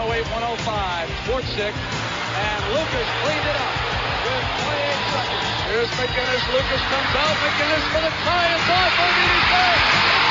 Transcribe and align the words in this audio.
108-105. 0.00 1.12
Fourth 1.28 1.44
six. 1.52 1.76
And 1.76 2.60
Lucas 2.72 3.08
cleaned 3.20 3.44
it 3.44 3.56
up 3.60 3.76
with 4.24 4.44
28 4.64 4.96
seconds. 5.12 5.44
Here's 5.68 5.92
McGinnis. 6.00 6.40
Lucas 6.56 6.80
comes 6.88 7.12
out. 7.20 7.36
McGinnis 7.44 7.84
for 7.92 8.00
the 8.00 8.08
tie. 8.24 8.48
It's 8.48 8.64
off. 8.64 8.96
It's 8.96 9.04
over. 9.04 9.76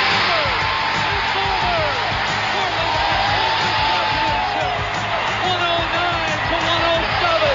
It's 0.09 1.37
over. 1.37 1.93
Portland 2.49 2.89
has 2.89 3.13
won 3.13 3.45
the 3.45 4.01
championship. 4.09 4.73
109 5.53 6.49
to 6.49 6.57
107. 6.65 7.53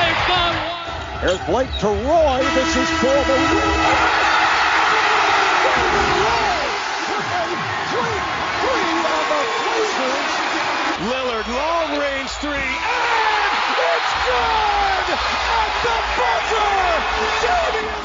They've 0.00 0.24
gone 0.32 0.56
one. 0.64 1.20
Here's 1.20 1.44
Blake 1.44 1.72
to 1.84 1.92
Roy. 2.08 2.40
This 2.56 2.72
is 2.72 2.88
for 3.04 3.20
the 3.20 3.36
win. 3.36 4.29
Lillard, 11.40 11.48
long 11.48 11.98
range 11.98 12.30
three, 12.40 12.50
and 12.50 13.76
it's 13.88 14.12
good 14.26 15.06
at 15.10 15.72
the 15.82 15.96
buzzer! 16.16 16.70
Damian? 17.42 18.00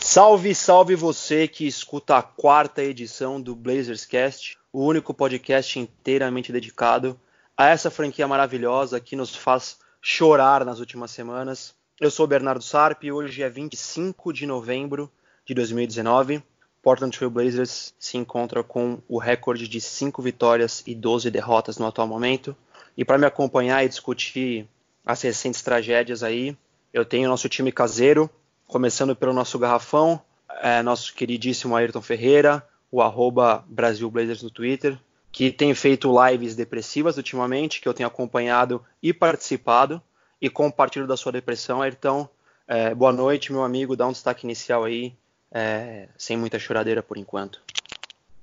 Salve, 0.00 0.54
salve 0.54 0.94
você 0.94 1.48
que 1.48 1.66
escuta 1.66 2.16
a 2.16 2.22
quarta 2.22 2.82
edição 2.82 3.40
do 3.40 3.54
Blazers 3.54 4.04
Cast, 4.04 4.58
o 4.72 4.84
único 4.84 5.14
podcast 5.14 5.78
inteiramente 5.78 6.52
dedicado 6.52 7.18
a 7.56 7.68
essa 7.68 7.90
franquia 7.90 8.26
maravilhosa 8.26 9.00
que 9.00 9.16
nos 9.16 9.34
faz 9.34 9.78
chorar 10.00 10.64
nas 10.64 10.80
últimas 10.80 11.10
semanas. 11.10 11.74
Eu 12.00 12.10
sou 12.10 12.26
Bernardo 12.26 12.62
Sarp 12.62 13.04
e 13.04 13.12
hoje 13.12 13.42
é 13.42 13.48
25 13.48 14.32
de 14.32 14.46
novembro 14.46 15.10
de 15.46 15.54
2019. 15.54 16.42
Portland 16.82 17.16
Trail 17.16 17.30
Blazers 17.30 17.94
se 17.96 18.18
encontra 18.18 18.64
com 18.64 19.00
o 19.08 19.18
recorde 19.18 19.68
de 19.68 19.80
5 19.80 20.20
vitórias 20.20 20.82
e 20.84 20.94
12 20.94 21.30
derrotas 21.30 21.78
no 21.78 21.86
atual 21.86 22.08
momento. 22.08 22.56
E 22.96 23.04
para 23.04 23.16
me 23.16 23.24
acompanhar 23.24 23.84
e 23.84 23.88
discutir 23.88 24.68
as 25.06 25.22
recentes 25.22 25.62
tragédias 25.62 26.24
aí, 26.24 26.56
eu 26.92 27.04
tenho 27.04 27.28
nosso 27.28 27.48
time 27.48 27.70
caseiro, 27.70 28.28
começando 28.66 29.14
pelo 29.14 29.32
nosso 29.32 29.58
garrafão, 29.58 30.20
é, 30.60 30.82
nosso 30.82 31.14
queridíssimo 31.14 31.76
Ayrton 31.76 32.02
Ferreira, 32.02 32.66
o 32.90 33.00
arroba 33.00 33.64
Brasil 33.68 34.10
Blazers 34.10 34.42
no 34.42 34.50
Twitter, 34.50 34.98
que 35.30 35.50
tem 35.50 35.74
feito 35.74 36.12
lives 36.26 36.54
depressivas 36.54 37.16
ultimamente, 37.16 37.80
que 37.80 37.88
eu 37.88 37.94
tenho 37.94 38.08
acompanhado 38.08 38.84
e 39.02 39.14
participado, 39.14 40.02
e 40.40 40.50
compartilho 40.50 41.06
da 41.06 41.16
sua 41.16 41.32
depressão, 41.32 41.80
Ayrton. 41.80 42.28
É, 42.66 42.94
boa 42.94 43.12
noite, 43.12 43.52
meu 43.52 43.62
amigo, 43.62 43.96
dá 43.96 44.06
um 44.06 44.12
destaque 44.12 44.44
inicial 44.44 44.84
aí, 44.84 45.14
é, 45.52 46.08
sem 46.16 46.36
muita 46.36 46.58
choradeira 46.58 47.02
por 47.02 47.16
enquanto. 47.16 47.60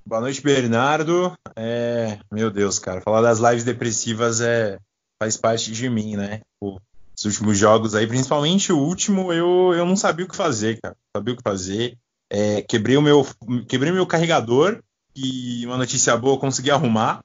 Boa 0.06 0.20
noite, 0.20 0.40
Bernardo. 0.42 1.36
É, 1.54 2.18
meu 2.32 2.50
Deus, 2.50 2.78
cara, 2.78 3.00
falar 3.00 3.20
das 3.20 3.38
lives 3.38 3.64
depressivas 3.64 4.40
é 4.40 4.78
faz 5.22 5.36
parte 5.36 5.70
de 5.72 5.88
mim, 5.90 6.16
né? 6.16 6.40
Os 6.60 7.24
últimos 7.24 7.58
jogos 7.58 7.94
aí, 7.94 8.06
principalmente 8.06 8.72
o 8.72 8.78
último, 8.78 9.32
eu, 9.32 9.74
eu 9.74 9.84
não 9.84 9.96
sabia 9.96 10.24
o 10.24 10.28
que 10.28 10.36
fazer, 10.36 10.80
cara. 10.80 10.96
Sabia 11.14 11.34
o 11.34 11.36
que 11.36 11.42
fazer. 11.42 11.98
É, 12.30 12.62
quebrei 12.62 12.96
o 12.96 13.02
meu 13.02 13.26
quebrei 13.68 13.92
meu 13.92 14.06
carregador 14.06 14.82
e 15.14 15.66
uma 15.66 15.76
notícia 15.76 16.16
boa, 16.16 16.38
consegui 16.38 16.70
arrumar. 16.70 17.20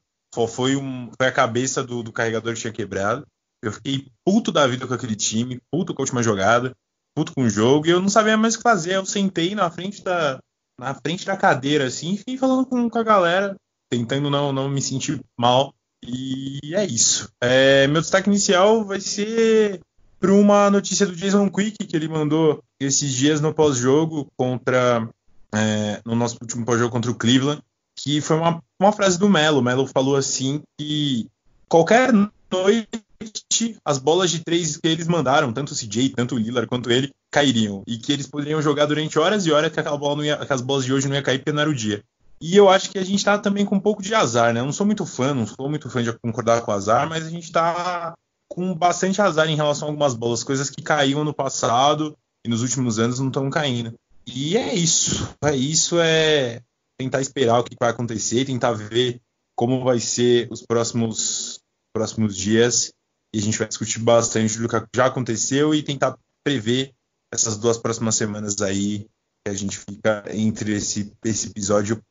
Foi, 0.50 0.76
um, 0.76 1.10
foi 1.18 1.28
a 1.28 1.32
cabeça 1.32 1.82
do, 1.82 2.04
do 2.04 2.12
carregador 2.12 2.54
que 2.54 2.60
tinha 2.60 2.74
quebrado. 2.74 3.26
Eu 3.64 3.72
fiquei 3.72 4.08
puto 4.26 4.52
da 4.52 4.68
vida 4.68 4.86
com 4.86 4.94
aquele 4.94 5.16
time, 5.16 5.62
puto 5.72 5.94
com 5.94 6.02
a 6.02 6.04
última 6.04 6.22
jogada 6.22 6.76
puto 7.16 7.34
com 7.34 7.44
o 7.44 7.50
jogo 7.50 7.88
e 7.88 7.90
eu 7.90 8.02
não 8.02 8.10
sabia 8.10 8.38
mais 8.38 8.56
o 8.56 8.58
que 8.58 8.64
fazer. 8.64 8.96
Eu 8.96 9.06
sentei 9.06 9.56
na 9.56 9.72
frente 9.72 10.04
da, 10.04 10.40
na 10.80 10.94
frente 10.94 11.26
da 11.26 11.38
cadeira, 11.38 11.86
assim, 11.86 12.14
e 12.14 12.18
fiquei 12.18 12.38
falando 12.38 12.66
com, 12.66 12.90
com 12.90 13.00
a 13.00 13.04
galera, 13.04 13.56
tentando 13.90 14.30
não, 14.30 14.52
não 14.52 14.70
me 14.70 14.82
sentir 14.82 15.20
mal. 15.38 15.74
E 16.06 16.60
é 16.76 16.86
isso. 16.86 17.30
É, 17.42 17.88
meu 17.88 18.02
destaque 18.02 18.30
inicial 18.30 18.84
vai 18.84 19.00
ser 19.00 19.80
para 20.20 20.34
uma 20.34 20.70
notícia 20.70 21.06
do 21.06 21.16
Jason 21.16 21.50
Quick 21.50 21.86
que 21.86 21.96
ele 21.96 22.08
mandou 22.08 22.64
esses 22.80 23.12
dias 23.12 23.42
no 23.42 23.54
pós-jogo 23.54 24.28
contra 24.38 25.08
é, 25.54 26.02
no 26.06 26.16
nosso 26.16 26.38
último 26.42 26.66
pós-jogo 26.66 26.92
contra 26.92 27.12
o 27.12 27.16
Cleveland, 27.16 27.62
que 27.98 28.20
foi 28.22 28.38
uma, 28.38 28.62
uma 28.80 28.92
frase 28.92 29.18
do 29.18 29.30
Melo. 29.30 29.60
O 29.60 29.64
Melo 29.64 29.88
falou 29.88 30.16
assim 30.16 30.62
que 30.78 31.28
qualquer 31.68 32.12
noite 32.52 33.05
as 33.84 33.98
bolas 33.98 34.32
de 34.32 34.44
três 34.44 34.78
que 34.78 34.88
eles 34.88 35.08
mandaram, 35.08 35.54
tanto 35.54 35.72
o 35.72 35.76
CJ, 35.76 36.10
tanto 36.10 36.36
o 36.36 36.38
Lillard 36.38 36.68
quanto 36.68 36.92
ele, 36.92 37.12
cairiam. 37.32 37.84
E 37.88 37.98
que 37.98 38.12
eles 38.12 38.28
poderiam 38.28 38.62
jogar 38.62 38.86
durante 38.86 39.18
horas 39.18 39.46
e 39.46 39.52
horas 39.52 39.72
que, 39.72 39.80
aquela 39.80 39.98
bola 39.98 40.26
ia, 40.26 40.38
que 40.38 40.54
as 40.54 40.62
bolas 40.62 40.86
de 40.86 40.94
hoje 40.94 41.08
não 41.08 41.16
ia 41.16 41.22
cair 41.22 41.40
porque 41.40 41.52
não 41.52 41.62
era 41.62 41.70
o 41.70 41.76
dia. 41.76 42.04
E 42.42 42.56
eu 42.56 42.70
acho 42.70 42.90
que 42.90 43.00
a 43.00 43.04
gente 43.04 43.24
tá 43.24 43.38
também 43.38 43.66
com 43.66 43.76
um 43.76 43.80
pouco 43.80 44.02
de 44.02 44.14
azar, 44.14 44.54
né? 44.54 44.60
Eu 44.60 44.66
não 44.66 44.74
sou 44.74 44.86
muito 44.86 45.06
fã, 45.06 45.34
não 45.34 45.48
sou 45.48 45.70
muito 45.70 45.90
fã 45.90 46.04
de 46.04 46.12
concordar 46.20 46.62
com 46.62 46.72
o 46.72 46.74
azar, 46.74 47.08
mas 47.08 47.26
a 47.26 47.30
gente 47.30 47.52
tá 47.52 48.14
com 48.50 48.74
bastante 48.76 49.22
azar 49.22 49.50
em 49.50 49.56
relação 49.56 49.88
a 49.88 49.92
algumas 49.92 50.14
bolas, 50.14 50.44
coisas 50.44 50.70
que 50.70 50.82
caíam 50.82 51.24
no 51.24 51.34
passado 51.34 52.16
e 52.46 52.50
nos 52.50 52.62
últimos 52.62 53.00
anos 53.00 53.20
não 53.20 53.28
estão 53.28 53.50
caindo. 53.50 53.94
E 54.28 54.58
é 54.58 54.74
isso. 54.76 55.30
É 55.44 55.56
isso, 55.56 56.00
é 56.00 56.62
tentar 56.98 57.22
esperar 57.22 57.60
o 57.60 57.64
que 57.64 57.76
vai 57.80 57.90
acontecer, 57.90 58.46
tentar 58.46 58.74
ver 58.74 59.22
como 59.56 59.84
vai 59.84 60.00
ser 60.00 60.48
os 60.52 60.62
próximos 60.62 61.60
próximos 61.94 62.36
dias 62.36 62.92
e 63.36 63.40
a 63.40 63.42
gente 63.42 63.58
vai 63.58 63.68
discutir 63.68 64.00
bastante 64.00 64.58
do 64.58 64.70
que 64.70 64.82
já 64.96 65.08
aconteceu 65.08 65.76
e 65.76 65.84
tentar 65.84 66.18
prever 66.42 66.94
essas 67.30 67.58
duas 67.58 67.78
próximas 67.78 68.16
semanas 68.16 68.62
aí 68.62 69.10
que 69.44 69.52
a 69.52 69.54
gente 69.54 69.78
fica 69.78 70.24
entre 70.30 70.74
esse, 70.74 71.12
esse 71.26 71.50
episódio. 71.50 72.02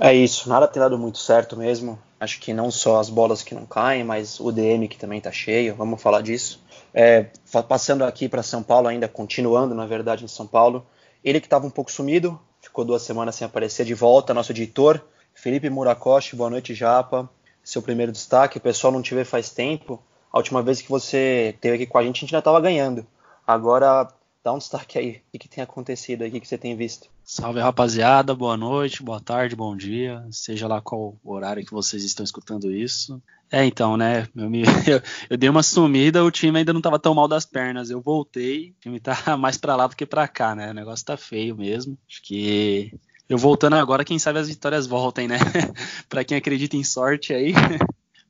É 0.00 0.12
isso, 0.12 0.48
nada 0.48 0.66
tem 0.66 0.82
dado 0.82 0.98
muito 0.98 1.18
certo 1.18 1.56
mesmo. 1.56 1.96
Acho 2.18 2.40
que 2.40 2.52
não 2.52 2.68
só 2.72 2.98
as 2.98 3.08
bolas 3.08 3.44
que 3.44 3.54
não 3.54 3.64
caem, 3.64 4.02
mas 4.02 4.40
o 4.40 4.50
DM 4.50 4.88
que 4.88 4.98
também 4.98 5.20
tá 5.20 5.30
cheio, 5.30 5.76
vamos 5.76 6.02
falar 6.02 6.20
disso. 6.20 6.60
É, 6.92 7.26
passando 7.68 8.02
aqui 8.02 8.28
para 8.28 8.42
São 8.42 8.60
Paulo 8.60 8.88
ainda, 8.88 9.06
continuando 9.06 9.72
na 9.72 9.86
verdade 9.86 10.24
em 10.24 10.28
São 10.28 10.48
Paulo, 10.48 10.84
ele 11.22 11.38
que 11.38 11.46
estava 11.46 11.64
um 11.64 11.70
pouco 11.70 11.92
sumido, 11.92 12.40
ficou 12.60 12.84
duas 12.84 13.02
semanas 13.02 13.36
sem 13.36 13.46
aparecer 13.46 13.86
de 13.86 13.94
volta, 13.94 14.34
nosso 14.34 14.50
editor, 14.50 15.00
Felipe 15.32 15.70
Murakoshi, 15.70 16.34
boa 16.34 16.50
noite 16.50 16.74
Japa, 16.74 17.30
seu 17.62 17.80
primeiro 17.80 18.10
destaque, 18.10 18.58
o 18.58 18.60
pessoal 18.60 18.92
não 18.92 19.00
te 19.00 19.14
vê 19.14 19.24
faz 19.24 19.50
tempo, 19.50 20.02
a 20.36 20.38
última 20.38 20.62
vez 20.62 20.82
que 20.82 20.90
você 20.90 21.52
esteve 21.54 21.76
aqui 21.76 21.86
com 21.86 21.96
a 21.96 22.02
gente, 22.02 22.18
a 22.18 22.20
gente 22.20 22.34
ainda 22.34 22.40
estava 22.40 22.60
ganhando. 22.60 23.06
Agora, 23.46 24.06
dá 24.44 24.52
um 24.52 24.58
destaque 24.58 24.98
aí. 24.98 25.22
O 25.34 25.38
que, 25.38 25.48
tem 25.48 25.64
acontecido 25.64 26.22
aí? 26.22 26.28
O 26.28 26.32
que, 26.32 26.46
você 26.46 26.58
tem 26.58 26.76
visto? 26.76 27.08
Salve, 27.24 27.58
rapaziada. 27.58 28.34
Boa 28.34 28.54
noite, 28.54 29.02
boa 29.02 29.18
tarde, 29.18 29.56
bom 29.56 29.74
dia. 29.74 30.22
Seja 30.30 30.68
lá 30.68 30.82
qual 30.82 31.16
horário 31.24 31.64
que 31.64 31.72
vocês 31.72 32.04
estão 32.04 32.22
escutando 32.22 32.70
isso. 32.70 33.20
É, 33.50 33.64
então, 33.64 33.96
né? 33.96 34.28
Eu, 34.36 34.50
me, 34.50 34.62
eu, 35.30 35.38
dei 35.38 35.48
uma 35.48 35.62
sumida, 35.62 36.22
o 36.22 36.30
time 36.30 36.58
ainda 36.58 36.72
não 36.72 36.80
estava 36.80 36.98
tão 36.98 37.14
mal 37.14 37.26
das 37.26 37.46
pernas. 37.46 37.88
Eu 37.88 38.02
voltei, 38.02 38.72
o 38.72 38.80
time 38.82 39.00
tá 39.00 39.16
mais 39.40 39.56
para 39.56 39.74
lá 39.74 39.86
do 39.86 39.96
que 39.96 40.04
para 40.04 40.28
cá, 40.28 40.54
né? 40.54 40.70
O 40.70 40.74
negócio 40.74 41.06
tá 41.06 41.16
feio 41.16 41.56
mesmo. 41.56 41.96
Acho 42.06 42.20
que 42.22 42.92
eu 43.26 43.38
voltando 43.38 43.76
agora, 43.76 44.04
quem 44.04 44.18
sabe 44.18 44.38
as 44.38 44.48
vitórias 44.48 44.86
voltem, 44.86 45.28
né? 45.28 45.38
para 46.10 46.24
quem 46.24 46.36
acredita 46.36 46.76
em 46.76 46.84
sorte 46.84 47.32
aí. 47.32 47.54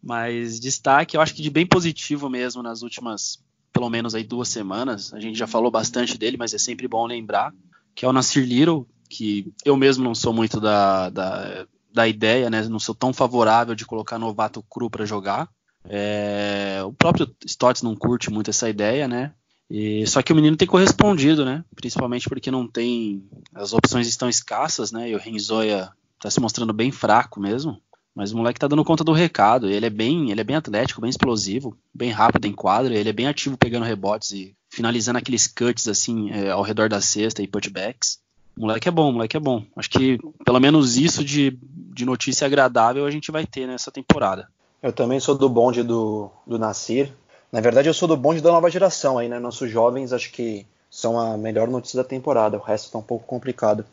Mas 0.06 0.61
destaque, 0.61 1.17
eu 1.17 1.21
acho 1.21 1.34
que 1.34 1.43
de 1.43 1.50
bem 1.50 1.67
positivo 1.67 2.31
mesmo 2.31 2.62
nas 2.62 2.83
últimas, 2.83 3.43
pelo 3.72 3.91
menos 3.91 4.15
aí 4.15 4.22
duas 4.22 4.49
semanas. 4.49 5.12
A 5.12 5.19
gente 5.19 5.37
já 5.37 5.49
falou 5.49 5.69
bastante 5.69 6.17
dele, 6.17 6.37
mas 6.37 6.55
é 6.55 6.59
sempre 6.59 6.87
bom 6.87 7.05
lembrar 7.06 7.53
que 7.93 8.05
é 8.05 8.09
o 8.09 8.12
Nasir 8.12 8.47
Little, 8.47 8.87
que 9.11 9.53
eu 9.65 9.77
mesmo 9.77 10.05
não 10.05 10.15
sou 10.15 10.33
muito 10.33 10.61
da, 10.61 11.11
da, 11.11 11.67
da 11.93 12.06
ideia, 12.06 12.49
né? 12.49 12.62
Não 12.69 12.78
sou 12.78 12.94
tão 12.94 13.12
favorável 13.12 13.75
de 13.75 13.84
colocar 13.84 14.17
novato 14.17 14.62
cru 14.71 14.89
para 14.89 15.05
jogar. 15.05 15.49
É, 15.89 16.81
o 16.84 16.93
próprio 16.93 17.34
Stotts 17.44 17.83
não 17.83 17.97
curte 17.97 18.31
muito 18.31 18.50
essa 18.50 18.71
ideia, 18.71 19.09
né? 19.09 19.33
E, 19.69 20.06
só 20.06 20.23
que 20.23 20.33
o 20.33 20.37
menino 20.37 20.56
tem 20.56 20.69
correspondido, 20.69 21.44
né? 21.44 21.65
Principalmente 21.75 22.28
porque 22.28 22.49
não 22.49 22.69
tem. 22.69 23.25
As 23.53 23.73
opções 23.73 24.06
estão 24.06 24.28
escassas, 24.28 24.93
né? 24.93 25.11
E 25.11 25.17
o 25.17 25.19
Renzoia 25.19 25.91
está 26.15 26.31
se 26.31 26.38
mostrando 26.38 26.73
bem 26.73 26.93
fraco 26.93 27.41
mesmo. 27.41 27.81
Mas 28.16 28.32
o 28.32 28.37
moleque 28.38 28.59
tá 28.59 28.66
dando 28.66 28.82
conta 28.82 29.04
do 29.04 29.12
recado. 29.12 29.69
Ele 29.69 29.85
é 29.85 29.90
bem, 29.90 30.31
ele 30.31 30.40
é 30.40 30.44
bem 30.44 30.56
atlético, 30.56 31.02
bem 31.02 31.11
explosivo, 31.11 31.76
bem 31.93 32.11
rápido 32.11 32.46
em 32.46 32.52
quadra. 32.52 32.96
Ele 32.96 33.11
é 33.11 33.12
bem 33.12 33.29
ativo 33.29 33.58
pegando 33.58 33.85
rebotes 33.85 34.32
e 34.32 34.56
finalizando 34.70 35.19
aqueles 35.19 35.46
cuts 35.46 35.87
assim 35.87 36.31
é, 36.31 36.50
ao 36.50 36.62
redor 36.62 36.88
da 36.88 36.99
cesta 36.99 37.43
e 37.43 37.46
putbacks. 37.46 38.19
Moleque 38.56 38.88
é 38.88 38.90
bom, 38.90 39.12
moleque 39.12 39.37
é 39.37 39.40
bom. 39.40 39.62
Acho 39.76 39.90
que 39.90 40.19
pelo 40.46 40.58
menos 40.58 40.96
isso 40.96 41.23
de, 41.23 41.58
de 41.61 42.06
notícia 42.06 42.46
agradável 42.46 43.05
a 43.05 43.11
gente 43.11 43.31
vai 43.31 43.44
ter 43.44 43.67
nessa 43.67 43.93
temporada. 43.93 44.49
Eu 44.82 44.94
também 44.94 45.20
sou 45.20 45.37
do 45.37 45.46
bonde 45.46 45.82
do, 45.82 46.31
do 46.46 46.58
Nasir. 46.58 47.12
Na 47.52 47.61
verdade, 47.61 47.90
eu 47.90 47.94
sou 47.94 48.08
do 48.08 48.17
bonde 48.17 48.40
da 48.40 48.50
nova 48.50 48.70
geração 48.70 49.19
aí, 49.19 49.29
né? 49.29 49.38
Nossos 49.38 49.70
jovens 49.70 50.14
acho 50.14 50.32
que 50.32 50.67
são 50.90 51.20
a 51.20 51.37
melhor 51.37 51.69
notícia 51.69 51.99
da 51.99 52.08
temporada. 52.08 52.56
O 52.56 52.62
resto 52.62 52.90
tá 52.90 52.96
um 52.96 53.02
pouco 53.02 53.26
complicado. 53.26 53.85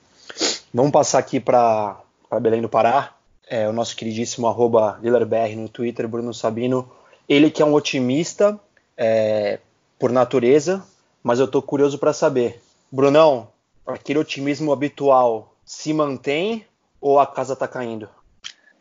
Vamos 0.74 0.94
passar 0.94 1.20
aqui 1.20 1.42
para 1.42 1.98
Belém 2.40 2.62
do 2.62 2.70
Pará 2.70 3.14
é, 3.54 3.70
o 3.70 3.72
nosso 3.72 3.96
queridíssimo 3.96 4.48
arroba 4.48 5.00
LillerBR 5.04 5.56
no 5.56 5.70
Twitter, 5.70 6.08
Bruno 6.08 6.34
Sabino. 6.34 6.92
Ele 7.30 7.52
que 7.52 7.62
é 7.62 7.66
um 7.66 7.76
otimista 7.76 8.60
é, 8.98 9.60
por 10.00 10.12
natureza, 10.12 10.84
mas 11.22 11.38
eu 11.38 11.46
estou 11.46 11.62
curioso 11.62 12.00
para 12.00 12.12
saber. 12.14 12.60
Brunão, 12.92 13.48
aquele 13.86 14.18
otimismo 14.18 14.74
habitual 14.74 15.56
se 15.64 15.94
mantém 15.94 16.66
ou 17.00 17.20
a 17.20 17.28
casa 17.28 17.54
está 17.54 17.68
caindo? 17.68 18.10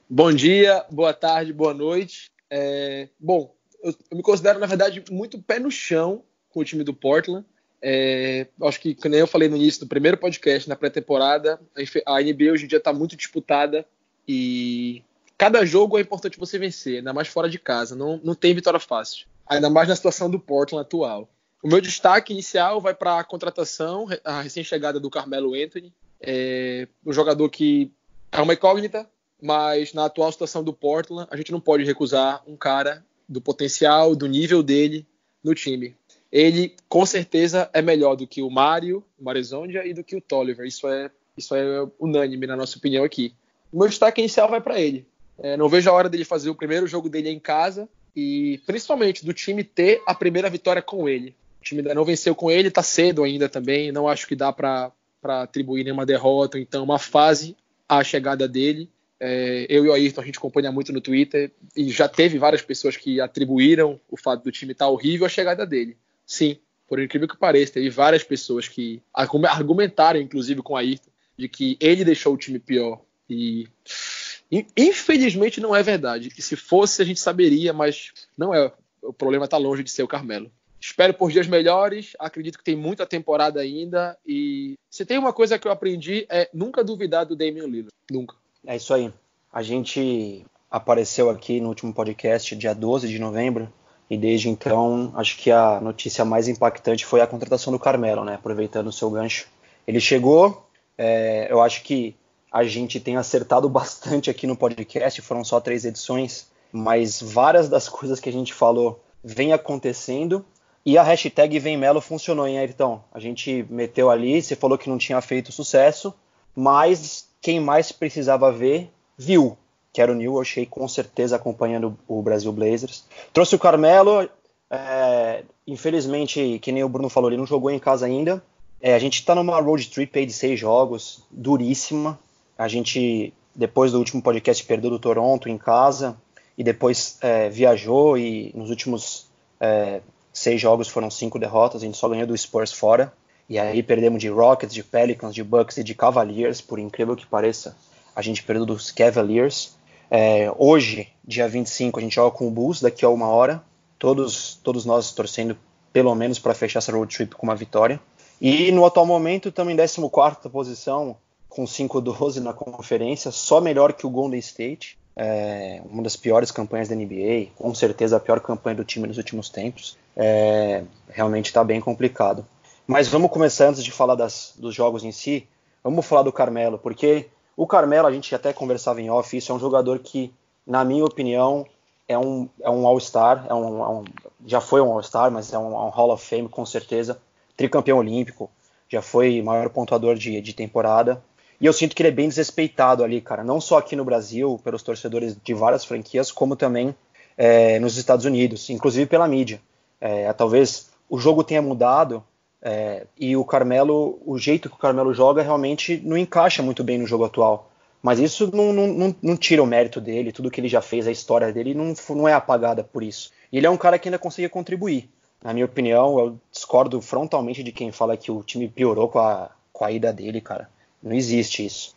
Bom 0.08 0.32
dia, 0.32 0.82
boa 0.90 1.12
tarde, 1.12 1.52
boa 1.52 1.74
noite. 1.74 2.30
É, 2.48 3.10
bom, 3.20 3.54
eu, 3.84 3.94
eu, 4.10 4.16
me 4.16 4.22
considero, 4.22 4.58
na 4.58 4.64
verdade, 4.64 5.04
muito 5.10 5.38
pé 5.38 5.58
no 5.58 5.70
chão 5.70 6.22
com 6.48 6.60
o 6.60 6.64
time 6.64 6.82
do 6.82 6.94
Portland. 6.94 7.44
É, 7.82 8.46
acho 8.62 8.80
que, 8.80 8.94
como 8.94 9.14
eu 9.14 9.26
falei 9.26 9.50
no 9.50 9.56
início 9.56 9.80
do 9.80 9.88
primeiro 9.88 10.16
podcast, 10.16 10.66
na 10.66 10.76
pré-temporada, 10.76 11.60
a 12.06 12.22
NBA 12.22 12.52
hoje 12.52 12.64
em 12.64 12.68
dia 12.68 12.78
está 12.78 12.90
muito 12.90 13.14
disputada 13.16 13.84
e 14.26 15.02
cada 15.36 15.64
jogo 15.64 15.98
é 15.98 16.00
importante 16.00 16.38
você 16.38 16.58
vencer, 16.58 16.98
ainda 16.98 17.12
mais 17.12 17.28
fora 17.28 17.48
de 17.48 17.58
casa. 17.58 17.96
Não, 17.96 18.20
não 18.22 18.34
tem 18.34 18.54
vitória 18.54 18.80
fácil, 18.80 19.26
ainda 19.46 19.68
mais 19.68 19.88
na 19.88 19.96
situação 19.96 20.30
do 20.30 20.38
Portland 20.38 20.82
atual. 20.82 21.28
O 21.62 21.68
meu 21.68 21.80
destaque 21.80 22.32
inicial 22.32 22.80
vai 22.80 22.94
para 22.94 23.20
a 23.20 23.24
contratação, 23.24 24.08
a 24.24 24.40
recém-chegada 24.40 24.98
do 24.98 25.10
Carmelo 25.10 25.54
Anthony, 25.54 25.92
é 26.20 26.88
um 27.04 27.12
jogador 27.12 27.48
que 27.48 27.92
é 28.30 28.40
uma 28.40 28.54
incógnita, 28.54 29.08
mas 29.40 29.92
na 29.92 30.04
atual 30.04 30.30
situação 30.30 30.62
do 30.62 30.72
Portland, 30.72 31.26
a 31.30 31.36
gente 31.36 31.50
não 31.50 31.60
pode 31.60 31.84
recusar 31.84 32.42
um 32.46 32.56
cara 32.56 33.04
do 33.28 33.40
potencial, 33.40 34.14
do 34.14 34.26
nível 34.26 34.62
dele 34.62 35.06
no 35.42 35.54
time. 35.54 35.96
Ele, 36.30 36.74
com 36.88 37.04
certeza, 37.04 37.68
é 37.72 37.82
melhor 37.82 38.14
do 38.14 38.26
que 38.26 38.40
o 38.40 38.48
Mário, 38.48 39.04
o 39.18 39.24
Marizondia 39.24 39.86
e 39.86 39.92
do 39.92 40.02
que 40.02 40.16
o 40.16 40.20
Tolliver. 40.20 40.66
Isso 40.66 40.88
é, 40.88 41.10
isso 41.36 41.54
é 41.54 41.86
unânime, 41.98 42.46
na 42.46 42.56
nossa 42.56 42.78
opinião 42.78 43.04
aqui. 43.04 43.34
O 43.72 43.78
meu 43.78 43.88
destaque 43.88 44.20
inicial 44.20 44.48
vai 44.48 44.60
para 44.60 44.78
ele. 44.78 45.06
É, 45.38 45.56
não 45.56 45.68
vejo 45.68 45.88
a 45.88 45.92
hora 45.92 46.08
dele 46.08 46.24
fazer 46.24 46.50
o 46.50 46.54
primeiro 46.54 46.86
jogo 46.86 47.08
dele 47.08 47.30
em 47.30 47.40
casa 47.40 47.88
e, 48.14 48.60
principalmente, 48.66 49.24
do 49.24 49.32
time 49.32 49.64
ter 49.64 50.02
a 50.06 50.14
primeira 50.14 50.50
vitória 50.50 50.82
com 50.82 51.08
ele. 51.08 51.34
O 51.60 51.64
time 51.64 51.80
ainda 51.80 51.94
não 51.94 52.04
venceu 52.04 52.34
com 52.34 52.50
ele, 52.50 52.68
está 52.68 52.82
cedo 52.82 53.24
ainda 53.24 53.48
também. 53.48 53.90
Não 53.90 54.06
acho 54.06 54.26
que 54.26 54.36
dá 54.36 54.52
para 54.52 54.92
atribuir 55.24 55.84
nenhuma 55.84 56.04
derrota, 56.04 56.58
então, 56.58 56.84
uma 56.84 56.98
fase 56.98 57.56
à 57.88 58.04
chegada 58.04 58.46
dele. 58.46 58.90
É, 59.18 59.66
eu 59.68 59.84
e 59.84 59.88
o 59.88 59.92
Ayrton 59.92 60.20
a 60.20 60.24
gente 60.24 60.38
acompanha 60.38 60.72
muito 60.72 60.92
no 60.92 61.00
Twitter 61.00 61.52
e 61.76 61.88
já 61.90 62.08
teve 62.08 62.38
várias 62.38 62.60
pessoas 62.60 62.96
que 62.96 63.20
atribuíram 63.20 64.00
o 64.10 64.16
fato 64.16 64.42
do 64.42 64.50
time 64.50 64.72
estar 64.72 64.86
tá 64.86 64.90
horrível 64.90 65.24
à 65.24 65.28
chegada 65.28 65.64
dele. 65.64 65.96
Sim, 66.26 66.58
por 66.88 67.00
incrível 67.00 67.28
que 67.28 67.36
pareça, 67.36 67.74
teve 67.74 67.88
várias 67.88 68.24
pessoas 68.24 68.66
que 68.66 69.00
argumentaram, 69.14 70.20
inclusive 70.20 70.60
com 70.60 70.74
o 70.74 70.76
Ayrton, 70.76 71.10
de 71.38 71.48
que 71.48 71.76
ele 71.80 72.04
deixou 72.04 72.34
o 72.34 72.36
time 72.36 72.58
pior. 72.58 73.00
E 73.32 74.66
infelizmente 74.76 75.60
não 75.60 75.74
é 75.74 75.82
verdade. 75.82 76.30
E 76.36 76.42
se 76.42 76.56
fosse, 76.56 77.00
a 77.00 77.04
gente 77.04 77.20
saberia, 77.20 77.72
mas 77.72 78.12
não 78.36 78.54
é. 78.54 78.70
O 79.02 79.12
problema 79.12 79.46
está 79.46 79.56
longe 79.56 79.82
de 79.82 79.90
ser 79.90 80.02
o 80.02 80.08
Carmelo. 80.08 80.50
Espero 80.80 81.14
por 81.14 81.30
dias 81.30 81.46
melhores. 81.46 82.12
Acredito 82.18 82.58
que 82.58 82.64
tem 82.64 82.76
muita 82.76 83.06
temporada 83.06 83.60
ainda. 83.60 84.16
E 84.26 84.74
se 84.90 85.06
tem 85.06 85.16
uma 85.16 85.32
coisa 85.32 85.58
que 85.58 85.66
eu 85.66 85.72
aprendi 85.72 86.26
é 86.28 86.50
nunca 86.52 86.84
duvidar 86.84 87.24
do 87.24 87.36
Damian 87.36 87.66
Lillard. 87.66 87.92
Nunca. 88.10 88.34
É 88.66 88.76
isso 88.76 88.92
aí. 88.92 89.12
A 89.52 89.62
gente 89.62 90.44
apareceu 90.70 91.30
aqui 91.30 91.60
no 91.60 91.68
último 91.68 91.92
podcast, 91.92 92.56
dia 92.56 92.74
12 92.74 93.06
de 93.06 93.18
novembro, 93.18 93.72
e 94.08 94.16
desde 94.16 94.48
então 94.48 95.12
acho 95.16 95.36
que 95.36 95.50
a 95.50 95.80
notícia 95.80 96.24
mais 96.24 96.48
impactante 96.48 97.04
foi 97.04 97.20
a 97.20 97.26
contratação 97.26 97.72
do 97.72 97.78
Carmelo, 97.78 98.24
né? 98.24 98.34
Aproveitando 98.34 98.86
o 98.86 98.92
seu 98.92 99.10
gancho. 99.10 99.46
Ele 99.86 100.00
chegou, 100.00 100.66
é, 100.96 101.46
eu 101.50 101.60
acho 101.60 101.82
que 101.82 102.16
a 102.52 102.64
gente 102.64 103.00
tem 103.00 103.16
acertado 103.16 103.68
bastante 103.68 104.28
aqui 104.28 104.46
no 104.46 104.56
podcast, 104.56 105.22
foram 105.22 105.42
só 105.42 105.58
três 105.58 105.84
edições, 105.84 106.48
mas 106.70 107.20
várias 107.22 107.68
das 107.68 107.88
coisas 107.88 108.20
que 108.20 108.28
a 108.28 108.32
gente 108.32 108.52
falou 108.52 109.02
vem 109.24 109.52
acontecendo. 109.52 110.44
E 110.84 110.98
a 110.98 111.02
hashtag 111.02 111.58
Vem 111.60 111.76
Melo 111.76 112.00
funcionou, 112.00 112.46
hein, 112.46 112.58
Ayrton? 112.58 113.00
A 113.12 113.20
gente 113.20 113.64
meteu 113.70 114.10
ali, 114.10 114.42
você 114.42 114.56
falou 114.56 114.76
que 114.76 114.88
não 114.90 114.98
tinha 114.98 115.20
feito 115.20 115.52
sucesso, 115.52 116.12
mas 116.54 117.28
quem 117.40 117.60
mais 117.60 117.92
precisava 117.92 118.50
ver, 118.50 118.90
viu, 119.16 119.56
que 119.92 120.02
era 120.02 120.10
o 120.10 120.14
New 120.14 120.34
O'Shea, 120.34 120.66
com 120.66 120.88
certeza 120.88 121.36
acompanhando 121.36 121.96
o 122.08 122.20
Brasil 122.20 122.52
Blazers. 122.52 123.04
Trouxe 123.32 123.54
o 123.54 123.58
Carmelo, 123.60 124.28
é, 124.68 125.44
infelizmente, 125.66 126.58
que 126.60 126.72
nem 126.72 126.82
o 126.82 126.88
Bruno 126.88 127.08
falou, 127.08 127.30
ele 127.30 127.36
não 127.36 127.46
jogou 127.46 127.70
em 127.70 127.78
casa 127.78 128.06
ainda. 128.06 128.42
É, 128.80 128.94
a 128.94 128.98
gente 128.98 129.20
está 129.20 129.34
numa 129.34 129.60
road 129.60 129.88
trip 129.88 130.18
aí 130.18 130.26
de 130.26 130.32
seis 130.32 130.58
jogos, 130.58 131.22
duríssima. 131.30 132.18
A 132.62 132.68
gente, 132.68 133.34
depois 133.52 133.90
do 133.90 133.98
último 133.98 134.22
podcast, 134.22 134.64
perdeu 134.64 134.88
do 134.88 134.96
Toronto 134.96 135.48
em 135.48 135.58
casa 135.58 136.16
e 136.56 136.62
depois 136.62 137.18
é, 137.20 137.48
viajou 137.48 138.16
e 138.16 138.52
nos 138.54 138.70
últimos 138.70 139.26
é, 139.58 140.00
seis 140.32 140.60
jogos 140.60 140.86
foram 140.86 141.10
cinco 141.10 141.40
derrotas, 141.40 141.82
a 141.82 141.86
gente 141.86 141.98
só 141.98 142.08
ganhou 142.08 142.24
do 142.24 142.38
Spurs 142.38 142.72
fora. 142.72 143.12
E 143.48 143.58
aí 143.58 143.82
perdemos 143.82 144.20
de 144.20 144.28
Rockets, 144.28 144.72
de 144.72 144.84
Pelicans, 144.84 145.34
de 145.34 145.42
Bucks 145.42 145.76
e 145.78 145.82
de 145.82 145.92
Cavaliers, 145.92 146.60
por 146.60 146.78
incrível 146.78 147.16
que 147.16 147.26
pareça. 147.26 147.76
A 148.14 148.22
gente 148.22 148.44
perdeu 148.44 148.64
dos 148.64 148.92
Cavaliers. 148.92 149.76
É, 150.08 150.48
hoje, 150.56 151.08
dia 151.24 151.48
25, 151.48 151.98
a 151.98 152.02
gente 152.02 152.14
joga 152.14 152.30
com 152.36 152.46
o 152.46 152.50
Bulls 152.52 152.80
daqui 152.80 153.04
a 153.04 153.08
uma 153.08 153.26
hora. 153.26 153.60
Todos, 153.98 154.54
todos 154.62 154.84
nós 154.84 155.10
torcendo 155.10 155.56
pelo 155.92 156.14
menos 156.14 156.38
para 156.38 156.54
fechar 156.54 156.78
essa 156.78 156.92
road 156.92 157.12
trip 157.12 157.34
com 157.34 157.44
uma 157.44 157.56
vitória. 157.56 158.00
E 158.40 158.70
no 158.70 158.86
atual 158.86 159.04
momento 159.04 159.48
estamos 159.48 159.72
em 159.72 159.76
14 159.76 160.48
posição, 160.48 161.16
com 161.54 161.64
5-12 161.64 162.40
na 162.40 162.54
conferência, 162.54 163.30
só 163.30 163.60
melhor 163.60 163.92
que 163.92 164.06
o 164.06 164.10
Golden 164.10 164.40
State. 164.40 164.98
É, 165.14 165.82
uma 165.84 166.02
das 166.02 166.16
piores 166.16 166.50
campanhas 166.50 166.88
da 166.88 166.96
NBA, 166.96 167.48
com 167.58 167.74
certeza 167.74 168.16
a 168.16 168.20
pior 168.20 168.40
campanha 168.40 168.76
do 168.76 168.84
time 168.84 169.06
nos 169.06 169.18
últimos 169.18 169.50
tempos. 169.50 169.98
É, 170.16 170.82
realmente 171.10 171.46
está 171.46 171.62
bem 171.62 171.78
complicado. 171.78 172.46
Mas 172.86 173.08
vamos 173.08 173.30
começar 173.30 173.68
antes 173.68 173.84
de 173.84 173.92
falar 173.92 174.14
das, 174.14 174.54
dos 174.56 174.74
jogos 174.74 175.04
em 175.04 175.12
si. 175.12 175.46
Vamos 175.84 176.06
falar 176.06 176.22
do 176.22 176.32
Carmelo, 176.32 176.78
porque 176.78 177.28
o 177.54 177.66
Carmelo, 177.66 178.06
a 178.06 178.12
gente 178.12 178.34
até 178.34 178.52
conversava 178.54 179.02
em 179.02 179.10
off, 179.10 179.36
isso 179.36 179.52
é 179.52 179.54
um 179.54 179.58
jogador 179.58 179.98
que, 179.98 180.32
na 180.66 180.82
minha 180.84 181.04
opinião, 181.04 181.66
é 182.08 182.18
um, 182.18 182.48
é 182.62 182.70
um 182.70 182.86
All-Star, 182.86 183.44
é 183.48 183.54
um, 183.54 183.84
é 183.84 183.88
um, 183.88 184.04
já 184.46 184.60
foi 184.60 184.80
um 184.80 184.90
All-Star, 184.90 185.30
mas 185.30 185.52
é 185.52 185.58
um, 185.58 185.74
um, 185.74 185.90
Hall 185.90 186.10
of 186.12 186.26
Fame 186.26 186.48
com 186.48 186.64
certeza. 186.64 187.20
Tricampeão 187.56 187.98
olímpico, 187.98 188.50
já 188.88 189.02
foi 189.02 189.42
maior 189.42 189.68
pontuador 189.68 190.14
de, 190.14 190.40
de 190.40 190.54
temporada. 190.54 191.22
E 191.62 191.66
eu 191.66 191.72
sinto 191.72 191.94
que 191.94 192.02
ele 192.02 192.08
é 192.08 192.12
bem 192.12 192.28
desrespeitado 192.28 193.04
ali, 193.04 193.20
cara. 193.20 193.44
Não 193.44 193.60
só 193.60 193.78
aqui 193.78 193.94
no 193.94 194.04
Brasil, 194.04 194.60
pelos 194.64 194.82
torcedores 194.82 195.36
de 195.44 195.54
várias 195.54 195.84
franquias, 195.84 196.32
como 196.32 196.56
também 196.56 196.92
é, 197.38 197.78
nos 197.78 197.96
Estados 197.96 198.24
Unidos, 198.24 198.68
inclusive 198.68 199.06
pela 199.06 199.28
mídia. 199.28 199.60
É, 200.00 200.32
talvez 200.32 200.90
o 201.08 201.20
jogo 201.20 201.44
tenha 201.44 201.62
mudado, 201.62 202.24
é, 202.60 203.06
e 203.16 203.36
o 203.36 203.44
Carmelo, 203.44 204.20
o 204.26 204.36
jeito 204.38 204.68
que 204.68 204.74
o 204.74 204.78
Carmelo 204.78 205.14
joga 205.14 205.40
realmente 205.40 206.02
não 206.04 206.18
encaixa 206.18 206.64
muito 206.64 206.82
bem 206.82 206.98
no 206.98 207.06
jogo 207.06 207.26
atual. 207.26 207.70
Mas 208.02 208.18
isso 208.18 208.50
não, 208.52 208.72
não, 208.72 209.14
não 209.22 209.36
tira 209.36 209.62
o 209.62 209.66
mérito 209.66 210.00
dele, 210.00 210.32
tudo 210.32 210.50
que 210.50 210.60
ele 210.60 210.68
já 210.68 210.82
fez, 210.82 211.06
a 211.06 211.12
história 211.12 211.52
dele 211.52 211.74
não, 211.74 211.94
não 212.10 212.26
é 212.26 212.32
apagada 212.32 212.82
por 212.82 213.04
isso. 213.04 213.30
E 213.52 213.58
ele 213.58 213.68
é 213.68 213.70
um 213.70 213.76
cara 213.76 214.00
que 214.00 214.08
ainda 214.08 214.18
consegue 214.18 214.48
contribuir. 214.48 215.08
Na 215.40 215.52
minha 215.52 215.66
opinião, 215.66 216.18
eu 216.18 216.40
discordo 216.50 217.00
frontalmente 217.00 217.62
de 217.62 217.70
quem 217.70 217.92
fala 217.92 218.16
que 218.16 218.32
o 218.32 218.42
time 218.42 218.66
piorou 218.68 219.08
com 219.08 219.20
a, 219.20 219.50
com 219.72 219.84
a 219.84 219.92
ida 219.92 220.12
dele, 220.12 220.40
cara. 220.40 220.68
Não 221.02 221.12
existe 221.12 221.64
isso. 221.64 221.94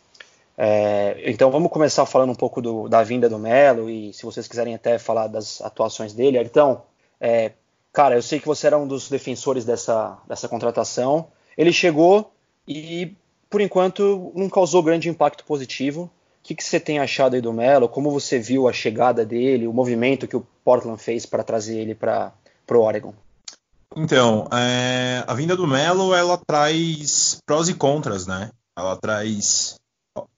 É, 0.58 1.22
então 1.26 1.50
vamos 1.50 1.70
começar 1.70 2.06
falando 2.06 2.30
um 2.30 2.34
pouco 2.34 2.62
do, 2.62 2.88
da 2.88 3.02
vinda 3.02 3.28
do 3.28 3.38
Melo 3.38 3.90
e 3.90 4.12
se 4.12 4.24
vocês 4.24 4.48
quiserem 4.48 4.74
até 4.74 4.98
falar 4.98 5.26
das 5.26 5.60
atuações 5.60 6.14
dele. 6.14 6.38
Então, 6.38 6.82
é, 7.20 7.52
Cara, 7.96 8.14
eu 8.14 8.20
sei 8.20 8.38
que 8.38 8.46
você 8.46 8.66
era 8.66 8.76
um 8.76 8.86
dos 8.86 9.08
defensores 9.08 9.64
dessa, 9.64 10.18
dessa 10.28 10.46
contratação. 10.50 11.28
Ele 11.56 11.72
chegou 11.72 12.30
e, 12.68 13.16
por 13.48 13.62
enquanto, 13.62 14.30
não 14.34 14.50
causou 14.50 14.82
grande 14.82 15.08
impacto 15.08 15.46
positivo. 15.46 16.02
O 16.02 16.10
que, 16.42 16.54
que 16.54 16.62
você 16.62 16.78
tem 16.78 16.98
achado 16.98 17.36
aí 17.36 17.40
do 17.40 17.54
Melo? 17.54 17.88
Como 17.88 18.10
você 18.10 18.38
viu 18.38 18.68
a 18.68 18.72
chegada 18.74 19.24
dele, 19.24 19.66
o 19.66 19.72
movimento 19.72 20.28
que 20.28 20.36
o 20.36 20.46
Portland 20.62 21.02
fez 21.02 21.24
para 21.24 21.42
trazer 21.42 21.78
ele 21.78 21.94
para 21.94 22.34
o 22.70 22.80
Oregon? 22.80 23.14
Então, 23.96 24.46
é, 24.52 25.24
a 25.26 25.32
vinda 25.32 25.56
do 25.56 25.66
Melo 25.66 26.14
ela 26.14 26.38
traz 26.46 27.38
prós 27.46 27.70
e 27.70 27.72
contras, 27.72 28.26
né? 28.26 28.50
Ela 28.76 28.96
traz 28.96 29.76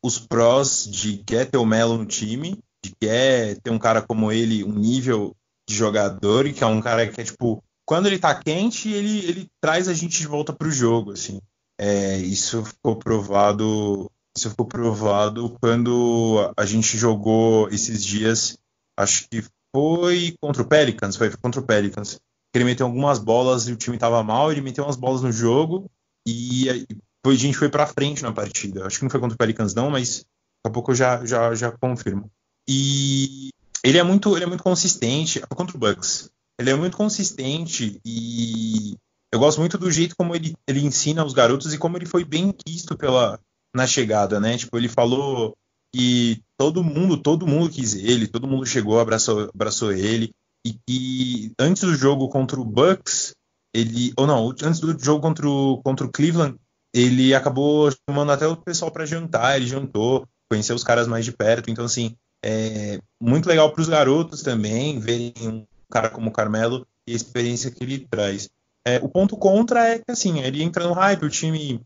os 0.02 0.18
prós 0.18 0.85
de 0.85 1.18
quer 1.18 1.50
ter 1.50 1.59
o 1.59 1.66
Melo 1.66 1.99
no 1.99 2.07
time, 2.07 2.59
de 2.85 2.92
quer 3.00 3.61
ter 3.61 3.71
um 3.71 3.78
cara 3.78 4.02
como 4.02 4.33
ele, 4.33 4.64
um 4.64 4.73
nível 4.73 5.35
de 5.68 5.75
jogador 5.75 6.47
e 6.47 6.52
que 6.52 6.64
é 6.64 6.66
um 6.66 6.80
cara 6.80 7.07
que 7.07 7.21
é 7.21 7.25
tipo 7.25 7.62
quando 7.85 8.07
ele 8.07 8.18
tá 8.18 8.35
quente 8.35 8.90
ele, 8.90 9.18
ele 9.26 9.50
traz 9.61 9.88
a 9.88 9.95
gente 9.95 10.18
de 10.18 10.26
volta 10.26 10.52
pro 10.52 10.71
jogo 10.71 11.12
assim. 11.12 11.40
É, 11.78 12.16
isso 12.18 12.64
ficou 12.64 12.97
provado 12.97 14.11
isso 14.37 14.50
ficou 14.50 14.66
provado 14.66 15.57
quando 15.61 16.52
a 16.57 16.64
gente 16.64 16.97
jogou 16.97 17.68
esses 17.68 18.04
dias 18.04 18.59
acho 18.97 19.28
que 19.28 19.45
foi 19.75 20.35
contra 20.40 20.62
o 20.62 20.66
Pelicans 20.66 21.16
foi 21.16 21.30
contra 21.37 21.61
o 21.61 21.64
Pelicans 21.64 22.18
ele 22.54 22.64
meteu 22.64 22.87
algumas 22.87 23.18
bolas 23.18 23.68
e 23.68 23.73
o 23.73 23.76
time 23.76 23.99
tava 23.99 24.23
mal 24.23 24.50
ele 24.50 24.61
meteu 24.61 24.85
umas 24.85 24.97
bolas 24.97 25.23
no 25.23 25.30
jogo 25.30 25.88
e 26.26 26.87
a 27.26 27.34
gente 27.34 27.56
foi 27.56 27.68
para 27.68 27.87
frente 27.87 28.22
na 28.22 28.32
partida 28.32 28.87
acho 28.87 28.98
que 28.98 29.04
não 29.04 29.10
foi 29.10 29.20
contra 29.20 29.34
o 29.34 29.38
Pelicans 29.38 29.75
não 29.75 29.90
mas 29.90 30.18
daqui 30.18 30.66
a 30.66 30.70
pouco 30.70 30.92
eu 30.92 30.94
já 30.94 31.25
já 31.25 31.54
já 31.54 31.72
confirmo 31.72 32.30
e 32.68 33.48
ele 33.82 33.96
é 33.96 34.02
muito, 34.02 34.37
ele 34.37 34.44
é 34.44 34.46
muito 34.46 34.62
consistente 34.62 35.40
contra 35.48 35.75
o 35.75 35.80
Bucks. 35.80 36.30
Ele 36.60 36.70
é 36.70 36.75
muito 36.75 36.96
consistente 36.96 38.00
e 38.04 38.96
eu 39.32 39.38
gosto 39.38 39.58
muito 39.58 39.78
do 39.78 39.90
jeito 39.90 40.16
como 40.16 40.34
ele, 40.34 40.54
ele 40.66 40.84
ensina 40.84 41.25
os 41.25 41.32
garotos 41.32 41.72
e 41.72 41.78
como 41.78 41.96
ele 41.96 42.04
foi 42.04 42.25
bem 42.25 42.52
quisto 42.52 42.96
pela 42.96 43.40
na 43.75 43.87
chegada, 43.87 44.40
né? 44.40 44.58
Tipo, 44.58 44.76
ele 44.76 44.88
falou 44.88 45.56
que 45.94 46.42
todo 46.58 46.82
mundo, 46.82 47.16
todo 47.16 47.46
mundo 47.46 47.70
quis 47.70 47.94
ele, 47.94 48.26
todo 48.26 48.48
mundo 48.48 48.66
chegou, 48.66 48.98
abraçou, 48.98 49.48
abraçou 49.54 49.92
ele, 49.92 50.30
e 50.66 50.75
que 50.87 51.52
antes 51.58 51.82
do 51.82 51.94
jogo 51.94 52.28
contra 52.28 52.60
o 52.60 52.64
Bucks, 52.64 53.34
ele, 53.72 54.12
ou 54.16 54.26
não, 54.26 54.48
antes 54.62 54.80
do 54.80 54.98
jogo 54.98 55.22
contra 55.22 55.48
o, 55.48 55.80
contra 55.82 56.06
o 56.06 56.10
Cleveland, 56.10 56.58
ele 56.92 57.35
acabou 57.35 57.90
chamando 58.09 58.33
até 58.33 58.47
o 58.47 58.57
pessoal 58.57 58.90
para 58.90 59.07
jantar, 59.07 59.57
ele 59.57 59.66
jantou, 59.66 60.26
conheceu 60.49 60.75
os 60.75 60.85
caras 60.85 61.07
mais 61.07 61.25
de 61.25 61.33
perto, 61.33 61.71
então 61.71 61.85
assim, 61.85 62.16
é 62.42 62.99
muito 63.21 63.49
legal 63.49 63.73
para 63.73 63.83
os 63.83 63.88
garotos 63.88 64.42
também 64.42 64.99
verem 64.99 65.33
um 65.42 65.66
cara 65.90 66.09
como 66.09 66.28
o 66.28 66.33
Carmelo 66.33 66.87
e 67.07 67.12
a 67.12 67.16
experiência 67.16 67.71
que 67.71 67.83
ele 67.83 68.07
traz. 68.11 68.49
É, 68.85 68.99
o 69.02 69.09
ponto 69.09 69.37
contra 69.37 69.87
é 69.88 69.99
que 69.99 70.11
assim, 70.11 70.40
ele 70.40 70.62
entra 70.62 70.87
no 70.87 70.95
hype, 70.95 71.25
o 71.25 71.30
time 71.30 71.80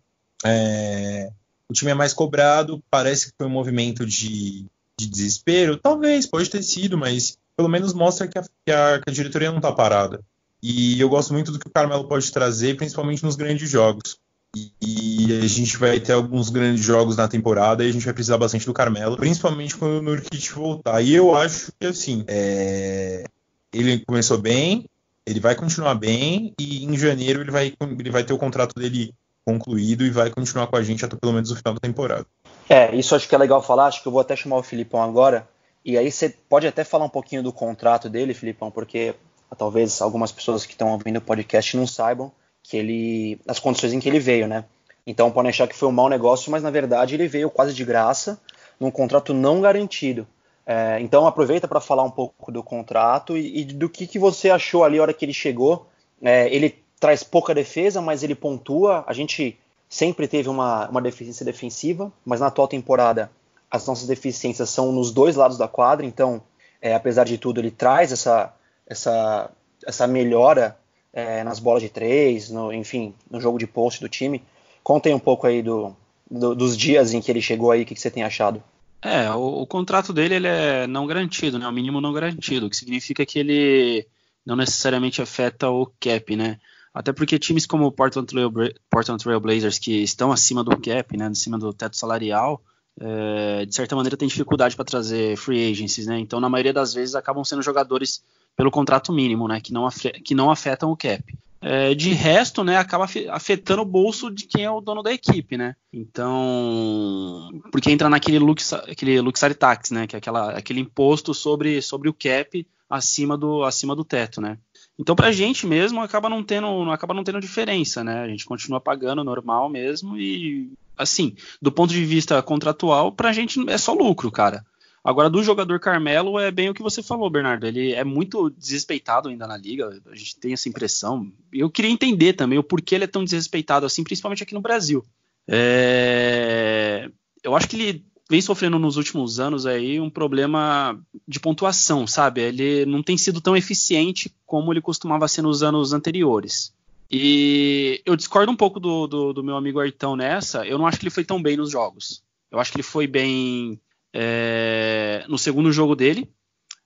é, 0.44 1.30
o 1.68 1.72
time 1.72 1.90
é 1.90 1.94
mais 1.94 2.12
cobrado, 2.12 2.82
parece 2.90 3.26
que 3.26 3.34
foi 3.38 3.46
um 3.46 3.50
movimento 3.50 4.04
de, 4.04 4.66
de 4.98 5.06
desespero, 5.08 5.78
talvez, 5.78 6.26
pode 6.26 6.50
ter 6.50 6.62
sido, 6.62 6.98
mas 6.98 7.38
pelo 7.56 7.68
menos 7.68 7.92
mostra 7.92 8.28
que 8.28 8.38
a, 8.38 8.42
que 8.42 8.72
a, 8.72 9.00
que 9.00 9.10
a 9.10 9.12
diretoria 9.12 9.50
não 9.50 9.58
está 9.58 9.72
parada. 9.72 10.20
E 10.62 11.00
eu 11.00 11.08
gosto 11.08 11.32
muito 11.32 11.50
do 11.50 11.58
que 11.58 11.66
o 11.66 11.72
Carmelo 11.72 12.06
pode 12.06 12.30
trazer, 12.30 12.76
principalmente 12.76 13.24
nos 13.24 13.36
grandes 13.36 13.68
jogos. 13.68 14.18
E, 14.54 15.40
a 15.42 15.46
gente 15.46 15.78
vai 15.78 15.98
ter 15.98 16.12
alguns 16.12 16.50
grandes 16.50 16.84
jogos 16.84 17.16
na 17.16 17.26
temporada 17.26 17.84
e 17.84 17.88
a 17.88 17.92
gente 17.92 18.04
vai 18.04 18.12
precisar 18.12 18.36
bastante 18.36 18.66
do 18.66 18.74
Carmelo, 18.74 19.16
principalmente 19.16 19.76
quando 19.76 19.98
o 19.98 20.02
Nurkic 20.02 20.52
voltar. 20.52 21.00
E 21.00 21.14
eu 21.14 21.34
acho 21.34 21.72
que 21.80 21.86
assim, 21.86 22.22
é... 22.28 23.24
ele 23.72 24.04
começou 24.04 24.36
bem, 24.36 24.86
ele 25.26 25.40
vai 25.40 25.54
continuar 25.54 25.94
bem 25.94 26.52
e 26.60 26.84
em 26.84 26.98
janeiro 26.98 27.40
ele 27.40 27.50
vai, 27.50 27.72
ele 27.80 28.10
vai 28.10 28.24
ter 28.24 28.34
o 28.34 28.38
contrato 28.38 28.74
dele 28.78 29.14
concluído 29.44 30.04
e 30.04 30.10
vai 30.10 30.30
continuar 30.30 30.66
com 30.66 30.76
a 30.76 30.82
gente 30.82 31.04
até 31.04 31.16
pelo 31.16 31.32
menos 31.32 31.50
o 31.50 31.56
final 31.56 31.72
da 31.74 31.80
temporada. 31.80 32.26
É, 32.68 32.94
isso 32.94 33.14
acho 33.14 33.26
que 33.26 33.34
é 33.34 33.38
legal 33.38 33.62
falar, 33.62 33.86
acho 33.86 34.02
que 34.02 34.08
eu 34.08 34.12
vou 34.12 34.20
até 34.20 34.36
chamar 34.36 34.56
o 34.56 34.62
Filipão 34.62 35.02
agora, 35.02 35.48
e 35.84 35.98
aí 35.98 36.12
você 36.12 36.28
pode 36.28 36.66
até 36.66 36.84
falar 36.84 37.06
um 37.06 37.10
pouquinho 37.10 37.42
do 37.42 37.52
contrato 37.52 38.08
dele, 38.08 38.34
Filipão, 38.34 38.70
porque 38.70 39.14
talvez 39.58 40.00
algumas 40.00 40.30
pessoas 40.30 40.64
que 40.64 40.72
estão 40.72 40.92
ouvindo 40.92 41.16
o 41.16 41.22
podcast 41.22 41.76
não 41.76 41.86
saibam 41.86 42.30
que 42.72 42.78
ele 42.78 43.38
as 43.46 43.58
condições 43.58 43.92
em 43.92 44.00
que 44.00 44.08
ele 44.08 44.18
veio, 44.18 44.48
né? 44.48 44.64
Então 45.06 45.30
podem 45.30 45.50
achar 45.50 45.68
que 45.68 45.76
foi 45.76 45.90
um 45.90 45.92
mau 45.92 46.08
negócio, 46.08 46.50
mas 46.50 46.62
na 46.62 46.70
verdade 46.70 47.14
ele 47.14 47.28
veio 47.28 47.50
quase 47.50 47.74
de 47.74 47.84
graça, 47.84 48.40
num 48.80 48.90
contrato 48.90 49.34
não 49.34 49.60
garantido. 49.60 50.26
É, 50.64 50.98
então 51.00 51.26
aproveita 51.26 51.68
para 51.68 51.82
falar 51.82 52.02
um 52.02 52.10
pouco 52.10 52.50
do 52.50 52.62
contrato 52.62 53.36
e, 53.36 53.60
e, 53.60 53.64
do 53.64 53.90
que, 53.90 54.06
que 54.06 54.18
você 54.18 54.48
achou 54.48 54.84
ali 54.84 54.98
a 54.98 55.02
hora 55.02 55.12
que 55.12 55.22
ele 55.22 55.34
chegou. 55.34 55.86
É, 56.22 56.48
ele 56.54 56.82
traz 56.98 57.22
pouca 57.22 57.54
defesa, 57.54 58.00
mas 58.00 58.22
ele 58.22 58.34
pontua. 58.34 59.04
A 59.06 59.12
gente 59.12 59.58
sempre 59.86 60.26
teve 60.26 60.48
uma, 60.48 60.88
uma 60.88 61.02
deficiência 61.02 61.44
defensiva, 61.44 62.10
mas 62.24 62.40
na 62.40 62.46
atual 62.46 62.66
temporada 62.66 63.30
as 63.70 63.86
nossas 63.86 64.06
deficiências 64.06 64.70
são 64.70 64.92
nos 64.92 65.12
dois 65.12 65.36
lados 65.36 65.58
da 65.58 65.68
quadra, 65.68 66.06
então, 66.06 66.42
é, 66.80 66.94
apesar 66.94 67.24
de 67.24 67.36
tudo, 67.36 67.60
ele 67.60 67.70
traz 67.70 68.12
essa, 68.12 68.54
essa, 68.86 69.50
essa 69.86 70.06
melhora 70.06 70.76
é, 71.12 71.44
nas 71.44 71.58
bolas 71.58 71.82
de 71.82 71.88
três, 71.88 72.50
no, 72.50 72.72
enfim, 72.72 73.14
no 73.30 73.40
jogo 73.40 73.58
de 73.58 73.66
post 73.66 74.00
do 74.00 74.08
time. 74.08 74.42
Contem 74.82 75.14
um 75.14 75.18
pouco 75.18 75.46
aí 75.46 75.62
do, 75.62 75.94
do, 76.30 76.54
dos 76.54 76.76
dias 76.76 77.12
em 77.12 77.20
que 77.20 77.30
ele 77.30 77.42
chegou 77.42 77.70
aí, 77.70 77.82
o 77.82 77.86
que, 77.86 77.94
que 77.94 78.00
você 78.00 78.10
tem 78.10 78.22
achado? 78.22 78.62
É, 79.02 79.30
o, 79.32 79.62
o, 79.62 79.66
contrato 79.66 80.12
dele 80.12 80.36
ele 80.36 80.46
é 80.46 80.86
não 80.86 81.06
garantido, 81.06 81.58
né? 81.58 81.66
O 81.66 81.72
mínimo 81.72 82.00
não 82.00 82.12
garantido, 82.12 82.66
o 82.66 82.70
que 82.70 82.76
significa 82.76 83.26
que 83.26 83.38
ele 83.38 84.06
não 84.46 84.56
necessariamente 84.56 85.20
afeta 85.20 85.68
o 85.68 85.86
cap, 86.00 86.36
né? 86.36 86.58
Até 86.94 87.12
porque 87.12 87.38
times 87.38 87.66
como 87.66 87.86
o 87.86 87.92
Portland 87.92 88.28
Trail, 88.28 88.52
Portland 88.88 89.22
Trail 89.22 89.40
Blazers, 89.40 89.78
que 89.78 90.02
estão 90.02 90.30
acima 90.30 90.62
do 90.62 90.76
cap, 90.78 91.16
né, 91.16 91.26
acima 91.26 91.58
do 91.58 91.72
teto 91.72 91.96
salarial, 91.96 92.62
é, 93.00 93.64
de 93.64 93.74
certa 93.74 93.96
maneira 93.96 94.16
tem 94.16 94.28
dificuldade 94.28 94.76
para 94.76 94.84
trazer 94.84 95.36
free 95.36 95.70
agencies, 95.72 96.06
né? 96.06 96.18
Então, 96.18 96.38
na 96.38 96.48
maioria 96.48 96.72
das 96.72 96.92
vezes, 96.92 97.14
acabam 97.14 97.44
sendo 97.44 97.62
jogadores 97.62 98.22
pelo 98.56 98.70
contrato 98.70 99.12
mínimo, 99.12 99.48
né? 99.48 99.60
Que 99.60 99.72
não, 99.72 99.88
que 100.24 100.34
não 100.34 100.50
afetam 100.50 100.90
o 100.90 100.96
cap. 100.96 101.22
É, 101.64 101.94
de 101.94 102.12
resto, 102.12 102.64
né, 102.64 102.76
acaba 102.76 103.06
afetando 103.30 103.82
o 103.82 103.86
bolso 103.86 104.28
de 104.28 104.46
quem 104.46 104.64
é 104.64 104.70
o 104.70 104.80
dono 104.80 105.00
da 105.00 105.12
equipe, 105.12 105.56
né? 105.56 105.76
Então, 105.92 107.50
porque 107.70 107.88
entra 107.88 108.10
naquele 108.10 108.40
lux, 108.40 108.72
aquele 108.72 109.20
luxury 109.20 109.54
tax, 109.54 109.92
né, 109.92 110.08
que 110.08 110.16
é 110.16 110.18
aquela, 110.18 110.50
aquele 110.58 110.80
imposto 110.80 111.32
sobre, 111.32 111.80
sobre 111.80 112.08
o 112.08 112.12
cap 112.12 112.66
acima 112.90 113.38
do, 113.38 113.62
acima 113.62 113.94
do 113.94 114.04
teto, 114.04 114.40
né? 114.40 114.58
Então, 114.98 115.14
para 115.14 115.28
a 115.28 115.32
gente 115.32 115.64
mesmo, 115.64 116.00
acaba 116.00 116.28
não 116.28 116.42
tendo, 116.42 116.90
acaba 116.90 117.14
não 117.14 117.24
tendo 117.24 117.40
diferença, 117.40 118.02
né? 118.02 118.22
A 118.22 118.28
gente 118.28 118.44
continua 118.44 118.80
pagando 118.80 119.24
normal 119.24 119.68
mesmo 119.68 120.18
e, 120.18 120.72
assim, 120.98 121.34
do 121.60 121.72
ponto 121.72 121.92
de 121.92 122.04
vista 122.04 122.42
contratual, 122.42 123.12
para 123.12 123.30
a 123.30 123.32
gente 123.32 123.58
é 123.70 123.78
só 123.78 123.92
lucro, 123.92 124.30
cara. 124.32 124.66
Agora, 125.04 125.28
do 125.28 125.42
jogador 125.42 125.80
Carmelo, 125.80 126.38
é 126.38 126.50
bem 126.50 126.68
o 126.68 126.74
que 126.74 126.82
você 126.82 127.02
falou, 127.02 127.28
Bernardo. 127.28 127.66
Ele 127.66 127.92
é 127.92 128.04
muito 128.04 128.48
desrespeitado 128.50 129.28
ainda 129.28 129.46
na 129.48 129.56
liga, 129.56 130.00
a 130.06 130.14
gente 130.14 130.36
tem 130.36 130.52
essa 130.52 130.68
impressão. 130.68 131.32
Eu 131.52 131.68
queria 131.68 131.90
entender 131.90 132.34
também 132.34 132.58
o 132.58 132.62
porquê 132.62 132.94
ele 132.94 133.04
é 133.04 133.08
tão 133.08 133.24
desrespeitado 133.24 133.84
assim, 133.84 134.04
principalmente 134.04 134.44
aqui 134.44 134.54
no 134.54 134.60
Brasil. 134.60 135.04
É... 135.48 137.10
Eu 137.42 137.56
acho 137.56 137.68
que 137.68 137.76
ele 137.76 138.04
vem 138.30 138.40
sofrendo 138.40 138.78
nos 138.78 138.96
últimos 138.96 139.40
anos 139.40 139.66
aí 139.66 140.00
um 140.00 140.08
problema 140.08 140.98
de 141.26 141.40
pontuação, 141.40 142.06
sabe? 142.06 142.40
Ele 142.40 142.86
não 142.86 143.02
tem 143.02 143.18
sido 143.18 143.40
tão 143.40 143.56
eficiente 143.56 144.32
como 144.46 144.72
ele 144.72 144.80
costumava 144.80 145.26
ser 145.26 145.42
nos 145.42 145.64
anos 145.64 145.92
anteriores. 145.92 146.72
E 147.10 148.00
eu 148.06 148.14
discordo 148.14 148.50
um 148.52 148.56
pouco 148.56 148.78
do, 148.78 149.06
do, 149.06 149.32
do 149.32 149.44
meu 149.44 149.56
amigo 149.56 149.80
Artão 149.80 150.14
nessa. 150.14 150.64
Eu 150.64 150.78
não 150.78 150.86
acho 150.86 150.98
que 150.98 151.04
ele 151.04 151.10
foi 151.10 151.24
tão 151.24 151.42
bem 151.42 151.56
nos 151.56 151.70
jogos. 151.70 152.22
Eu 152.50 152.60
acho 152.60 152.70
que 152.70 152.76
ele 152.76 152.82
foi 152.84 153.06
bem 153.06 153.78
é, 154.12 155.24
no 155.28 155.38
segundo 155.38 155.72
jogo 155.72 155.96
dele, 155.96 156.30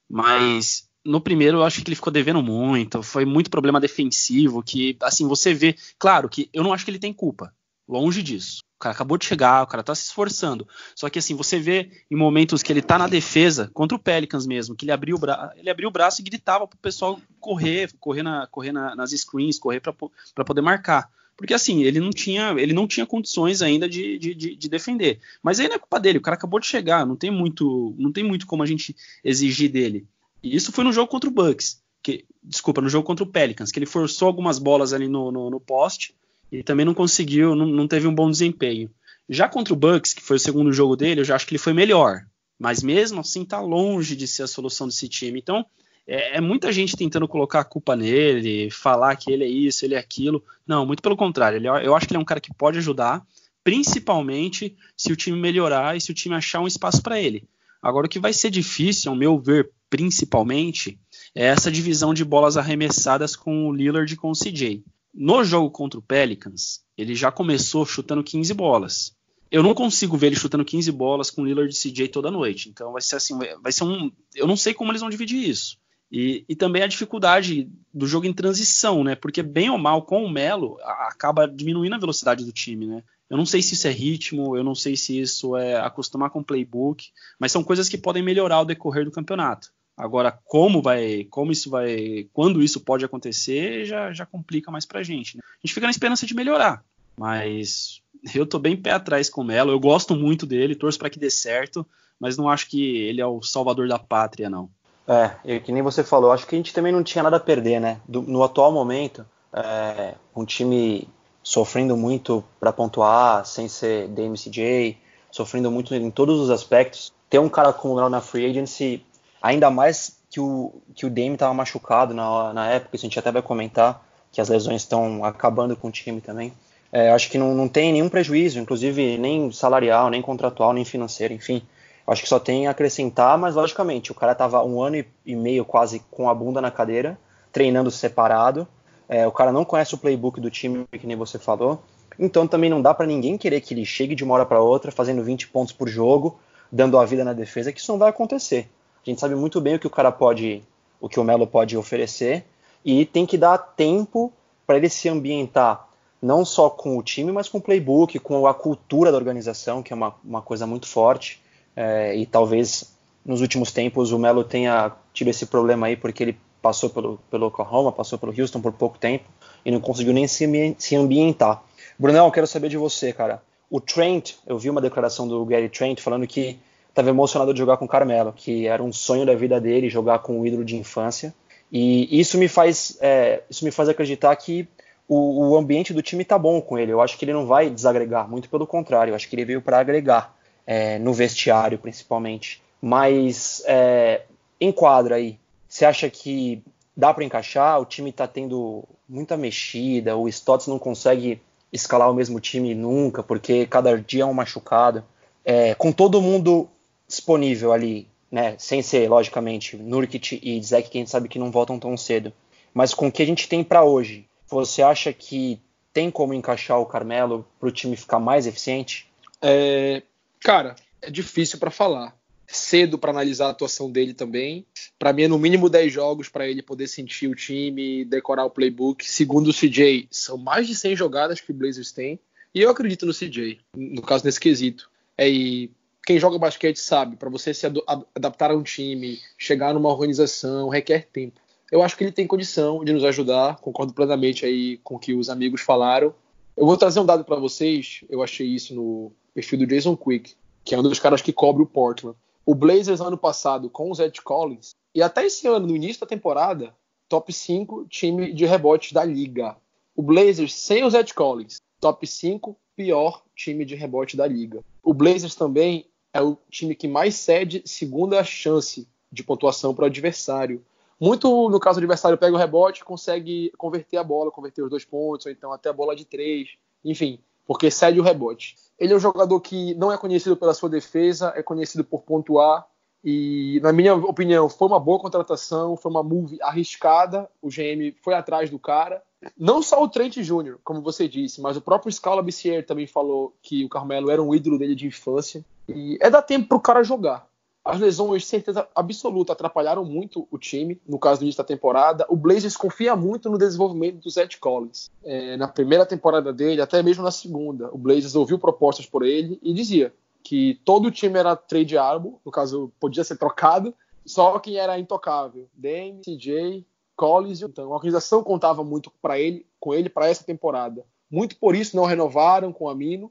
mas 0.08 0.88
no 1.04 1.20
primeiro 1.20 1.58
eu 1.58 1.64
acho 1.64 1.82
que 1.82 1.88
ele 1.88 1.96
ficou 1.96 2.12
devendo 2.12 2.42
muito, 2.42 3.02
foi 3.02 3.24
muito 3.24 3.50
problema 3.50 3.80
defensivo, 3.80 4.62
que 4.62 4.96
assim, 5.00 5.26
você 5.26 5.54
vê, 5.54 5.76
claro 5.98 6.28
que 6.28 6.48
eu 6.52 6.62
não 6.62 6.72
acho 6.72 6.84
que 6.84 6.90
ele 6.90 6.98
tem 6.98 7.12
culpa, 7.12 7.52
longe 7.88 8.22
disso. 8.22 8.60
O 8.76 8.78
cara 8.78 8.94
acabou 8.94 9.16
de 9.16 9.24
chegar, 9.24 9.62
o 9.62 9.66
cara 9.66 9.82
tá 9.82 9.94
se 9.94 10.04
esforçando. 10.04 10.68
Só 10.94 11.08
que 11.08 11.18
assim, 11.18 11.34
você 11.34 11.58
vê 11.58 11.90
em 12.10 12.16
momentos 12.16 12.62
que 12.62 12.70
ele 12.70 12.82
tá 12.82 12.98
na 12.98 13.06
defesa, 13.06 13.70
contra 13.72 13.96
o 13.96 14.00
Pelicans 14.00 14.46
mesmo, 14.46 14.76
que 14.76 14.84
ele 14.84 14.92
abriu 14.92 15.16
o, 15.16 15.20
ele 15.56 15.70
abriu 15.70 15.88
o 15.88 15.90
braço 15.92 16.20
e 16.20 16.24
gritava 16.24 16.68
pro 16.68 16.78
pessoal 16.78 17.18
correr, 17.40 17.90
correr, 17.98 18.22
na, 18.22 18.46
correr 18.48 18.72
na, 18.72 18.94
nas 18.94 19.12
screens, 19.12 19.58
correr 19.58 19.80
para 19.80 20.44
poder 20.44 20.60
marcar. 20.60 21.10
Porque 21.36 21.52
assim, 21.52 21.82
ele 21.82 22.00
não 22.00 22.10
tinha, 22.10 22.54
ele 22.56 22.72
não 22.72 22.86
tinha 22.86 23.04
condições 23.04 23.60
ainda 23.60 23.88
de, 23.88 24.18
de, 24.18 24.34
de, 24.34 24.56
de, 24.56 24.68
defender. 24.68 25.20
Mas 25.42 25.60
aí 25.60 25.68
não 25.68 25.76
é 25.76 25.78
culpa 25.78 26.00
dele, 26.00 26.18
o 26.18 26.22
cara 26.22 26.36
acabou 26.36 26.58
de 26.58 26.66
chegar, 26.66 27.04
não 27.04 27.14
tem 27.14 27.30
muito, 27.30 27.94
não 27.98 28.10
tem 28.10 28.24
muito 28.24 28.46
como 28.46 28.62
a 28.62 28.66
gente 28.66 28.96
exigir 29.22 29.70
dele. 29.70 30.06
E 30.42 30.56
isso 30.56 30.72
foi 30.72 30.82
no 30.82 30.92
jogo 30.92 31.10
contra 31.10 31.28
o 31.28 31.32
Bucks, 31.32 31.82
que, 32.02 32.24
desculpa, 32.42 32.80
no 32.80 32.88
jogo 32.88 33.06
contra 33.06 33.22
o 33.22 33.26
Pelicans, 33.26 33.70
que 33.70 33.78
ele 33.78 33.86
forçou 33.86 34.28
algumas 34.28 34.58
bolas 34.58 34.94
ali 34.94 35.08
no, 35.08 35.30
no, 35.30 35.50
no 35.50 35.60
poste 35.60 36.14
e 36.50 36.62
também 36.62 36.86
não 36.86 36.94
conseguiu, 36.94 37.54
não, 37.54 37.66
não 37.66 37.86
teve 37.86 38.06
um 38.06 38.14
bom 38.14 38.30
desempenho. 38.30 38.90
Já 39.28 39.48
contra 39.48 39.74
o 39.74 39.76
Bucks, 39.76 40.14
que 40.14 40.22
foi 40.22 40.36
o 40.36 40.40
segundo 40.40 40.72
jogo 40.72 40.96
dele, 40.96 41.20
eu 41.20 41.24
já 41.24 41.34
acho 41.34 41.46
que 41.46 41.52
ele 41.52 41.62
foi 41.62 41.72
melhor. 41.72 42.24
Mas 42.58 42.82
mesmo 42.82 43.20
assim 43.20 43.44
tá 43.44 43.60
longe 43.60 44.16
de 44.16 44.26
ser 44.26 44.44
a 44.44 44.46
solução 44.46 44.86
desse 44.86 45.08
time. 45.08 45.38
Então, 45.38 45.66
é, 46.06 46.36
é, 46.36 46.40
muita 46.40 46.72
gente 46.72 46.96
tentando 46.96 47.26
colocar 47.26 47.60
a 47.60 47.64
culpa 47.64 47.96
nele, 47.96 48.70
falar 48.70 49.16
que 49.16 49.32
ele 49.32 49.44
é 49.44 49.48
isso, 49.48 49.84
ele 49.84 49.94
é 49.94 49.98
aquilo. 49.98 50.42
Não, 50.66 50.86
muito 50.86 51.02
pelo 51.02 51.16
contrário. 51.16 51.56
Ele, 51.56 51.68
eu 51.68 51.94
acho 51.94 52.06
que 52.06 52.12
ele 52.12 52.18
é 52.18 52.20
um 52.20 52.24
cara 52.24 52.40
que 52.40 52.54
pode 52.54 52.78
ajudar, 52.78 53.26
principalmente 53.64 54.76
se 54.96 55.12
o 55.12 55.16
time 55.16 55.38
melhorar 55.38 55.96
e 55.96 56.00
se 56.00 56.10
o 56.10 56.14
time 56.14 56.36
achar 56.36 56.60
um 56.60 56.66
espaço 56.66 57.02
para 57.02 57.20
ele. 57.20 57.48
Agora, 57.82 58.06
o 58.06 58.08
que 58.08 58.20
vai 58.20 58.32
ser 58.32 58.50
difícil, 58.50 59.10
ao 59.10 59.16
meu 59.16 59.38
ver, 59.38 59.70
principalmente, 59.90 60.98
é 61.34 61.46
essa 61.46 61.70
divisão 61.70 62.14
de 62.14 62.24
bolas 62.24 62.56
arremessadas 62.56 63.34
com 63.34 63.68
o 63.68 63.72
Lillard 63.72 64.12
e 64.12 64.16
com 64.16 64.30
o 64.30 64.34
CJ. 64.34 64.84
No 65.12 65.42
jogo 65.44 65.70
contra 65.70 65.98
o 65.98 66.02
Pelicans, 66.02 66.80
ele 66.96 67.14
já 67.14 67.32
começou 67.32 67.84
chutando 67.84 68.22
15 68.22 68.54
bolas. 68.54 69.16
Eu 69.50 69.62
não 69.62 69.74
consigo 69.74 70.16
ver 70.16 70.28
ele 70.28 70.36
chutando 70.36 70.64
15 70.64 70.90
bolas 70.92 71.30
com 71.30 71.42
o 71.42 71.44
Lillard 71.44 71.72
e 71.72 71.78
CJ 71.78 72.08
toda 72.08 72.30
noite. 72.30 72.68
Então 72.68 72.92
vai 72.92 73.02
ser 73.02 73.16
assim, 73.16 73.38
vai 73.62 73.72
ser 73.72 73.84
um, 73.84 74.10
eu 74.34 74.46
não 74.46 74.56
sei 74.56 74.74
como 74.74 74.90
eles 74.90 75.00
vão 75.00 75.10
dividir 75.10 75.48
isso. 75.48 75.78
E, 76.10 76.44
e, 76.48 76.54
também 76.54 76.82
a 76.82 76.86
dificuldade 76.86 77.68
do 77.92 78.06
jogo 78.06 78.26
em 78.26 78.32
transição, 78.32 79.02
né? 79.02 79.16
Porque 79.16 79.42
bem 79.42 79.68
ou 79.70 79.78
mal 79.78 80.02
com 80.02 80.24
o 80.24 80.30
Melo 80.30 80.78
acaba 80.82 81.48
diminuindo 81.48 81.94
a 81.94 81.98
velocidade 81.98 82.44
do 82.44 82.52
time, 82.52 82.86
né? 82.86 83.02
Eu 83.28 83.36
não 83.36 83.44
sei 83.44 83.60
se 83.60 83.74
isso 83.74 83.88
é 83.88 83.90
ritmo, 83.90 84.56
eu 84.56 84.62
não 84.62 84.74
sei 84.74 84.96
se 84.96 85.18
isso 85.20 85.56
é 85.56 85.76
acostumar 85.76 86.30
com 86.30 86.38
o 86.38 86.44
playbook, 86.44 87.08
mas 87.40 87.50
são 87.50 87.64
coisas 87.64 87.88
que 87.88 87.98
podem 87.98 88.22
melhorar 88.22 88.56
ao 88.56 88.64
decorrer 88.64 89.04
do 89.04 89.10
campeonato. 89.10 89.72
Agora, 89.96 90.38
como 90.44 90.80
vai, 90.80 91.24
como 91.24 91.50
isso 91.50 91.70
vai, 91.70 92.28
quando 92.32 92.62
isso 92.62 92.80
pode 92.80 93.04
acontecer, 93.04 93.84
já, 93.86 94.12
já 94.12 94.26
complica 94.26 94.70
mais 94.70 94.84
pra 94.84 95.02
gente. 95.02 95.36
Né? 95.36 95.42
A 95.44 95.66
gente 95.66 95.74
fica 95.74 95.86
na 95.86 95.90
esperança 95.90 96.26
de 96.26 96.34
melhorar, 96.34 96.84
mas 97.18 98.02
eu 98.34 98.46
tô 98.46 98.58
bem 98.58 98.76
pé 98.76 98.92
atrás 98.92 99.30
com 99.30 99.40
o 99.40 99.44
Melo. 99.44 99.72
Eu 99.72 99.80
gosto 99.80 100.14
muito 100.14 100.46
dele, 100.46 100.76
torço 100.76 100.98
para 100.98 101.10
que 101.10 101.18
dê 101.18 101.30
certo, 101.30 101.84
mas 102.20 102.36
não 102.36 102.48
acho 102.48 102.68
que 102.68 102.96
ele 102.98 103.20
é 103.20 103.26
o 103.26 103.42
salvador 103.42 103.88
da 103.88 103.98
pátria, 103.98 104.50
não. 104.50 104.70
É, 105.08 105.60
que 105.60 105.70
nem 105.70 105.82
você 105.82 106.02
falou, 106.02 106.32
acho 106.32 106.46
que 106.46 106.54
a 106.56 106.58
gente 106.58 106.74
também 106.74 106.92
não 106.92 107.02
tinha 107.02 107.22
nada 107.22 107.36
a 107.36 107.40
perder, 107.40 107.80
né? 107.80 108.00
Do, 108.08 108.22
no 108.22 108.42
atual 108.42 108.72
momento, 108.72 109.24
é, 109.52 110.14
um 110.34 110.44
time 110.44 111.08
sofrendo 111.42 111.96
muito 111.96 112.42
para 112.58 112.72
pontuar, 112.72 113.46
sem 113.46 113.68
ser 113.68 114.08
DMCJ, 114.08 114.98
sofrendo 115.30 115.70
muito 115.70 115.94
em 115.94 116.10
todos 116.10 116.40
os 116.40 116.50
aspectos. 116.50 117.12
Ter 117.30 117.38
um 117.38 117.48
cara 117.48 117.72
como 117.72 117.94
o 117.94 118.08
na 118.08 118.20
free 118.20 118.46
agency, 118.46 119.04
ainda 119.40 119.70
mais 119.70 120.18
que 120.28 120.40
o, 120.40 120.72
que 120.94 121.06
o 121.06 121.10
Dame 121.10 121.34
estava 121.34 121.54
machucado 121.54 122.12
na, 122.12 122.52
na 122.52 122.68
época, 122.68 122.96
isso 122.96 123.06
a 123.06 123.08
gente 123.08 123.18
até 123.18 123.30
vai 123.30 123.42
comentar, 123.42 124.04
que 124.32 124.40
as 124.40 124.48
lesões 124.48 124.82
estão 124.82 125.24
acabando 125.24 125.76
com 125.76 125.88
o 125.88 125.90
time 125.90 126.20
também. 126.20 126.52
É, 126.92 127.10
acho 127.10 127.30
que 127.30 127.38
não, 127.38 127.54
não 127.54 127.68
tem 127.68 127.92
nenhum 127.92 128.08
prejuízo, 128.08 128.58
inclusive 128.58 129.16
nem 129.18 129.50
salarial, 129.52 130.10
nem 130.10 130.22
contratual, 130.22 130.72
nem 130.72 130.84
financeiro, 130.84 131.32
enfim. 131.32 131.62
Acho 132.06 132.22
que 132.22 132.28
só 132.28 132.38
tem 132.38 132.68
a 132.68 132.70
acrescentar, 132.70 133.36
mas 133.36 133.56
logicamente, 133.56 134.12
o 134.12 134.14
cara 134.14 134.32
estava 134.32 134.62
um 134.64 134.80
ano 134.80 135.04
e 135.24 135.34
meio 135.34 135.64
quase 135.64 136.00
com 136.10 136.30
a 136.30 136.34
bunda 136.34 136.60
na 136.60 136.70
cadeira, 136.70 137.18
treinando 137.50 137.90
separado. 137.90 138.66
É, 139.08 139.26
o 139.26 139.32
cara 139.32 139.50
não 139.50 139.64
conhece 139.64 139.94
o 139.94 139.98
playbook 139.98 140.40
do 140.40 140.50
time, 140.50 140.86
que 140.92 141.06
nem 141.06 141.16
você 141.16 141.38
falou. 141.38 141.82
Então 142.18 142.46
também 142.46 142.70
não 142.70 142.80
dá 142.80 142.94
para 142.94 143.06
ninguém 143.06 143.36
querer 143.36 143.60
que 143.60 143.74
ele 143.74 143.84
chegue 143.84 144.14
de 144.14 144.24
uma 144.24 144.34
hora 144.34 144.46
para 144.46 144.60
outra 144.60 144.92
fazendo 144.92 145.22
20 145.22 145.48
pontos 145.48 145.72
por 145.72 145.88
jogo, 145.88 146.38
dando 146.70 146.98
a 146.98 147.04
vida 147.04 147.24
na 147.24 147.32
defesa, 147.32 147.72
que 147.72 147.80
isso 147.80 147.90
não 147.90 147.98
vai 147.98 148.08
acontecer. 148.08 148.68
A 149.04 149.10
gente 149.10 149.20
sabe 149.20 149.34
muito 149.34 149.60
bem 149.60 149.74
o 149.74 149.78
que 149.78 149.86
o 149.86 149.90
cara 149.90 150.10
pode, 150.10 150.62
o 151.00 151.08
que 151.08 151.20
o 151.20 151.24
Melo 151.24 151.46
pode 151.46 151.76
oferecer, 151.76 152.44
e 152.84 153.04
tem 153.04 153.26
que 153.26 153.36
dar 153.36 153.58
tempo 153.58 154.32
para 154.66 154.76
ele 154.76 154.88
se 154.88 155.08
ambientar 155.08 155.86
não 156.20 156.44
só 156.44 156.70
com 156.70 156.96
o 156.96 157.02
time, 157.02 157.30
mas 157.30 157.48
com 157.48 157.58
o 157.58 157.60
playbook, 157.60 158.18
com 158.18 158.46
a 158.46 158.54
cultura 158.54 159.12
da 159.12 159.18
organização, 159.18 159.82
que 159.82 159.92
é 159.92 159.96
uma, 159.96 160.14
uma 160.24 160.42
coisa 160.42 160.66
muito 160.66 160.86
forte. 160.86 161.42
É, 161.76 162.16
e 162.16 162.24
talvez 162.24 162.96
nos 163.24 163.42
últimos 163.42 163.70
tempos 163.70 164.10
o 164.10 164.18
Melo 164.18 164.42
tenha 164.42 164.92
tido 165.12 165.28
esse 165.28 165.46
problema 165.46 165.88
aí, 165.88 165.96
porque 165.96 166.22
ele 166.22 166.38
passou 166.62 166.88
pelo, 166.90 167.18
pelo 167.30 167.46
Oklahoma, 167.46 167.92
passou 167.92 168.18
pelo 168.18 168.34
Houston 168.36 168.60
por 168.60 168.72
pouco 168.72 168.98
tempo 168.98 169.24
e 169.64 169.70
não 169.70 169.80
conseguiu 169.80 170.12
nem 170.12 170.26
se, 170.26 170.74
se 170.78 170.96
ambientar. 170.96 171.62
Brunão, 171.98 172.30
quero 172.30 172.46
saber 172.46 172.68
de 172.68 172.76
você, 172.76 173.12
cara. 173.12 173.42
O 173.70 173.80
Trent, 173.80 174.34
eu 174.46 174.58
vi 174.58 174.70
uma 174.70 174.80
declaração 174.80 175.26
do 175.26 175.44
Gary 175.44 175.68
Trent 175.68 176.00
falando 176.00 176.26
que 176.26 176.58
estava 176.88 177.08
emocionado 177.10 177.52
de 177.52 177.58
jogar 177.58 177.76
com 177.76 177.84
o 177.84 177.88
Carmelo, 177.88 178.32
que 178.32 178.66
era 178.66 178.82
um 178.82 178.92
sonho 178.92 179.26
da 179.26 179.34
vida 179.34 179.60
dele 179.60 179.90
jogar 179.90 180.20
com 180.20 180.40
o 180.40 180.46
ídolo 180.46 180.64
de 180.64 180.76
infância. 180.76 181.34
E 181.70 182.18
isso 182.18 182.38
me 182.38 182.48
faz, 182.48 182.96
é, 183.00 183.42
isso 183.50 183.64
me 183.64 183.70
faz 183.70 183.88
acreditar 183.88 184.34
que 184.36 184.68
o, 185.08 185.50
o, 185.50 185.56
ambiente 185.56 185.92
do 185.92 186.02
time 186.02 186.24
tá 186.24 186.38
bom 186.38 186.60
com 186.60 186.78
ele. 186.78 186.92
Eu 186.92 187.00
acho 187.00 187.18
que 187.18 187.24
ele 187.24 187.32
não 187.32 187.46
vai 187.46 187.68
desagregar, 187.68 188.28
muito 188.28 188.48
pelo 188.48 188.66
contrário. 188.66 189.10
Eu 189.10 189.16
acho 189.16 189.28
que 189.28 189.34
ele 189.34 189.44
veio 189.44 189.60
para 189.60 189.78
agregar 189.78 190.35
é, 190.66 190.98
no 190.98 191.12
vestiário, 191.12 191.78
principalmente. 191.78 192.62
Mas 192.80 193.62
é, 193.66 194.22
enquadra 194.60 195.16
aí. 195.16 195.38
Você 195.68 195.84
acha 195.84 196.10
que 196.10 196.62
dá 196.96 197.12
para 197.12 197.24
encaixar? 197.24 197.80
O 197.80 197.84
time 197.84 198.10
está 198.10 198.26
tendo 198.26 198.84
muita 199.08 199.36
mexida. 199.36 200.16
O 200.16 200.28
Stotts 200.28 200.66
não 200.66 200.78
consegue 200.78 201.40
escalar 201.72 202.10
o 202.10 202.14
mesmo 202.14 202.40
time 202.40 202.74
nunca, 202.74 203.22
porque 203.22 203.66
cada 203.66 203.96
dia 203.98 204.22
é 204.22 204.26
um 204.26 204.34
machucado. 204.34 205.04
É, 205.44 205.74
com 205.74 205.92
todo 205.92 206.20
mundo 206.20 206.68
disponível 207.06 207.72
ali, 207.72 208.08
né? 208.30 208.56
Sem 208.58 208.82
ser, 208.82 209.08
logicamente, 209.08 209.76
Nurkic 209.76 210.40
e 210.42 210.60
Zeke, 210.62 210.90
que 210.90 210.98
a 210.98 211.00
gente 211.00 211.10
sabe 211.10 211.28
que 211.28 211.38
não 211.38 211.50
voltam 211.50 211.78
tão 211.78 211.96
cedo. 211.96 212.32
Mas 212.74 212.92
com 212.92 213.06
o 213.06 213.12
que 213.12 213.22
a 213.22 213.26
gente 213.26 213.48
tem 213.48 213.62
para 213.62 213.84
hoje, 213.84 214.26
você 214.48 214.82
acha 214.82 215.12
que 215.12 215.60
tem 215.92 216.10
como 216.10 216.34
encaixar 216.34 216.78
o 216.78 216.86
Carmelo 216.86 217.46
para 217.58 217.68
o 217.68 217.72
time 217.72 217.96
ficar 217.96 218.18
mais 218.18 218.46
eficiente? 218.46 219.08
É, 219.40 220.02
cara, 220.46 220.76
é 221.02 221.10
difícil 221.10 221.58
para 221.58 221.72
falar. 221.72 222.16
Cedo 222.46 222.96
para 222.96 223.10
analisar 223.10 223.48
a 223.48 223.50
atuação 223.50 223.90
dele 223.90 224.14
também. 224.14 224.64
Para 224.96 225.12
mim 225.12 225.24
é 225.24 225.28
no 225.28 225.40
mínimo 225.40 225.68
10 225.68 225.92
jogos 225.92 226.28
para 226.28 226.46
ele 226.46 226.62
poder 226.62 226.86
sentir 226.86 227.26
o 227.26 227.34
time, 227.34 228.04
decorar 228.04 228.44
o 228.44 228.50
playbook. 228.50 229.04
Segundo 229.04 229.48
o 229.48 229.52
CJ, 229.52 230.06
são 230.08 230.38
mais 230.38 230.68
de 230.68 230.76
100 230.76 230.94
jogadas 230.94 231.40
que 231.40 231.50
o 231.50 231.54
Blazers 231.54 231.90
tem. 231.90 232.20
E 232.54 232.62
eu 232.62 232.70
acredito 232.70 233.04
no 233.04 233.12
CJ, 233.12 233.58
no 233.76 234.00
caso 234.00 234.24
nesse 234.24 234.38
quesito. 234.38 234.88
É, 235.18 235.28
e 235.28 235.72
quem 236.06 236.20
joga 236.20 236.38
basquete 236.38 236.78
sabe, 236.78 237.16
para 237.16 237.28
você 237.28 237.52
se 237.52 237.66
adaptar 238.14 238.52
a 238.52 238.56
um 238.56 238.62
time, 238.62 239.18
chegar 239.36 239.74
numa 239.74 239.90
organização, 239.90 240.68
requer 240.68 241.08
tempo. 241.12 241.40
Eu 241.72 241.82
acho 241.82 241.96
que 241.96 242.04
ele 242.04 242.12
tem 242.12 242.24
condição 242.24 242.84
de 242.84 242.92
nos 242.92 243.02
ajudar, 243.02 243.56
concordo 243.56 243.92
plenamente 243.92 244.46
aí 244.46 244.78
com 244.84 244.94
o 244.94 244.98
que 245.00 245.12
os 245.12 245.28
amigos 245.28 245.62
falaram. 245.62 246.14
Eu 246.56 246.64
vou 246.64 246.76
trazer 246.76 247.00
um 247.00 247.04
dado 247.04 247.24
para 247.24 247.34
vocês, 247.34 248.04
eu 248.08 248.22
achei 248.22 248.46
isso 248.46 248.72
no 248.76 249.12
perfil 249.36 249.58
do 249.58 249.66
Jason 249.66 249.94
Quick, 249.94 250.34
que 250.64 250.74
é 250.74 250.78
um 250.78 250.82
dos 250.82 250.98
caras 250.98 251.20
que 251.20 251.30
cobre 251.30 251.62
o 251.62 251.66
Portland. 251.66 252.16
O 252.46 252.54
Blazers 252.54 253.02
ano 253.02 253.18
passado 253.18 253.68
com 253.68 253.90
o 253.90 253.94
Zed 253.94 254.22
Collins, 254.22 254.70
e 254.94 255.02
até 255.02 255.26
esse 255.26 255.46
ano, 255.46 255.66
no 255.66 255.76
início 255.76 256.00
da 256.00 256.06
temporada, 256.06 256.74
top 257.06 257.30
5 257.30 257.86
time 257.86 258.32
de 258.32 258.46
rebotes 258.46 258.92
da 258.92 259.04
liga. 259.04 259.54
O 259.94 260.00
Blazers 260.00 260.54
sem 260.54 260.82
o 260.84 260.90
Zed 260.90 261.12
Collins, 261.12 261.60
top 261.78 262.06
5 262.06 262.56
pior 262.74 263.22
time 263.34 263.66
de 263.66 263.74
rebote 263.74 264.16
da 264.16 264.26
liga. 264.26 264.64
O 264.82 264.94
Blazers 264.94 265.34
também 265.34 265.86
é 266.14 266.22
o 266.22 266.38
time 266.48 266.74
que 266.74 266.88
mais 266.88 267.14
cede 267.14 267.62
segunda 267.66 268.24
chance 268.24 268.88
de 269.12 269.22
pontuação 269.22 269.74
para 269.74 269.82
o 269.82 269.86
adversário. 269.86 270.64
Muito 270.98 271.50
no 271.50 271.60
caso 271.60 271.78
do 271.78 271.84
adversário 271.84 272.16
pega 272.16 272.34
o 272.34 272.38
rebote, 272.38 272.84
consegue 272.84 273.52
converter 273.58 273.98
a 273.98 274.04
bola, 274.04 274.30
converter 274.30 274.62
os 274.62 274.70
dois 274.70 274.84
pontos, 274.84 275.26
ou 275.26 275.32
então 275.32 275.52
até 275.52 275.68
a 275.68 275.74
bola 275.74 275.94
de 275.94 276.06
três, 276.06 276.56
enfim, 276.82 277.18
porque 277.46 277.70
cede 277.70 278.00
o 278.00 278.02
rebote. 278.02 278.56
Ele 278.78 278.92
é 278.92 278.96
um 278.96 279.00
jogador 279.00 279.40
que 279.40 279.74
não 279.74 279.92
é 279.92 279.96
conhecido 279.96 280.36
pela 280.36 280.52
sua 280.52 280.68
defesa, 280.68 281.32
é 281.36 281.42
conhecido 281.42 281.84
por 281.84 282.02
pontuar. 282.02 282.66
E, 283.02 283.60
na 283.62 283.72
minha 283.72 283.94
opinião, 283.94 284.48
foi 284.48 284.68
uma 284.68 284.80
boa 284.80 284.98
contratação, 284.98 285.76
foi 285.76 285.90
uma 285.90 286.02
move 286.02 286.38
arriscada. 286.42 287.30
O 287.40 287.48
GM 287.48 287.94
foi 288.02 288.14
atrás 288.14 288.50
do 288.50 288.58
cara. 288.58 289.02
Não 289.38 289.62
só 289.62 289.82
o 289.82 289.88
Trent 289.88 290.16
Jr., 290.16 290.58
como 290.62 290.82
você 290.82 291.08
disse, 291.08 291.40
mas 291.40 291.56
o 291.56 291.60
próprio 291.60 291.90
Scala 291.92 292.22
Bissier 292.22 292.66
também 292.66 292.86
falou 292.86 293.34
que 293.42 293.64
o 293.64 293.68
Carmelo 293.68 294.10
era 294.10 294.22
um 294.22 294.34
ídolo 294.34 294.58
dele 294.58 294.74
de 294.74 294.86
infância. 294.86 295.44
E 295.68 295.96
é 296.00 296.10
dar 296.10 296.22
tempo 296.22 296.48
para 296.48 296.56
o 296.56 296.60
cara 296.60 296.82
jogar. 296.82 297.26
As 297.66 297.80
lesões, 297.80 298.24
certeza 298.24 298.68
absoluta, 298.72 299.32
atrapalharam 299.32 299.84
muito 299.84 300.28
o 300.30 300.38
time, 300.38 300.80
no 300.86 301.00
caso 301.00 301.18
do 301.18 301.24
início 301.24 301.42
da 301.42 301.44
temporada. 301.44 302.06
O 302.08 302.14
Blazers 302.14 302.56
confia 302.56 302.94
muito 302.94 303.28
no 303.28 303.36
desenvolvimento 303.36 303.96
do 303.96 304.08
Zed 304.08 304.38
Collins. 304.38 304.88
É, 305.02 305.36
na 305.36 305.48
primeira 305.48 305.84
temporada 305.84 306.32
dele, 306.32 306.60
até 306.60 306.80
mesmo 306.80 307.02
na 307.02 307.10
segunda, 307.10 307.68
o 307.74 307.76
Blazers 307.76 308.14
ouviu 308.14 308.38
propostas 308.38 308.86
por 308.86 309.04
ele 309.04 309.40
e 309.42 309.52
dizia 309.52 309.92
que 310.22 310.60
todo 310.64 310.86
o 310.86 310.90
time 310.92 311.18
era 311.18 311.34
tradeable, 311.34 312.14
no 312.24 312.30
caso, 312.30 312.70
podia 312.78 313.02
ser 313.02 313.18
trocado, 313.18 313.74
só 314.04 314.38
quem 314.38 314.58
era 314.58 314.78
intocável. 314.78 315.48
Dame, 315.52 316.02
CJ, 316.04 316.64
Collins. 316.94 317.42
Então, 317.42 317.72
a 317.72 317.74
organização 317.74 318.22
contava 318.22 318.62
muito 318.62 318.92
para 319.02 319.18
ele, 319.18 319.44
com 319.58 319.74
ele 319.74 319.88
para 319.88 320.06
essa 320.06 320.22
temporada. 320.22 320.86
Muito 321.10 321.34
por 321.34 321.56
isso 321.56 321.76
não 321.76 321.84
renovaram 321.84 322.52
com 322.52 322.66
o 322.66 322.68
Amino. 322.68 323.10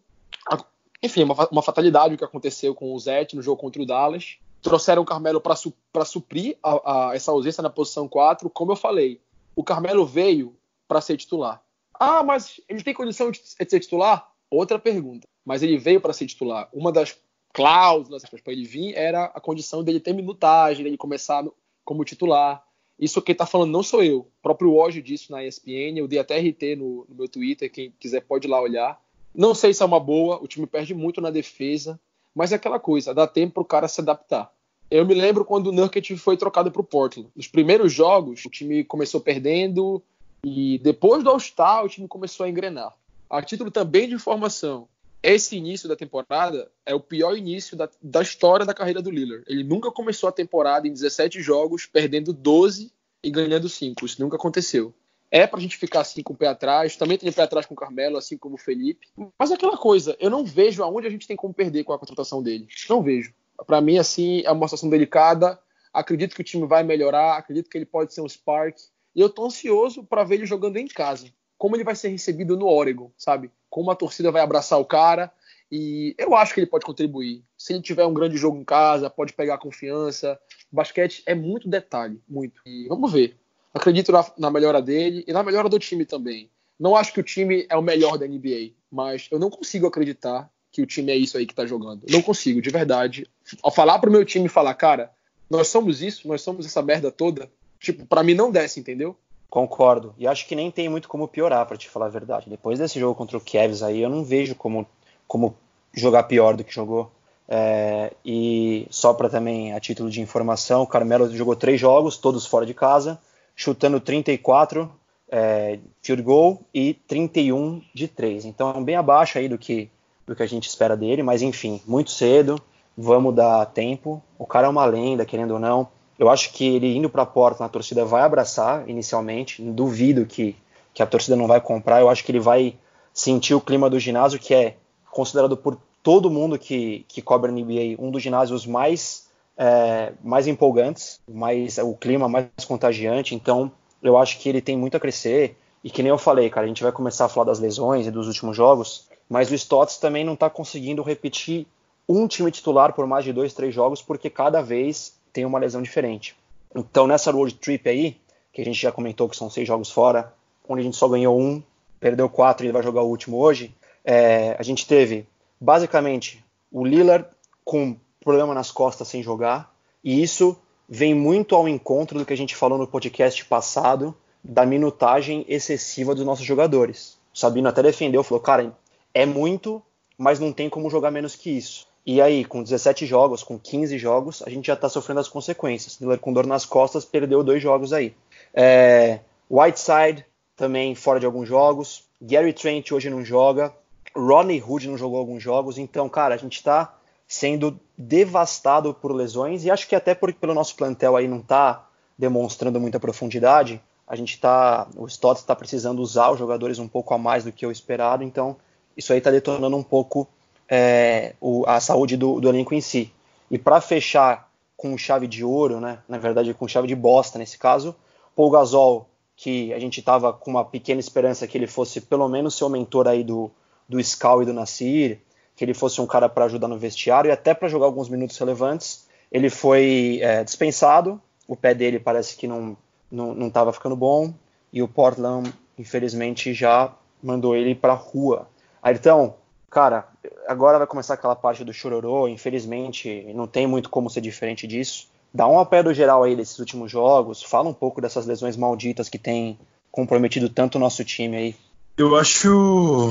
Enfim, 1.04 1.24
uma, 1.24 1.50
uma 1.50 1.62
fatalidade 1.62 2.16
o 2.16 2.18
que 2.18 2.24
aconteceu 2.24 2.74
com 2.74 2.94
o 2.94 3.00
Zete 3.00 3.36
no 3.36 3.42
jogo 3.42 3.60
contra 3.60 3.82
o 3.82 3.86
Dallas 3.86 4.38
trouxeram 4.66 5.04
o 5.04 5.06
Carmelo 5.06 5.40
para 5.40 5.56
su 5.56 5.72
suprir 6.06 6.58
a, 6.64 7.10
a, 7.10 7.16
essa 7.16 7.32
ausência 7.32 7.62
na 7.62 7.70
posição 7.70 8.08
4. 8.08 8.50
Como 8.50 8.72
eu 8.72 8.76
falei, 8.76 9.22
o 9.56 9.64
Carmelo 9.64 10.04
veio 10.08 10.58
para 10.88 11.00
ser 11.02 11.18
titular. 11.18 11.64
Ah, 11.94 12.24
mas 12.24 12.60
ele 12.68 12.84
tem 12.84 12.94
condição 12.94 13.30
de 13.30 13.40
ser 13.46 13.80
titular? 13.80 14.28
Outra 14.50 14.80
pergunta. 14.80 15.28
Mas 15.46 15.62
ele 15.62 15.78
veio 15.78 16.02
para 16.02 16.14
ser 16.14 16.26
titular. 16.26 16.68
Uma 16.74 16.92
das 16.92 17.16
cláusulas 17.54 18.24
para 18.24 18.42
ele 18.52 18.66
vir 18.66 18.96
era 18.96 19.26
a 19.26 19.40
condição 19.40 19.84
dele 19.84 20.00
ter 20.00 20.14
minutagem, 20.14 20.84
dele 20.84 20.98
começar 20.98 21.46
como 21.84 22.04
titular. 22.04 22.66
Isso 22.98 23.22
quem 23.22 23.34
está 23.34 23.46
falando 23.46 23.72
não 23.72 23.84
sou 23.84 24.04
eu. 24.04 24.22
O 24.22 24.32
próprio 24.42 24.74
Ojo 24.74 25.00
disse 25.00 25.30
na 25.30 25.46
ESPN. 25.46 25.98
Eu 26.00 26.08
dei 26.08 26.18
até 26.18 26.40
RT 26.40 26.76
no, 26.76 27.06
no 27.08 27.16
meu 27.16 27.30
Twitter. 27.30 27.72
Quem 27.72 27.94
quiser 28.00 28.22
pode 28.22 28.48
ir 28.48 28.50
lá 28.50 28.60
olhar. 28.60 29.00
Não 29.32 29.54
sei 29.54 29.76
se 29.76 29.84
é 29.84 29.86
uma 29.86 30.00
boa. 30.00 30.42
O 30.42 30.48
time 30.48 30.66
perde 30.66 30.96
muito 30.96 31.22
na 31.22 31.30
defesa. 31.30 32.00
Mas 32.36 32.52
é 32.52 32.56
aquela 32.56 32.78
coisa, 32.78 33.14
dá 33.14 33.26
tempo 33.26 33.54
para 33.54 33.62
o 33.62 33.66
cara 33.66 33.88
se 33.88 34.02
adaptar. 34.02 34.52
Eu 34.90 35.06
me 35.06 35.14
lembro 35.14 35.44
quando 35.44 35.68
o 35.68 35.72
Nurkic 35.72 36.16
foi 36.18 36.38
trocado 36.38 36.72
para 36.72 36.82
o 36.82 36.86
Portland. 36.86 37.30
Nos 37.36 37.48
primeiros 37.48 37.92
jogos, 37.92 38.46
o 38.46 38.50
time 38.50 38.84
começou 38.84 39.20
perdendo 39.20 40.02
e 40.44 40.80
depois 40.80 41.24
do 41.24 41.30
All-Star, 41.30 41.84
o 41.84 41.90
time 41.90 42.08
começou 42.08 42.46
a 42.46 42.50
engrenar. 42.50 42.94
A 43.30 43.42
título 43.42 43.72
também 43.72 44.08
de 44.08 44.14
informação, 44.14 44.88
esse 45.26 45.58
início 45.58 45.90
da 45.90 45.96
temporada 45.96 46.70
é 46.86 46.94
o 46.94 47.00
pior 47.00 47.36
início 47.36 47.76
da, 47.76 47.90
da 48.00 48.22
história 48.22 48.64
da 48.64 48.76
carreira 48.76 49.02
do 49.02 49.10
Lillard. 49.10 49.44
Ele 49.48 49.64
nunca 49.64 49.92
começou 49.92 50.30
a 50.30 50.32
temporada 50.32 50.88
em 50.88 50.94
17 50.94 51.42
jogos, 51.42 51.88
perdendo 51.88 52.32
12 52.32 52.92
e 53.24 53.32
ganhando 53.32 53.68
5. 53.68 54.06
Isso 54.06 54.22
nunca 54.22 54.36
aconteceu. 54.36 54.94
É 55.32 55.48
pra 55.48 55.60
gente 55.60 55.78
ficar 55.78 56.02
assim 56.02 56.22
com 56.22 56.34
o 56.34 56.38
pé 56.38 56.48
atrás. 56.48 56.96
Também 56.96 57.18
tem 57.18 57.28
o 57.28 57.34
pé 57.34 57.42
atrás 57.42 57.66
com 57.66 57.74
o 57.74 57.78
Carmelo, 57.78 58.18
assim 58.18 58.38
como 58.38 58.54
o 58.54 58.60
Felipe. 58.60 59.08
Mas 59.40 59.50
é 59.50 59.56
aquela 59.56 59.76
coisa, 59.76 60.16
eu 60.20 60.30
não 60.30 60.46
vejo 60.46 60.84
aonde 60.84 61.08
a 61.08 61.10
gente 61.10 61.28
tem 61.28 61.36
como 61.36 61.52
perder 61.52 61.84
com 61.84 61.92
a 61.92 61.98
contratação 61.98 62.44
dele. 62.44 62.68
Não 62.88 63.02
vejo. 63.02 63.34
Para 63.66 63.82
mim, 63.82 63.98
assim, 63.98 64.42
é 64.46 64.52
uma 64.52 64.68
situação 64.68 64.90
delicada. 64.90 65.60
Acredito 65.94 66.36
que 66.36 66.42
o 66.42 66.44
time 66.44 66.68
vai 66.68 66.84
melhorar, 66.84 67.38
acredito 67.38 67.70
que 67.70 67.78
ele 67.78 67.86
pode 67.86 68.14
ser 68.14 68.22
um 68.22 68.28
spark. 68.28 68.78
E 69.16 69.22
eu 69.22 69.30
tô 69.30 69.46
ansioso 69.46 70.04
para 70.04 70.24
ver 70.24 70.36
ele 70.36 70.46
jogando 70.46 70.78
em 70.78 70.88
casa. 70.88 71.28
Como 71.58 71.76
ele 71.76 71.86
vai 71.86 71.96
ser 71.96 72.10
recebido 72.10 72.58
no 72.58 72.68
Oregon, 72.68 73.12
sabe? 73.18 73.50
Como 73.70 73.90
a 73.90 73.96
torcida 73.96 74.32
vai 74.32 74.42
abraçar 74.42 74.80
o 74.80 74.86
cara. 74.86 75.32
E 75.72 76.14
eu 76.18 76.36
acho 76.36 76.54
que 76.54 76.60
ele 76.60 76.68
pode 76.68 76.86
contribuir. 76.86 77.44
Se 77.58 77.74
ele 77.74 77.82
tiver 77.82 78.06
um 78.06 78.14
grande 78.14 78.38
jogo 78.38 78.58
em 78.58 78.64
casa, 78.66 79.10
pode 79.10 79.34
pegar 79.34 79.58
confiança. 79.58 80.38
Basquete 80.72 81.24
é 81.26 81.34
muito 81.34 81.70
detalhe, 81.70 82.22
muito. 82.28 82.62
E 82.66 82.88
vamos 82.88 83.12
ver. 83.12 83.38
Acredito 83.74 84.12
na, 84.12 84.26
na 84.38 84.52
melhora 84.52 84.82
dele 84.82 85.24
e 85.28 85.34
na 85.34 85.44
melhora 85.44 85.70
do 85.70 85.80
time 85.80 86.06
também. 86.06 86.50
Não 86.80 86.96
acho 86.96 87.14
que 87.14 87.20
o 87.20 87.24
time 87.24 87.66
é 87.70 87.76
o 87.76 87.82
melhor 87.82 88.18
da 88.18 88.28
NBA, 88.28 88.74
mas 88.92 89.28
eu 89.32 89.40
não 89.40 89.50
consigo 89.50 89.88
acreditar 89.88 90.50
que 90.76 90.82
o 90.82 90.86
time 90.86 91.10
é 91.10 91.16
isso 91.16 91.38
aí 91.38 91.46
que 91.46 91.56
tá 91.56 91.66
jogando. 91.66 92.02
Não 92.10 92.22
consigo, 92.22 92.62
de 92.62 92.70
verdade. 92.70 93.26
Ao 93.64 93.72
falar 93.72 93.98
pro 93.98 94.12
meu 94.12 94.26
time 94.26 94.50
falar, 94.50 94.74
cara, 94.74 95.10
nós 95.50 95.70
somos 95.70 96.02
isso, 96.02 96.28
nós 96.28 96.42
somos 96.42 96.66
essa 96.66 96.82
merda 96.82 97.10
toda, 97.10 97.50
tipo, 97.80 98.06
para 98.06 98.22
mim 98.22 98.34
não 98.34 98.52
desce, 98.52 98.82
entendeu? 98.82 99.16
Concordo. 99.50 100.14
E 100.18 100.28
acho 100.28 100.46
que 100.46 100.54
nem 100.54 100.70
tem 100.70 100.90
muito 100.90 101.08
como 101.08 101.30
piorar, 101.30 101.66
para 101.66 101.78
te 101.78 101.90
falar 101.90 102.08
a 102.08 102.10
verdade. 102.10 102.50
Depois 102.50 102.78
desse 102.78 103.00
jogo 103.00 103.16
contra 103.16 103.38
o 103.38 103.42
Cavs 103.42 103.82
aí, 103.82 104.02
eu 104.02 104.10
não 104.10 104.22
vejo 104.22 104.54
como, 104.54 104.86
como 105.26 105.56
jogar 105.94 106.24
pior 106.24 106.58
do 106.58 106.64
que 106.66 106.74
jogou. 106.74 107.10
É, 107.48 108.12
e 108.26 108.86
só 108.90 109.14
para 109.14 109.30
também 109.30 109.72
a 109.72 109.80
título 109.80 110.10
de 110.10 110.20
informação, 110.20 110.82
o 110.82 110.88
Carmelo 110.88 111.34
jogou 111.34 111.56
três 111.56 111.80
jogos, 111.80 112.18
todos 112.18 112.46
fora 112.46 112.66
de 112.66 112.74
casa, 112.74 113.18
chutando 113.56 114.02
34 114.02 114.92
é, 115.32 115.80
field 116.02 116.22
goal 116.22 116.62
e 116.74 116.96
31 117.08 117.82
de 117.94 118.10
três. 118.10 118.44
Então 118.44 118.84
bem 118.84 118.96
abaixo 118.96 119.38
aí 119.38 119.48
do 119.48 119.58
que 119.58 119.90
do 120.26 120.36
que 120.36 120.44
a 120.44 120.48
gente 120.48 120.68
espera 120.68 120.98
dele, 120.98 121.24
mas 121.24 121.42
enfim, 121.42 121.82
muito 121.86 122.12
cedo, 122.12 122.60
vamos 122.98 123.36
dar 123.36 123.66
tempo. 123.68 124.22
O 124.38 124.46
cara 124.46 124.68
é 124.68 124.70
uma 124.70 124.86
lenda, 124.86 125.26
querendo 125.26 125.52
ou 125.52 125.60
não. 125.60 125.88
Eu 126.18 126.30
acho 126.30 126.54
que 126.54 126.76
ele 126.76 126.96
indo 126.96 127.10
para 127.10 127.24
a 127.24 127.26
porta, 127.26 127.66
a 127.66 127.70
torcida 127.70 128.06
vai 128.06 128.22
abraçar 128.22 128.88
inicialmente. 128.90 129.62
Duvido 129.62 130.26
que, 130.26 130.56
que 130.94 131.04
a 131.04 131.06
torcida 131.06 131.36
não 131.36 131.48
vai 131.48 131.60
comprar. 131.60 132.00
Eu 132.00 132.10
acho 132.10 132.24
que 132.24 132.32
ele 132.32 132.40
vai 132.40 132.76
sentir 133.14 133.54
o 133.54 133.62
clima 133.62 133.90
do 133.90 134.00
ginásio, 134.00 134.40
que 134.40 134.54
é 134.54 134.78
considerado 135.12 135.56
por 135.58 135.78
todo 136.02 136.30
mundo 136.30 136.58
que, 136.58 137.06
que 137.08 137.22
cobre 137.22 137.52
NBA 137.52 137.96
um 138.00 138.12
dos 138.12 138.22
ginásios 138.22 138.66
mais, 138.66 139.28
é, 139.58 140.14
mais 140.24 140.48
empolgantes, 140.48 141.20
mais, 141.28 141.78
o 141.78 141.96
clima 141.96 142.30
mais 142.30 142.48
contagiante. 142.66 143.36
Então, 143.36 143.72
eu 144.02 144.18
acho 144.18 144.40
que 144.40 144.48
ele 144.48 144.62
tem 144.62 144.78
muito 144.78 144.96
a 144.96 145.00
crescer. 145.00 145.58
E 145.84 145.90
que 145.90 146.02
nem 146.02 146.10
eu 146.10 146.18
falei, 146.18 146.50
cara, 146.50 146.66
a 146.66 146.68
gente 146.68 146.82
vai 146.82 146.92
começar 146.92 147.26
a 147.26 147.30
falar 147.30 147.46
das 147.46 147.60
lesões 147.60 148.08
e 148.08 148.12
dos 148.12 148.28
últimos 148.28 148.58
jogos, 148.58 149.08
mas 149.30 149.50
o 149.50 149.56
Stotts 149.56 149.98
também 149.98 150.24
não 150.24 150.34
está 150.34 150.50
conseguindo 150.50 151.02
repetir 151.02 151.66
um 152.08 152.28
time 152.28 152.52
titular 152.52 152.94
por 152.94 153.08
mais 153.08 153.26
de 153.26 153.34
dois, 153.34 153.54
três 153.54 153.74
jogos, 153.74 154.02
porque 154.02 154.30
cada 154.30 154.62
vez 154.62 155.16
tem 155.34 155.46
uma 155.46 155.60
lesão 155.60 155.82
diferente. 155.82 156.36
Então, 156.76 157.08
nessa 157.08 157.32
road 157.32 157.56
trip 157.56 157.90
aí, 157.90 158.18
que 158.54 158.62
a 158.62 158.66
gente 158.66 158.80
já 158.80 158.92
comentou 158.92 159.28
que 159.28 159.36
são 159.36 159.50
seis 159.50 159.68
jogos 159.68 159.92
fora, 159.92 160.34
onde 160.68 160.82
a 160.82 160.84
gente 160.84 160.96
só 160.98 161.08
ganhou 161.08 161.40
um, 161.40 161.62
perdeu 162.00 162.30
quatro 162.30 162.66
e 162.66 162.72
vai 162.72 162.84
jogar 162.84 163.02
o 163.02 163.10
último 163.10 163.38
hoje, 163.38 163.74
é, 164.04 164.56
a 164.60 164.64
gente 164.64 164.86
teve 164.86 165.28
basicamente 165.60 166.44
o 166.72 166.86
Lillard 166.86 167.28
com 167.64 167.98
problema 168.24 168.54
nas 168.54 168.72
costas 168.72 169.08
sem 169.08 169.24
jogar, 169.24 169.74
e 170.04 170.22
isso 170.22 170.58
vem 170.88 171.14
muito 171.14 171.56
ao 171.56 171.68
encontro 171.68 172.20
do 172.20 172.26
que 172.26 172.34
a 172.34 172.38
gente 172.38 172.56
falou 172.56 172.78
no 172.78 172.88
podcast 172.88 173.44
passado, 173.46 174.16
da 174.44 174.66
minutagem 174.66 175.44
excessiva 175.48 176.14
dos 176.14 176.24
nossos 176.24 176.46
jogadores. 176.46 177.18
O 177.34 177.38
Sabino 177.38 177.68
até 177.68 177.82
defendeu, 177.82 178.24
falou, 178.24 178.42
cara, 178.42 178.76
é 179.16 179.26
muito, 179.26 179.82
mas 180.18 180.40
não 180.40 180.52
tem 180.52 180.70
como 180.70 180.90
jogar 180.90 181.10
menos 181.10 181.36
que 181.36 181.50
isso. 181.50 181.88
E 182.06 182.22
aí, 182.22 182.46
com 182.46 182.62
17 182.62 183.06
jogos, 183.06 183.42
com 183.42 183.58
15 183.58 183.98
jogos, 183.98 184.44
a 184.46 184.50
gente 184.50 184.68
já 184.68 184.74
está 184.74 184.88
sofrendo 184.88 185.22
as 185.22 185.30
consequências. 185.30 186.00
Lillard 186.00 186.22
com 186.22 186.34
dor 186.34 186.46
nas 186.46 186.66
costas, 186.66 187.06
perdeu 187.06 187.44
dois 187.44 187.64
jogos 187.64 187.94
aí. 187.94 188.14
É, 188.54 189.22
Whiteside 189.50 190.24
também 190.56 190.94
fora 190.94 191.20
de 191.20 191.26
alguns 191.26 191.48
jogos. 191.48 192.04
Gary 192.22 192.54
Trent 192.54 192.92
hoje 192.92 193.10
não 193.10 193.26
joga. 193.26 193.74
Ronnie 194.16 194.62
Hood 194.62 194.88
não 194.88 194.98
jogou 194.98 195.18
alguns 195.18 195.42
jogos, 195.42 195.78
então, 195.78 196.08
cara, 196.08 196.36
a 196.36 196.38
gente 196.38 196.58
está 196.58 196.94
sendo 197.28 197.78
devastado 197.98 198.94
por 198.94 199.12
lesões 199.12 199.66
e 199.66 199.72
acho 199.72 199.88
que 199.88 199.96
até 199.96 200.14
por, 200.14 200.32
pelo 200.34 200.54
nosso 200.54 200.76
plantel 200.76 201.18
aí 201.18 201.28
não 201.28 201.40
está 201.40 201.90
demonstrando 202.18 202.80
muita 202.80 203.00
profundidade, 203.00 203.82
a 204.08 204.16
gente 204.16 204.36
está, 204.36 204.88
o 204.96 205.06
Stotts 205.08 205.42
está 205.42 205.56
precisando 205.56 206.00
usar 206.00 206.32
os 206.32 206.40
jogadores 206.40 206.80
um 206.80 206.88
pouco 206.88 207.14
a 207.14 207.18
mais 207.18 207.44
do 207.44 207.52
que 207.52 207.66
o 207.66 207.72
esperado, 207.72 208.24
então 208.24 208.56
isso 208.96 209.12
aí 209.12 209.20
está 209.20 209.32
detonando 209.32 209.76
um 209.76 209.84
pouco 209.84 210.28
é, 210.70 211.34
o, 211.40 211.64
a 211.68 211.80
saúde 211.80 212.18
do, 212.18 212.40
do, 212.40 212.50
elenco 212.50 212.74
em 212.74 212.82
si. 212.82 213.12
E 213.50 213.58
para 213.58 213.82
fechar 213.82 214.50
com 214.76 214.98
chave 214.98 215.28
de 215.28 215.44
ouro, 215.44 215.80
né, 215.80 216.00
na 216.08 216.18
verdade 216.18 216.54
com 216.54 216.68
chave 216.68 216.88
de 216.88 216.96
bosta 216.96 217.40
nesse 217.40 217.58
caso, 217.58 217.96
Paul 218.36 218.52
Gasol, 218.52 219.08
que 219.36 219.74
a 219.74 219.80
gente 219.80 220.00
estava 220.00 220.34
com 220.34 220.52
uma 220.52 220.66
pequena 220.66 221.00
esperança 221.00 221.48
que 221.48 221.58
ele 221.58 221.68
fosse 221.68 222.02
pelo 222.02 222.28
menos 222.28 222.56
ser 222.56 222.64
o 222.64 222.70
mentor 222.70 223.08
aí 223.08 223.24
do, 223.24 223.52
do 223.88 224.02
Scal 224.02 224.44
e 224.44 224.46
do 224.46 224.54
Nasir, 224.54 225.20
que 225.56 225.64
ele 225.64 225.74
fosse 225.74 226.02
um 226.02 226.08
cara 226.08 226.28
para 226.28 226.46
ajudar 226.46 226.68
no 226.68 226.78
vestiário 226.78 227.30
e 227.30 227.32
até 227.32 227.54
para 227.54 227.68
jogar 227.68 227.86
alguns 227.86 228.10
minutos 228.10 228.38
relevantes. 228.38 229.08
Ele 229.32 229.50
foi 229.50 230.20
é, 230.22 230.44
dispensado, 230.44 231.22
o 231.48 231.56
pé 231.56 231.74
dele 231.74 232.00
parece 232.00 232.36
que 232.36 232.48
não 232.48 232.78
não 233.12 233.48
estava 233.48 233.72
ficando 233.72 233.96
bom 233.96 234.34
e 234.74 234.82
o 234.82 234.88
Portland, 234.88 235.54
infelizmente, 235.78 236.54
já 236.54 236.94
mandou 237.24 237.56
ele 237.56 237.74
para 237.74 237.94
rua. 237.94 238.48
Então, 238.94 239.36
cara, 239.70 240.08
agora 240.48 240.78
vai 240.78 240.88
começar 240.88 241.16
aquela 241.16 241.36
parte 241.36 241.64
do 241.64 241.74
chororô, 241.74 242.28
infelizmente, 242.28 243.26
não 243.34 243.48
tem 243.48 243.66
muito 243.66 243.90
como 243.90 244.10
ser 244.10 244.22
diferente 244.22 244.68
disso. 244.68 245.08
Dá 245.34 245.48
um 245.48 245.60
apé 245.60 245.84
do 245.84 245.94
geral 245.94 246.24
aí 246.24 246.36
desses 246.36 246.60
últimos 246.60 246.92
jogos, 246.92 247.44
fala 247.44 247.68
um 247.68 247.74
pouco 247.74 248.00
dessas 248.00 248.26
lesões 248.26 248.56
malditas 248.56 249.10
que 249.10 249.18
tem 249.18 249.60
comprometido 249.92 250.50
tanto 250.50 250.76
o 250.76 250.80
nosso 250.80 251.04
time 251.04 251.36
aí. 251.36 251.56
Eu 251.98 252.16
acho 252.16 253.10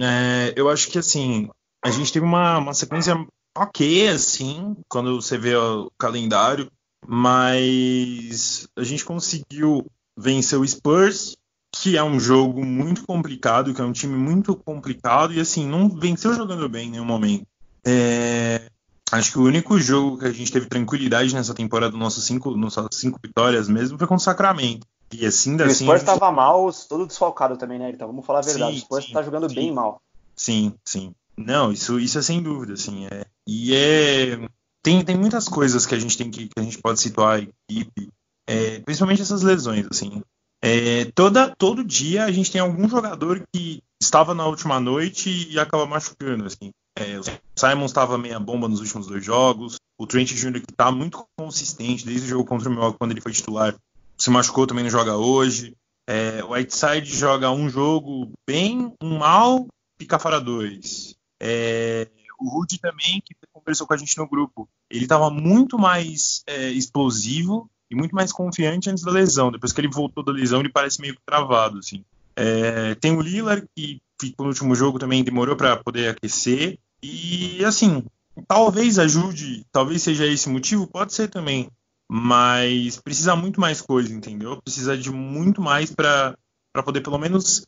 é, 0.00 0.52
eu 0.56 0.68
acho 0.68 0.88
que 0.90 0.98
assim, 0.98 1.48
a 1.84 1.90
gente 1.90 2.12
teve 2.12 2.24
uma, 2.24 2.58
uma 2.58 2.74
sequência 2.74 3.14
ok, 3.56 4.08
assim, 4.08 4.76
quando 4.88 5.20
você 5.20 5.38
vê 5.38 5.56
o 5.56 5.90
calendário, 5.98 6.70
mas 7.06 8.68
a 8.76 8.84
gente 8.84 9.04
conseguiu 9.04 9.86
vencer 10.16 10.58
o 10.58 10.66
Spurs, 10.66 11.36
que 11.72 11.96
é 11.96 12.02
um 12.02 12.18
jogo 12.18 12.64
muito 12.64 13.04
complicado, 13.06 13.74
que 13.74 13.80
é 13.80 13.84
um 13.84 13.92
time 13.92 14.16
muito 14.16 14.54
complicado, 14.56 15.32
e 15.32 15.40
assim, 15.40 15.66
não 15.66 15.88
venceu 15.88 16.34
jogando 16.34 16.68
bem 16.68 16.88
em 16.88 16.90
nenhum 16.92 17.04
momento. 17.04 17.46
É, 17.84 18.68
acho 19.12 19.32
que 19.32 19.38
o 19.38 19.44
único 19.44 19.78
jogo 19.78 20.18
que 20.18 20.26
a 20.26 20.32
gente 20.32 20.50
teve 20.50 20.66
tranquilidade 20.66 21.34
nessa 21.34 21.54
temporada, 21.54 21.96
nossas 21.96 22.24
cinco, 22.24 22.56
nossas 22.56 22.86
cinco 22.92 23.18
vitórias 23.22 23.68
mesmo, 23.68 23.98
foi 23.98 24.06
com 24.06 24.16
o 24.16 24.20
Sacramento. 24.20 24.86
E 25.12 25.24
assim, 25.24 25.56
da, 25.56 25.66
o 25.66 25.70
Spurs 25.70 26.00
estava 26.00 26.26
gente... 26.26 26.34
mal, 26.34 26.70
todo 26.88 27.06
desfalcado 27.06 27.56
também, 27.56 27.78
né? 27.78 27.90
Então, 27.90 28.08
vamos 28.08 28.26
falar 28.26 28.40
a 28.40 28.42
verdade. 28.42 28.72
Sim, 28.72 28.78
o 28.78 28.80
Spurs 28.80 29.04
está 29.04 29.22
jogando 29.22 29.48
sim. 29.48 29.54
bem 29.54 29.72
mal. 29.72 30.00
Sim, 30.34 30.74
sim. 30.84 31.14
Não, 31.36 31.70
isso, 31.70 32.00
isso 32.00 32.18
é 32.18 32.22
sem 32.22 32.42
dúvida, 32.42 32.72
assim. 32.72 33.06
É, 33.06 33.26
e 33.46 33.74
é. 33.74 34.48
Tem, 34.82 35.04
tem 35.04 35.16
muitas 35.16 35.48
coisas 35.48 35.84
que 35.84 35.94
a 35.94 35.98
gente 35.98 36.16
tem 36.16 36.30
que, 36.30 36.48
que 36.48 36.58
a 36.58 36.62
gente 36.62 36.78
pode 36.78 37.00
situar 37.00 37.38
a 37.38 37.42
equipe, 37.42 38.08
é, 38.46 38.78
principalmente 38.80 39.22
essas 39.22 39.42
lesões, 39.42 39.86
assim. 39.90 40.22
É, 40.62 41.06
toda, 41.14 41.54
todo 41.54 41.84
dia 41.84 42.24
a 42.24 42.32
gente 42.32 42.50
tem 42.50 42.60
algum 42.60 42.88
jogador 42.88 43.46
que 43.52 43.82
estava 44.00 44.34
na 44.34 44.46
última 44.46 44.80
noite 44.80 45.48
e 45.50 45.58
acaba 45.58 45.86
machucando, 45.86 46.44
assim. 46.44 46.70
É, 46.98 47.18
o 47.18 47.22
Simon 47.54 47.84
estava 47.84 48.16
meia 48.16 48.40
bomba 48.40 48.68
nos 48.68 48.80
últimos 48.80 49.06
dois 49.06 49.24
jogos. 49.24 49.76
O 49.98 50.06
Trent 50.06 50.32
Jr. 50.32 50.60
que 50.60 50.70
está 50.70 50.90
muito 50.90 51.26
consistente 51.38 52.06
desde 52.06 52.26
o 52.26 52.28
jogo 52.28 52.44
contra 52.44 52.68
o 52.68 52.72
Milwaukee 52.72 52.98
quando 52.98 53.12
ele 53.12 53.20
foi 53.20 53.32
titular 53.32 53.76
se 54.16 54.30
machucou, 54.30 54.66
também 54.66 54.84
não 54.84 54.90
joga 54.90 55.16
hoje. 55.16 55.76
É, 56.08 56.42
o 56.44 56.52
Whiteside 56.52 57.14
joga 57.14 57.50
um 57.50 57.68
jogo 57.68 58.32
bem, 58.46 58.92
um 59.02 59.18
mal, 59.18 59.66
fica 59.98 60.18
fora 60.18 60.40
dois. 60.40 61.14
É, 61.40 62.08
o 62.38 62.48
Rudy 62.48 62.78
também, 62.78 63.20
que 63.24 63.34
conversou 63.52 63.86
com 63.86 63.94
a 63.94 63.96
gente 63.96 64.16
no 64.16 64.28
grupo, 64.28 64.68
ele 64.90 65.04
estava 65.04 65.30
muito 65.30 65.78
mais 65.78 66.42
é, 66.46 66.70
explosivo 66.70 67.68
e 67.90 67.94
muito 67.94 68.14
mais 68.14 68.32
confiante 68.32 68.90
antes 68.90 69.04
da 69.04 69.10
lesão. 69.10 69.50
Depois 69.50 69.72
que 69.72 69.80
ele 69.80 69.88
voltou 69.88 70.24
da 70.24 70.32
lesão, 70.32 70.60
ele 70.60 70.68
parece 70.68 71.00
meio 71.00 71.16
travado, 71.24 71.78
assim. 71.78 72.04
É, 72.34 72.94
tem 72.96 73.16
o 73.16 73.20
Lillard, 73.20 73.66
que 73.74 74.00
ficou 74.20 74.44
no 74.44 74.52
último 74.52 74.74
jogo 74.74 74.98
também, 74.98 75.24
demorou 75.24 75.56
para 75.56 75.76
poder 75.76 76.08
aquecer. 76.08 76.78
E, 77.02 77.64
assim, 77.64 78.04
talvez 78.46 78.98
ajude, 78.98 79.64
talvez 79.70 80.02
seja 80.02 80.26
esse 80.26 80.48
motivo, 80.48 80.86
pode 80.86 81.14
ser 81.14 81.28
também 81.28 81.70
mas 82.08 83.00
precisa 83.00 83.34
muito 83.34 83.60
mais 83.60 83.80
coisa, 83.80 84.12
entendeu? 84.12 84.60
Precisa 84.62 84.96
de 84.96 85.10
muito 85.10 85.60
mais 85.60 85.92
para 85.92 86.36
poder 86.84 87.00
pelo 87.00 87.18
menos 87.18 87.66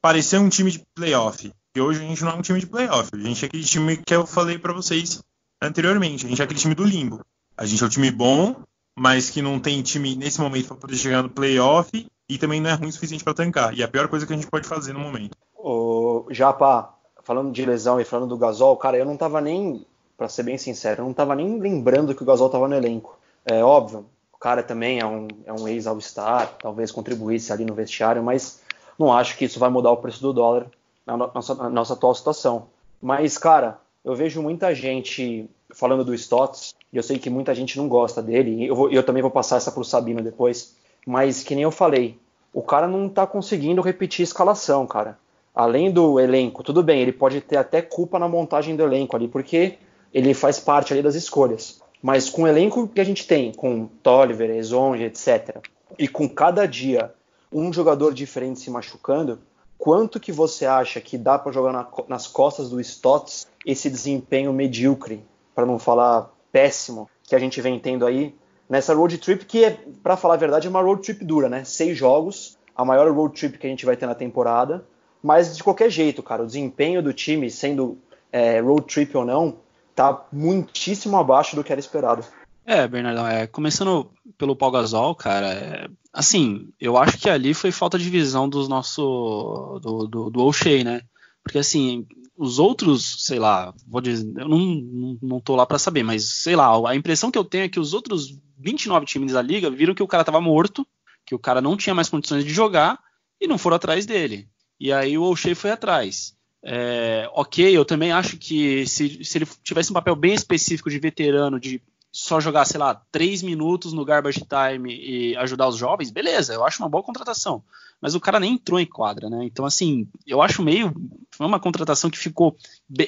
parecer 0.00 0.38
um 0.38 0.48
time 0.48 0.70
de 0.70 0.82
playoff. 0.94 1.52
E 1.76 1.80
hoje 1.80 2.00
a 2.00 2.08
gente 2.08 2.24
não 2.24 2.32
é 2.32 2.34
um 2.34 2.42
time 2.42 2.58
de 2.58 2.66
playoff, 2.66 3.10
a 3.12 3.18
gente 3.18 3.44
é 3.44 3.48
aquele 3.48 3.64
time 3.64 3.96
que 3.96 4.14
eu 4.14 4.26
falei 4.26 4.58
para 4.58 4.72
vocês 4.72 5.22
anteriormente, 5.62 6.26
a 6.26 6.28
gente 6.28 6.40
é 6.40 6.44
aquele 6.44 6.60
time 6.60 6.74
do 6.74 6.84
limbo. 6.84 7.24
A 7.56 7.64
gente 7.64 7.82
é 7.82 7.86
um 7.86 7.90
time 7.90 8.10
bom, 8.10 8.62
mas 8.96 9.28
que 9.28 9.42
não 9.42 9.60
tem 9.60 9.82
time 9.82 10.16
nesse 10.16 10.40
momento 10.40 10.68
para 10.68 10.76
poder 10.76 10.96
chegar 10.96 11.22
no 11.22 11.28
playoff 11.28 12.06
e 12.28 12.38
também 12.38 12.60
não 12.60 12.70
é 12.70 12.74
ruim 12.74 12.88
o 12.88 12.92
suficiente 12.92 13.22
para 13.22 13.34
tancar. 13.34 13.74
E 13.74 13.82
é 13.82 13.84
a 13.84 13.88
pior 13.88 14.08
coisa 14.08 14.26
que 14.26 14.32
a 14.32 14.36
gente 14.36 14.48
pode 14.48 14.66
fazer 14.66 14.92
no 14.92 15.00
momento. 15.00 15.36
O 15.54 16.26
Japa, 16.30 16.94
falando 17.22 17.52
de 17.52 17.64
lesão 17.64 18.00
e 18.00 18.04
falando 18.04 18.30
do 18.30 18.38
Gasol, 18.38 18.76
cara, 18.76 18.96
eu 18.96 19.04
não 19.04 19.16
tava 19.16 19.40
nem, 19.40 19.84
para 20.16 20.28
ser 20.28 20.42
bem 20.42 20.56
sincero, 20.56 21.02
eu 21.02 21.06
não 21.06 21.12
tava 21.12 21.34
nem 21.34 21.58
lembrando 21.58 22.14
que 22.14 22.22
o 22.22 22.26
Gasol 22.26 22.48
tava 22.48 22.66
no 22.66 22.74
elenco. 22.74 23.18
É 23.44 23.62
óbvio, 23.62 24.06
o 24.32 24.38
cara 24.38 24.62
também 24.62 24.98
é 24.98 25.06
um, 25.06 25.28
é 25.44 25.52
um 25.52 25.68
ex-All-Star, 25.68 26.56
talvez 26.58 26.90
contribuísse 26.90 27.52
ali 27.52 27.64
no 27.64 27.74
vestiário, 27.74 28.22
mas 28.22 28.60
não 28.98 29.12
acho 29.12 29.36
que 29.36 29.44
isso 29.44 29.58
vai 29.58 29.70
mudar 29.70 29.90
o 29.90 29.98
preço 29.98 30.22
do 30.22 30.32
dólar 30.32 30.66
na 31.06 31.16
nossa, 31.16 31.54
na 31.54 31.70
nossa 31.70 31.92
atual 31.92 32.14
situação. 32.14 32.68
Mas, 33.00 33.38
cara, 33.38 33.78
eu 34.04 34.14
vejo 34.14 34.42
muita 34.42 34.74
gente 34.74 35.48
falando 35.74 36.04
do 36.04 36.14
Stotts, 36.14 36.74
e 36.96 36.98
eu 36.98 37.02
sei 37.02 37.18
que 37.18 37.28
muita 37.28 37.54
gente 37.54 37.76
não 37.76 37.88
gosta 37.88 38.22
dele, 38.22 38.52
e 38.52 38.66
eu, 38.68 38.74
vou, 38.74 38.90
eu 38.90 39.02
também 39.02 39.20
vou 39.20 39.30
passar 39.30 39.58
essa 39.58 39.70
pro 39.70 39.84
Sabino 39.84 40.22
depois, 40.22 40.74
mas 41.06 41.42
que 41.42 41.54
nem 41.54 41.62
eu 41.62 41.70
falei, 41.70 42.18
o 42.54 42.62
cara 42.62 42.88
não 42.88 43.06
tá 43.06 43.26
conseguindo 43.26 43.82
repetir 43.82 44.22
a 44.22 44.24
escalação, 44.24 44.86
cara. 44.86 45.18
além 45.54 45.92
do 45.92 46.18
elenco, 46.18 46.62
tudo 46.62 46.82
bem, 46.82 47.02
ele 47.02 47.12
pode 47.12 47.42
ter 47.42 47.58
até 47.58 47.82
culpa 47.82 48.18
na 48.18 48.26
montagem 48.26 48.74
do 48.74 48.82
elenco 48.82 49.14
ali, 49.14 49.28
porque 49.28 49.76
ele 50.10 50.32
faz 50.32 50.58
parte 50.58 50.94
ali 50.94 51.02
das 51.02 51.14
escolhas. 51.14 51.82
Mas 52.00 52.30
com 52.30 52.44
o 52.44 52.46
elenco 52.46 52.88
que 52.88 53.00
a 53.00 53.04
gente 53.04 53.26
tem, 53.26 53.52
com 53.52 53.86
Tolliver, 54.02 54.48
Ezonge, 54.48 55.04
etc., 55.04 55.58
e 55.98 56.08
com 56.08 56.26
cada 56.26 56.64
dia 56.64 57.12
um 57.52 57.70
jogador 57.70 58.14
diferente 58.14 58.60
se 58.60 58.70
machucando, 58.70 59.38
quanto 59.76 60.18
que 60.18 60.32
você 60.32 60.64
acha 60.64 60.98
que 60.98 61.18
dá 61.18 61.38
para 61.38 61.52
jogar 61.52 61.74
na, 61.74 61.86
nas 62.08 62.26
costas 62.26 62.70
do 62.70 62.80
Stotts 62.80 63.46
esse 63.66 63.90
desempenho 63.90 64.50
medíocre, 64.50 65.22
para 65.54 65.66
não 65.66 65.78
falar 65.78 66.34
péssimo, 66.56 67.06
que 67.24 67.36
a 67.36 67.38
gente 67.38 67.60
vem 67.60 67.78
tendo 67.78 68.06
aí 68.06 68.34
nessa 68.66 68.94
road 68.94 69.18
trip, 69.18 69.44
que, 69.44 69.62
é, 69.62 69.78
para 70.02 70.16
falar 70.16 70.34
a 70.34 70.38
verdade, 70.38 70.66
é 70.66 70.70
uma 70.70 70.80
road 70.80 71.02
trip 71.02 71.22
dura, 71.22 71.50
né? 71.50 71.64
Seis 71.64 71.98
jogos, 71.98 72.56
a 72.74 72.82
maior 72.82 73.12
road 73.14 73.38
trip 73.38 73.58
que 73.58 73.66
a 73.66 73.68
gente 73.70 73.84
vai 73.84 73.94
ter 73.94 74.06
na 74.06 74.14
temporada, 74.14 74.82
mas 75.22 75.54
de 75.54 75.62
qualquer 75.62 75.90
jeito, 75.90 76.22
cara, 76.22 76.42
o 76.42 76.46
desempenho 76.46 77.02
do 77.02 77.12
time, 77.12 77.50
sendo 77.50 77.98
é, 78.32 78.58
road 78.58 78.86
trip 78.86 79.14
ou 79.14 79.26
não, 79.26 79.58
tá 79.94 80.26
muitíssimo 80.32 81.18
abaixo 81.18 81.54
do 81.54 81.62
que 81.62 81.70
era 81.70 81.78
esperado. 81.78 82.24
É, 82.64 82.88
Bernardão, 82.88 83.28
é, 83.28 83.46
começando 83.46 84.10
pelo 84.38 84.56
Paul 84.56 84.72
Gasol, 84.72 85.14
cara, 85.14 85.52
é, 85.52 85.88
assim, 86.10 86.70
eu 86.80 86.96
acho 86.96 87.18
que 87.18 87.28
ali 87.28 87.52
foi 87.52 87.70
falta 87.70 87.98
de 87.98 88.08
visão 88.08 88.48
dos 88.48 88.66
nosso 88.66 89.78
do, 89.82 90.06
do, 90.06 90.30
do 90.30 90.42
O'Shea, 90.42 90.82
né? 90.82 91.02
Porque 91.42 91.58
assim, 91.58 92.06
os 92.36 92.58
outros, 92.58 93.24
sei 93.24 93.38
lá, 93.38 93.72
vou 93.86 94.00
dizer, 94.00 94.26
eu 94.38 94.48
não, 94.48 95.18
não, 95.22 95.40
tô 95.40 95.56
lá 95.56 95.64
para 95.64 95.78
saber, 95.78 96.02
mas 96.02 96.28
sei 96.28 96.54
lá, 96.54 96.90
a 96.90 96.94
impressão 96.94 97.30
que 97.30 97.38
eu 97.38 97.44
tenho 97.44 97.64
é 97.64 97.68
que 97.68 97.80
os 97.80 97.94
outros 97.94 98.38
29 98.58 99.06
times 99.06 99.32
da 99.32 99.42
liga 99.42 99.70
viram 99.70 99.94
que 99.94 100.02
o 100.02 100.06
cara 100.06 100.24
tava 100.24 100.40
morto, 100.40 100.86
que 101.24 101.34
o 101.34 101.38
cara 101.38 101.60
não 101.60 101.76
tinha 101.76 101.94
mais 101.94 102.08
condições 102.08 102.44
de 102.44 102.52
jogar 102.52 102.98
e 103.40 103.46
não 103.46 103.58
foram 103.58 103.76
atrás 103.76 104.06
dele. 104.06 104.48
E 104.78 104.92
aí 104.92 105.16
o 105.16 105.24
O'Shea 105.24 105.56
foi 105.56 105.70
atrás. 105.70 106.34
É, 106.62 107.28
ok, 107.32 107.76
eu 107.76 107.84
também 107.84 108.12
acho 108.12 108.36
que 108.36 108.86
se, 108.86 109.24
se, 109.24 109.38
ele 109.38 109.46
tivesse 109.62 109.90
um 109.90 109.94
papel 109.94 110.16
bem 110.16 110.34
específico 110.34 110.90
de 110.90 110.98
veterano, 110.98 111.60
de 111.60 111.80
só 112.16 112.40
jogar, 112.40 112.64
sei 112.64 112.80
lá, 112.80 112.94
três 113.12 113.42
minutos 113.42 113.92
no 113.92 114.02
garbage 114.02 114.40
time 114.40 114.90
e 114.90 115.36
ajudar 115.36 115.68
os 115.68 115.76
jovens, 115.76 116.10
beleza, 116.10 116.54
eu 116.54 116.64
acho 116.64 116.82
uma 116.82 116.88
boa 116.88 117.04
contratação. 117.04 117.62
Mas 118.00 118.14
o 118.14 118.20
cara 118.20 118.40
nem 118.40 118.54
entrou 118.54 118.80
em 118.80 118.86
quadra, 118.86 119.28
né? 119.28 119.44
Então, 119.44 119.66
assim, 119.66 120.08
eu 120.26 120.40
acho 120.40 120.62
meio. 120.62 120.94
Foi 121.30 121.46
uma 121.46 121.60
contratação 121.60 122.08
que 122.08 122.16
ficou. 122.16 122.56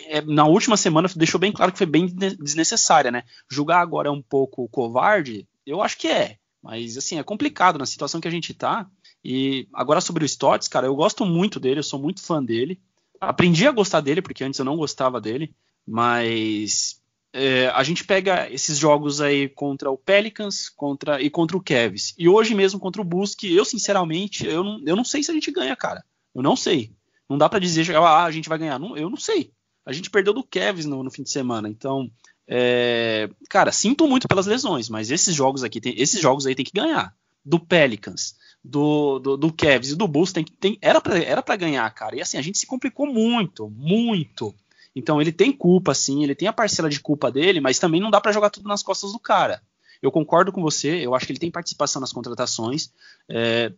É, 0.09 0.21
na 0.21 0.45
última 0.45 0.77
semana 0.77 1.09
deixou 1.17 1.41
bem 1.41 1.51
claro 1.51 1.73
que 1.73 1.79
foi 1.79 1.87
bem 1.87 2.05
desnecessária, 2.07 3.11
né? 3.11 3.23
Julgar 3.51 3.81
agora 3.81 4.09
é 4.09 4.13
um 4.13 4.21
pouco 4.21 4.69
covarde, 4.69 5.49
eu 5.65 5.81
acho 5.81 5.97
que 5.97 6.09
é. 6.09 6.37
Mas, 6.63 6.99
assim, 6.99 7.19
é 7.19 7.23
complicado 7.23 7.79
na 7.79 7.87
situação 7.87 8.21
que 8.21 8.29
a 8.29 8.31
gente 8.31 8.53
tá. 8.53 8.87
E 9.25 9.67
agora 9.73 10.03
sobre 10.03 10.23
o 10.23 10.27
Stotts, 10.27 10.69
cara, 10.69 10.87
eu 10.87 10.95
gosto 10.95 11.25
muito 11.25 11.59
dele, 11.59 11.81
eu 11.81 11.85
sou 11.85 11.99
muito 11.99 12.23
fã 12.23 12.45
dele. 12.45 12.79
Aprendi 13.19 13.67
a 13.67 13.73
gostar 13.73 14.03
dele, 14.03 14.21
porque 14.21 14.45
antes 14.45 14.59
eu 14.59 14.67
não 14.67 14.77
gostava 14.77 15.19
dele, 15.19 15.55
mas 15.87 17.01
é, 17.33 17.69
a 17.69 17.83
gente 17.83 18.05
pega 18.05 18.51
esses 18.51 18.79
jogos 18.79 19.21
aí 19.21 19.49
contra 19.49 19.91
o 19.91 19.99
Pelicans 19.99 20.69
contra, 20.69 21.21
e 21.21 21.29
contra 21.29 21.57
o 21.57 21.63
Cavs. 21.63 22.15
E 22.17 22.29
hoje 22.29 22.55
mesmo 22.55 22.81
contra 22.81 23.03
o 23.03 23.05
Bulls, 23.05 23.35
que 23.35 23.55
eu, 23.55 23.65
sinceramente, 23.65 24.47
eu 24.47 24.65
não, 24.65 24.83
eu 24.87 24.97
não 24.97 25.05
sei 25.05 25.23
se 25.23 25.31
a 25.31 25.35
gente 25.35 25.51
ganha, 25.51 25.77
cara. 25.77 26.05
Eu 26.35 26.43
não 26.43 26.57
sei. 26.57 26.93
Não 27.29 27.37
dá 27.37 27.49
para 27.49 27.59
dizer, 27.59 27.95
ah, 27.95 28.25
a 28.25 28.31
gente 28.31 28.49
vai 28.49 28.59
ganhar. 28.59 28.79
Não, 28.79 28.97
eu 28.97 29.11
não 29.11 29.17
sei. 29.17 29.53
A 29.85 29.93
gente 29.93 30.11
perdeu 30.11 30.33
do 30.33 30.43
Cavs 30.43 30.87
no, 30.87 31.03
no 31.03 31.11
fim 31.11 31.23
de 31.23 31.31
semana, 31.31 31.69
então... 31.69 32.11
É, 32.51 33.29
cara, 33.51 33.71
sinto 33.71 34.09
muito 34.09 34.27
pelas 34.27 34.47
lesões, 34.47 34.89
mas 34.89 35.11
esses 35.11 35.35
jogos 35.35 35.63
aqui, 35.63 35.83
tem, 35.83 35.95
esses 36.01 36.19
jogos 36.19 36.47
aí 36.47 36.55
tem 36.55 36.65
que 36.65 36.73
ganhar. 36.73 37.15
Do 37.45 37.61
Pelicans, 37.61 38.37
do, 38.65 39.19
do, 39.19 39.37
do 39.37 39.53
Cavs 39.53 39.91
e 39.91 39.97
do 39.97 40.09
Bulls 40.09 40.33
tem, 40.33 40.45
tem, 40.45 40.79
era 40.81 41.43
para 41.43 41.57
ganhar, 41.57 41.89
cara. 41.91 42.17
E 42.17 42.23
assim, 42.23 42.39
a 42.39 42.43
gente 42.43 42.57
se 42.57 42.67
complicou 42.67 43.07
muito, 43.07 43.69
muito. 43.69 44.55
Então 44.99 45.21
ele 45.21 45.31
tem 45.31 45.53
culpa, 45.53 45.95
sim, 45.95 46.25
ele 46.25 46.35
tem 46.35 46.49
a 46.49 46.53
parcela 46.53 46.91
de 46.91 46.99
culpa 46.99 47.31
dele, 47.31 47.61
mas 47.61 47.79
também 47.79 48.01
não 48.01 48.11
dá 48.11 48.21
para 48.21 48.33
jogar 48.33 48.51
tudo 48.51 48.69
nas 48.69 48.83
costas 48.83 49.13
do 49.13 49.19
cara. 49.21 49.63
Eu 50.03 50.11
concordo 50.11 50.51
com 50.51 50.61
você, 50.61 51.07
eu 51.07 51.15
acho 51.15 51.25
que 51.25 51.31
ele 51.31 51.39
tem 51.39 51.53
participação 51.53 52.01
nas 52.01 52.13
contratações. 52.13 52.91
É, 53.29 53.73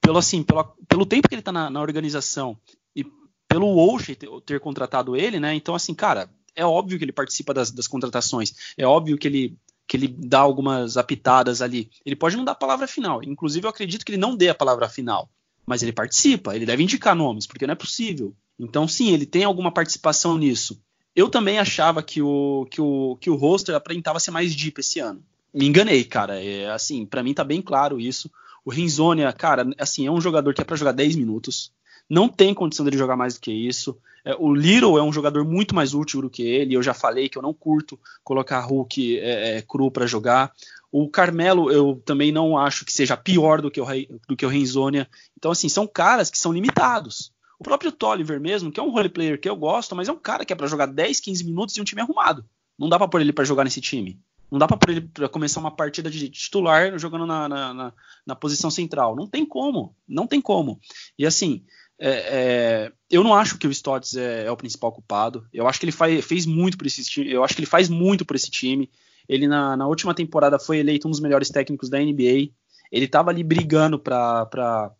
pelo, 0.00 0.18
assim, 0.18 0.44
pelo, 0.44 0.62
pelo 0.86 1.04
tempo 1.04 1.28
que 1.28 1.34
ele 1.34 1.42
tá 1.42 1.50
na, 1.50 1.68
na 1.68 1.80
organização 1.80 2.56
e 2.94 3.04
pelo 3.48 3.66
Walsh 3.66 4.14
ter, 4.16 4.28
ter, 4.46 4.60
contratado 4.60 5.16
ele, 5.16 5.40
né? 5.40 5.54
Então, 5.54 5.74
assim, 5.74 5.92
cara, 5.92 6.30
é 6.54 6.64
óbvio 6.64 6.98
que 6.98 7.04
ele 7.04 7.12
participa 7.12 7.52
das, 7.52 7.72
das 7.72 7.88
contratações, 7.88 8.54
é 8.76 8.86
óbvio 8.86 9.18
que 9.18 9.26
ele 9.26 9.58
que 9.88 9.96
ele 9.96 10.06
dá 10.06 10.38
algumas 10.38 10.98
apitadas 10.98 11.62
ali. 11.62 11.90
Ele 12.04 12.14
pode 12.14 12.36
não 12.36 12.44
dar 12.44 12.52
a 12.52 12.54
palavra 12.54 12.86
final. 12.86 13.24
Inclusive, 13.24 13.64
eu 13.64 13.70
acredito 13.70 14.04
que 14.04 14.12
ele 14.12 14.20
não 14.20 14.36
dê 14.36 14.50
a 14.50 14.54
palavra 14.54 14.86
final. 14.86 15.30
Mas 15.64 15.82
ele 15.82 15.94
participa, 15.94 16.54
ele 16.54 16.66
deve 16.66 16.82
indicar 16.82 17.16
nomes, 17.16 17.46
porque 17.46 17.66
não 17.66 17.72
é 17.72 17.74
possível. 17.74 18.36
Então, 18.58 18.88
sim, 18.88 19.12
ele 19.12 19.26
tem 19.26 19.44
alguma 19.44 19.72
participação 19.72 20.36
nisso. 20.36 20.80
Eu 21.14 21.28
também 21.28 21.58
achava 21.58 22.02
que 22.02 22.22
o, 22.22 22.66
que 22.70 22.80
o, 22.80 23.16
que 23.20 23.30
o 23.30 23.36
roster 23.36 23.74
aparentava 23.74 24.20
ser 24.20 24.30
mais 24.30 24.54
deep 24.54 24.80
esse 24.80 24.98
ano. 25.00 25.22
Me 25.52 25.66
enganei, 25.66 26.04
cara. 26.04 26.42
É, 26.42 26.70
assim, 26.70 27.06
para 27.06 27.22
mim 27.22 27.34
tá 27.34 27.44
bem 27.44 27.62
claro 27.62 28.00
isso. 28.00 28.30
O 28.64 28.70
Renzonia, 28.70 29.32
cara, 29.32 29.68
assim, 29.78 30.06
é 30.06 30.10
um 30.10 30.20
jogador 30.20 30.52
que 30.52 30.60
é 30.60 30.64
para 30.64 30.76
jogar 30.76 30.92
10 30.92 31.16
minutos. 31.16 31.72
Não 32.08 32.28
tem 32.28 32.54
condição 32.54 32.84
dele 32.84 32.98
jogar 32.98 33.16
mais 33.16 33.34
do 33.34 33.40
que 33.40 33.52
isso. 33.52 33.98
É, 34.24 34.34
o 34.38 34.54
Little 34.54 34.98
é 34.98 35.02
um 35.02 35.12
jogador 35.12 35.44
muito 35.44 35.74
mais 35.74 35.94
útil 35.94 36.22
do 36.22 36.30
que 36.30 36.42
ele. 36.42 36.74
Eu 36.74 36.82
já 36.82 36.94
falei 36.94 37.28
que 37.28 37.38
eu 37.38 37.42
não 37.42 37.54
curto 37.54 37.98
colocar 38.22 38.60
Hulk 38.60 39.18
é, 39.18 39.56
é, 39.56 39.62
cru 39.62 39.90
para 39.90 40.06
jogar. 40.06 40.52
O 40.90 41.08
Carmelo 41.08 41.70
eu 41.70 42.00
também 42.04 42.32
não 42.32 42.56
acho 42.56 42.84
que 42.84 42.92
seja 42.92 43.16
pior 43.16 43.60
do 43.60 43.70
que 43.70 43.80
o, 43.80 43.86
do 44.28 44.36
que 44.36 44.46
o. 44.46 44.50
Então, 45.36 45.50
assim, 45.50 45.68
são 45.68 45.86
caras 45.86 46.30
que 46.30 46.38
são 46.38 46.52
limitados. 46.52 47.32
O 47.58 47.64
próprio 47.64 47.90
Tolliver 47.90 48.40
mesmo, 48.40 48.70
que 48.70 48.78
é 48.78 48.82
um 48.82 48.90
role 48.90 49.08
player 49.08 49.40
que 49.40 49.48
eu 49.48 49.56
gosto, 49.56 49.96
mas 49.96 50.08
é 50.08 50.12
um 50.12 50.18
cara 50.18 50.44
que 50.44 50.52
é 50.52 50.56
para 50.56 50.66
jogar 50.68 50.86
10, 50.86 51.20
15 51.20 51.44
minutos 51.44 51.76
e 51.76 51.80
um 51.80 51.84
time 51.84 52.00
arrumado. 52.00 52.44
Não 52.78 52.88
dá 52.88 52.96
para 52.96 53.08
pôr 53.08 53.20
ele 53.20 53.32
para 53.32 53.44
jogar 53.44 53.64
nesse 53.64 53.80
time. 53.80 54.20
Não 54.50 54.58
dá 54.58 54.66
para 54.66 54.76
pôr 54.76 54.90
ele 54.90 55.00
para 55.00 55.28
começar 55.28 55.60
uma 55.60 55.74
partida 55.74 56.10
de 56.10 56.28
titular 56.28 56.98
jogando 56.98 57.26
na, 57.26 57.48
na, 57.48 57.74
na, 57.74 57.92
na, 58.24 58.34
posição 58.36 58.70
central. 58.70 59.16
Não 59.16 59.26
tem 59.26 59.44
como. 59.44 59.94
Não 60.06 60.26
tem 60.26 60.40
como. 60.40 60.80
E 61.18 61.26
assim, 61.26 61.64
é, 61.98 62.10
é, 62.10 62.92
eu 63.10 63.24
não 63.24 63.34
acho 63.34 63.58
que 63.58 63.66
o 63.66 63.70
Stotts 63.70 64.16
é, 64.16 64.46
é, 64.46 64.50
o 64.50 64.56
principal 64.56 64.92
culpado. 64.92 65.46
Eu 65.52 65.66
acho 65.66 65.80
que 65.80 65.84
ele 65.84 65.92
faz, 65.92 66.24
fez 66.24 66.46
muito 66.46 66.78
por 66.78 66.86
esse 66.86 67.04
time. 67.04 67.30
Eu 67.30 67.44
acho 67.44 67.54
que 67.54 67.60
ele 67.60 67.66
faz 67.66 67.88
muito 67.88 68.24
por 68.24 68.36
esse 68.36 68.50
time. 68.50 68.88
Ele 69.28 69.46
na, 69.46 69.76
na 69.76 69.86
última 69.86 70.14
temporada 70.14 70.58
foi 70.58 70.78
eleito 70.78 71.08
um 71.08 71.10
dos 71.10 71.20
melhores 71.20 71.50
técnicos 71.50 71.90
da 71.90 71.98
NBA. 71.98 72.50
Ele 72.90 73.04
estava 73.04 73.30
ali 73.30 73.42
brigando 73.42 73.98
para 73.98 74.90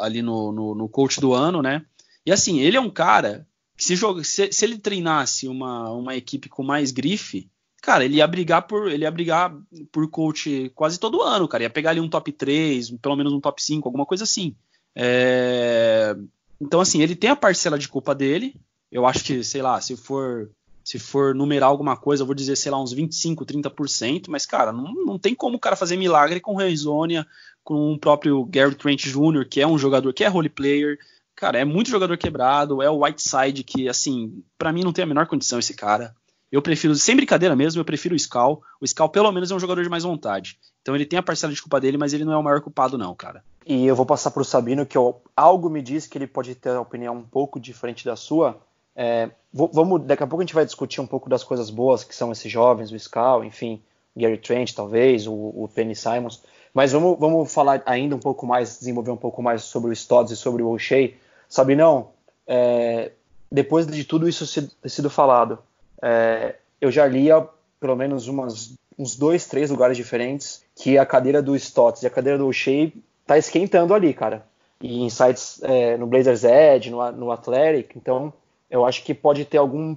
ali 0.00 0.22
no, 0.22 0.52
no, 0.52 0.74
no, 0.74 0.88
coach 0.88 1.20
do 1.20 1.32
ano, 1.32 1.62
né? 1.62 1.84
E 2.24 2.32
assim, 2.32 2.60
ele 2.60 2.76
é 2.76 2.80
um 2.80 2.90
cara 2.90 3.46
que 3.76 3.84
se, 3.84 3.96
joga, 3.96 4.24
se, 4.24 4.52
se 4.52 4.64
ele 4.64 4.78
treinasse 4.78 5.48
uma, 5.48 5.90
uma 5.90 6.16
equipe 6.16 6.48
com 6.48 6.62
mais 6.62 6.90
grife, 6.90 7.50
cara, 7.80 8.04
ele 8.04 8.16
ia 8.16 8.26
brigar 8.26 8.66
por 8.66 8.90
ele 8.90 9.04
ia 9.04 9.10
brigar 9.10 9.54
por 9.90 10.08
coach 10.08 10.70
quase 10.74 10.98
todo 10.98 11.22
ano, 11.22 11.48
cara. 11.48 11.64
Ia 11.64 11.70
pegar 11.70 11.90
ali 11.90 12.00
um 12.00 12.08
top 12.08 12.32
3, 12.32 12.90
pelo 13.02 13.16
menos 13.16 13.32
um 13.32 13.40
top 13.40 13.62
5, 13.62 13.88
alguma 13.88 14.06
coisa 14.06 14.24
assim. 14.24 14.54
É... 14.94 16.16
Então, 16.60 16.80
assim, 16.80 17.00
ele 17.00 17.16
tem 17.16 17.30
a 17.30 17.36
parcela 17.36 17.78
de 17.78 17.88
culpa 17.88 18.14
dele. 18.14 18.60
Eu 18.92 19.06
acho 19.06 19.24
que, 19.24 19.42
sei 19.42 19.62
lá, 19.62 19.80
se 19.80 19.96
for 19.96 20.50
se 20.90 20.98
for 20.98 21.34
numerar 21.34 21.68
alguma 21.68 21.96
coisa, 21.96 22.22
eu 22.22 22.26
vou 22.26 22.34
dizer, 22.34 22.56
sei 22.56 22.72
lá, 22.72 22.82
uns 22.82 22.92
25, 22.92 23.44
30%, 23.44 24.24
mas, 24.28 24.46
cara, 24.46 24.72
não, 24.72 24.92
não 24.92 25.18
tem 25.18 25.34
como 25.34 25.56
o 25.56 25.60
cara 25.60 25.76
fazer 25.76 25.96
milagre 25.96 26.40
com 26.40 26.56
Reizonia, 26.56 27.26
com 27.70 27.92
o 27.92 27.98
próprio 27.98 28.44
Gary 28.46 28.74
Trent 28.74 29.06
Jr., 29.06 29.48
que 29.48 29.60
é 29.60 29.66
um 29.66 29.78
jogador 29.78 30.12
que 30.12 30.24
é 30.24 30.26
role 30.26 30.48
player. 30.48 30.98
Cara, 31.36 31.56
é 31.56 31.64
muito 31.64 31.88
jogador 31.88 32.18
quebrado, 32.18 32.82
é 32.82 32.90
o 32.90 33.04
Whiteside, 33.04 33.62
que, 33.62 33.88
assim, 33.88 34.42
para 34.58 34.72
mim 34.72 34.82
não 34.82 34.92
tem 34.92 35.04
a 35.04 35.06
menor 35.06 35.28
condição 35.28 35.56
esse 35.56 35.72
cara. 35.72 36.12
Eu 36.50 36.60
prefiro, 36.60 36.96
sem 36.96 37.14
brincadeira 37.14 37.54
mesmo, 37.54 37.80
eu 37.80 37.84
prefiro 37.84 38.12
o 38.12 38.18
Scal. 38.18 38.60
O 38.80 38.84
Scal, 38.84 39.08
pelo 39.08 39.30
menos, 39.30 39.52
é 39.52 39.54
um 39.54 39.60
jogador 39.60 39.84
de 39.84 39.88
mais 39.88 40.02
vontade. 40.02 40.58
Então 40.82 40.96
ele 40.96 41.06
tem 41.06 41.16
a 41.16 41.22
parcela 41.22 41.52
de 41.52 41.62
culpa 41.62 41.80
dele, 41.80 41.96
mas 41.96 42.12
ele 42.12 42.24
não 42.24 42.32
é 42.32 42.36
o 42.36 42.42
maior 42.42 42.60
culpado, 42.60 42.98
não, 42.98 43.14
cara. 43.14 43.44
E 43.64 43.86
eu 43.86 43.94
vou 43.94 44.04
passar 44.04 44.32
para 44.32 44.42
o 44.42 44.44
Sabino, 44.44 44.84
que 44.84 44.98
eu, 44.98 45.22
algo 45.36 45.70
me 45.70 45.80
diz 45.80 46.08
que 46.08 46.18
ele 46.18 46.26
pode 46.26 46.56
ter 46.56 46.70
uma 46.70 46.80
opinião 46.80 47.18
um 47.18 47.22
pouco 47.22 47.60
diferente 47.60 48.04
da 48.04 48.16
sua. 48.16 48.58
É, 48.96 49.30
vamos, 49.52 50.02
daqui 50.02 50.24
a 50.24 50.26
pouco 50.26 50.42
a 50.42 50.44
gente 50.44 50.56
vai 50.56 50.64
discutir 50.64 51.00
um 51.00 51.06
pouco 51.06 51.30
das 51.30 51.44
coisas 51.44 51.70
boas 51.70 52.02
que 52.02 52.16
são 52.16 52.32
esses 52.32 52.50
jovens, 52.50 52.90
o 52.90 52.98
Scal, 52.98 53.44
enfim, 53.44 53.80
Gary 54.16 54.38
Trent, 54.38 54.72
talvez, 54.72 55.28
o, 55.28 55.32
o 55.32 55.70
Penny 55.72 55.94
Simons. 55.94 56.42
Mas 56.72 56.92
vamos, 56.92 57.18
vamos 57.18 57.52
falar 57.52 57.82
ainda 57.84 58.14
um 58.14 58.20
pouco 58.20 58.46
mais, 58.46 58.78
desenvolver 58.78 59.10
um 59.10 59.16
pouco 59.16 59.42
mais 59.42 59.62
sobre 59.62 59.90
o 59.90 59.92
Stodds 59.92 60.32
e 60.32 60.36
sobre 60.36 60.62
o 60.62 60.68
O'Shea. 60.68 61.14
Sabinão, 61.48 62.10
é, 62.46 63.12
depois 63.50 63.86
de 63.86 64.04
tudo 64.04 64.28
isso 64.28 64.46
ter 64.80 64.88
sido 64.88 65.10
falado, 65.10 65.58
é, 66.02 66.56
eu 66.80 66.90
já 66.90 67.06
lia 67.06 67.46
pelo 67.80 67.96
menos 67.96 68.28
umas, 68.28 68.74
uns 68.98 69.16
dois, 69.16 69.46
três 69.46 69.70
lugares 69.70 69.96
diferentes 69.96 70.62
que 70.76 70.98
a 70.98 71.06
cadeira 71.06 71.42
do 71.42 71.56
Stotts 71.56 72.02
e 72.02 72.06
a 72.06 72.10
cadeira 72.10 72.38
do 72.38 72.46
O'Shea 72.46 72.92
tá 73.26 73.38
esquentando 73.38 73.94
ali, 73.94 74.12
cara. 74.12 74.46
E 74.80 75.02
em 75.02 75.10
sites 75.10 75.62
é, 75.62 75.96
no 75.96 76.06
Blazers 76.06 76.44
Edge, 76.44 76.90
no, 76.90 77.10
no 77.12 77.32
Athletic, 77.32 77.96
então 77.96 78.32
eu 78.70 78.84
acho 78.84 79.02
que 79.02 79.12
pode 79.12 79.44
ter 79.44 79.58
algum. 79.58 79.96